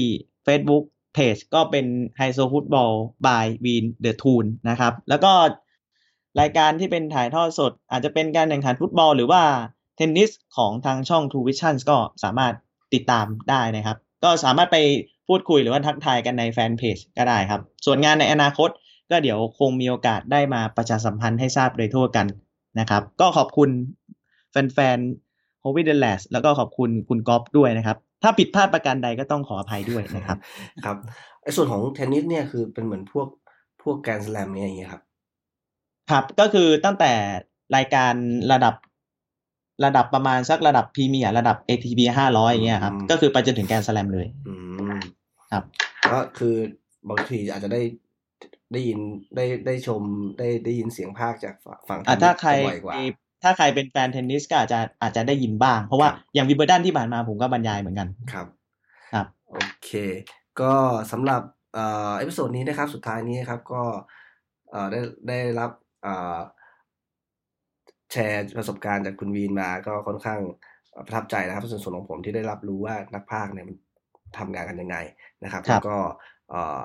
[0.46, 0.84] Facebook
[1.16, 2.92] Page ก็เป็นไฮโซฟุตบอล
[3.26, 5.32] by Win the Toon นะครับ แล้วก็
[6.40, 9.42] รายการที่เป็นถ่ายทอดสด อาจจะเป็นการแข่งขันฟุตบอลหรือว่า
[9.96, 12.54] เทนนิสของทางช่อง True Vision ก็สามารถ
[12.94, 14.78] ติดตามได้นะครับ ก็สามารถไป
[15.28, 18.70] พูดคุยหรือว่าทักทายกันในแฟนเพจก็ได้ครับ ส่วนงานในอนาคต
[19.10, 22.26] ก็เดี๋ยวคงมีโอกาสได้มาประชาสัมพันธ์ให้ทราบโดยทั่วกัน
[22.80, 23.70] นะครับ ก็ขอบคุณ
[24.50, 30.38] แฟนๆ h o b b y the Last แล้วก็ขอบคุณคุณก๊อฟด้วยนะครับ ถ้าผิดพลาดประการใดก็ต้องขออภัยด้วยนะครับ
[30.84, 30.96] ครับ
[31.42, 33.28] ไอ้ส่วนของเทนนิสเนี่ยคือเป็นเหมือนพวก
[33.82, 35.02] พวกแกรนด์สแลมเนี่ยอย่างเงี้ยครับ
[36.10, 37.12] ครับก็คือตั้งแต่
[37.76, 38.14] รายการ
[38.52, 38.74] ระดับ
[39.84, 44.54] ระดับประมาณสักระดับพรีเมียร์ระดับ ATP ห้าร้อยอย่างเงี้ยครับอืมก็คือไปจนถึงแกรนด์สแลมเลยอื
[44.96, 44.98] ม
[45.52, 45.64] ครับ
[46.12, 46.56] ก็คือ
[47.10, 47.82] บางทีอาจจะได้
[48.72, 48.98] ได้ยิน
[49.36, 50.02] ได้ได้ชม
[50.38, 51.54] ได้ได้ยินเสียงภาคจาก
[51.88, 52.94] ฝั่งเทนนิสบ่อยกว่า อะ
[53.42, 58.46] ถ้าใคร ถ้าใครเป็นแฟนเทนนิสก็อาจจะอาจจะได้ยินบ้าง เพราะว่าครับอย่างวิมเบิลดันที่ผ่านมาผมก็บรรยายเหมือนกันครับ
[59.14, 59.90] ครับ โอเค
[60.60, 60.72] ก็
[61.12, 61.42] สำหรับ
[61.74, 63.82] เอ่อ episode นี้นะครับ สุดท้ายนี้นะครับ ก็
[64.70, 65.79] เอ่อได้ได้รับเอ่อ
[68.12, 70.40] แชร์ประสบการณ์จากคุณวีนมาก็ค่อนข้าง
[71.06, 73.76] ประทับใจนะครับส่วนส่วนของผมที่ได้รับรู้ว่านักพากย์เนี่ยมัน
[74.38, 74.96] ทำงานกันยังไง
[75.44, 75.96] นะครับครัแล้บวก็
[76.50, 76.78] เอ่อ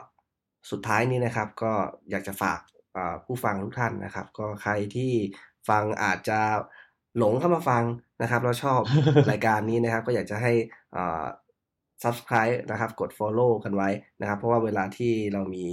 [0.71, 1.71] สุดท้ายนี้นะครับก็
[2.11, 2.59] อยากจะฝาก
[2.93, 5.11] เอ่อผู้ฟังทุกท่านนะครับ ก็ใครที่
[5.69, 6.39] ฟังอาจจะ
[7.17, 7.83] หลงเข้ามาฟัง
[8.21, 8.81] นะครับแล้วชอบ
[9.31, 10.51] รายการนี้นะครับ ก็อยากจะให้
[10.93, 11.25] เอ่อ
[12.03, 13.89] subscribe นะครับ กด follow กันไว้
[14.21, 15.65] นะครับ เพราะว่าเวลาที่เรามี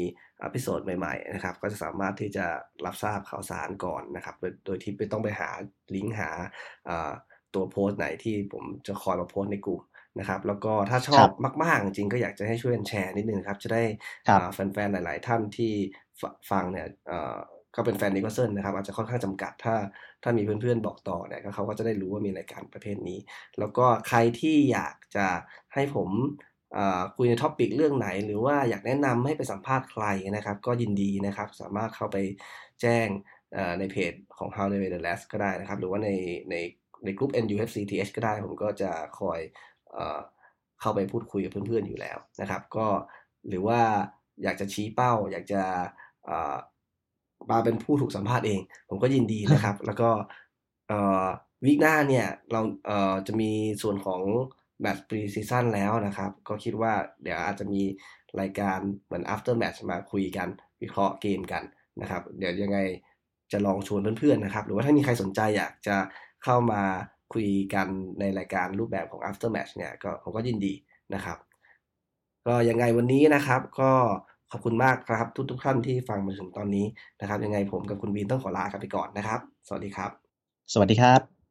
[0.45, 2.47] อพิโซดใหม่ๆนะครับก็จะสามารถที่จะ
[2.87, 5.49] รับทราบข่าวสารก่อนนะครับ โดยโดยที่ไม่ต้องไปหา
[5.95, 6.31] ลิงก์หา
[6.89, 7.13] อ่า
[7.55, 9.83] ตัวโพสต์ไหนที่ผมจะคอยมาโพสต์ในกลุ่ม
[10.19, 11.27] นะครับ แล้วก็ถ้าชอบ
[11.65, 13.83] มาก ๆ จริงๆก็อยากจะให้ช่วยกันแชร์นิดนึงครับ จะได้
[14.29, 15.73] ครับอ่าแฟน ๆ หลาย ๆ ท่านที่
[16.21, 17.39] ฟังเนี่ยเอ่อ
[17.77, 19.77] ก็เป็นแฟนนิวคาสเซิลนะครับ อาจจะค่อนข้างจำกัดถ้า
[20.23, 23.19] ถ้ามีเพื่อน ๆ บอกต่อเนี่ยก็เขาก็จะได้รู้ว่ามีรายการประเภทนี้
[23.59, 25.27] แล้วก็ใครที่อยากจะ
[25.75, 26.52] ให้ผมเอ่อ
[27.17, 30.05] คุยใน topic เรื่องไหน หรือว่าอยากแนะนำให้ไปสัมภาษณ์ใคร
[30.37, 32.17] นะครับ ก็ยินดีนะครับ สามารถเข้าไป
[32.81, 33.07] แจ้ง
[33.79, 36.09] ในเพจของ How the the Last ก็ได้นะครับ หรือว่าใน
[36.51, 36.55] ใน
[37.05, 39.41] ในกลุ่ม NUFCTH ก็ได้ ผมก็จะคอย
[39.93, 39.99] เอ
[40.81, 42.87] เข้าไปพูดคุยกับเพื่อนๆอยู่แล้วนะครับ ก็
[43.49, 43.81] หรือว่า
[44.43, 45.63] อยากจะชี้เป้า อยากจะ
[47.51, 50.11] มาเป็นผู้ถูกสัมภาษณ์เอง ผมก็ยินดีนะครับ แล้วก็
[51.65, 53.51] วีคหน้าเนี่ยเราเจะมี
[53.83, 54.21] ส่วนของ
[54.81, 56.93] แมตช์ pre season แล้วนะครับ ก็คิดว่า
[57.23, 57.83] เดี๋ยวอาจจะมี
[58.41, 60.49] รายการเหมือน after match มาคุยกัน
[60.83, 61.63] วิเคราะห์เกมกัน
[62.01, 62.79] นะครับ เดี๋ยวยังไง
[63.53, 65.97] จะลองชวนเพื่อนๆนะครับ หรือว่าถ้ามีใครสนใจอยากจะ
[66.45, 66.83] เข้ามา
[67.35, 67.89] คุยกัน
[68.21, 70.75] ในรายการรูปแบบของ after match เนี่ยก็ผมก็ยินดี
[71.15, 71.39] นะครับ
[72.47, 73.93] ก็ยังไงวันนี้นะครับ ก็
[74.51, 76.87] ขอบคุณมากครับทุกๆท่านที่ฟังมาถึงตอนนี้
[77.21, 80.11] นะครับ ยังไงผมกับคุณวีนต้องขอลากันไปก่อนนะครับ สวัสดีครับ
[80.73, 81.42] สวัสดีครับ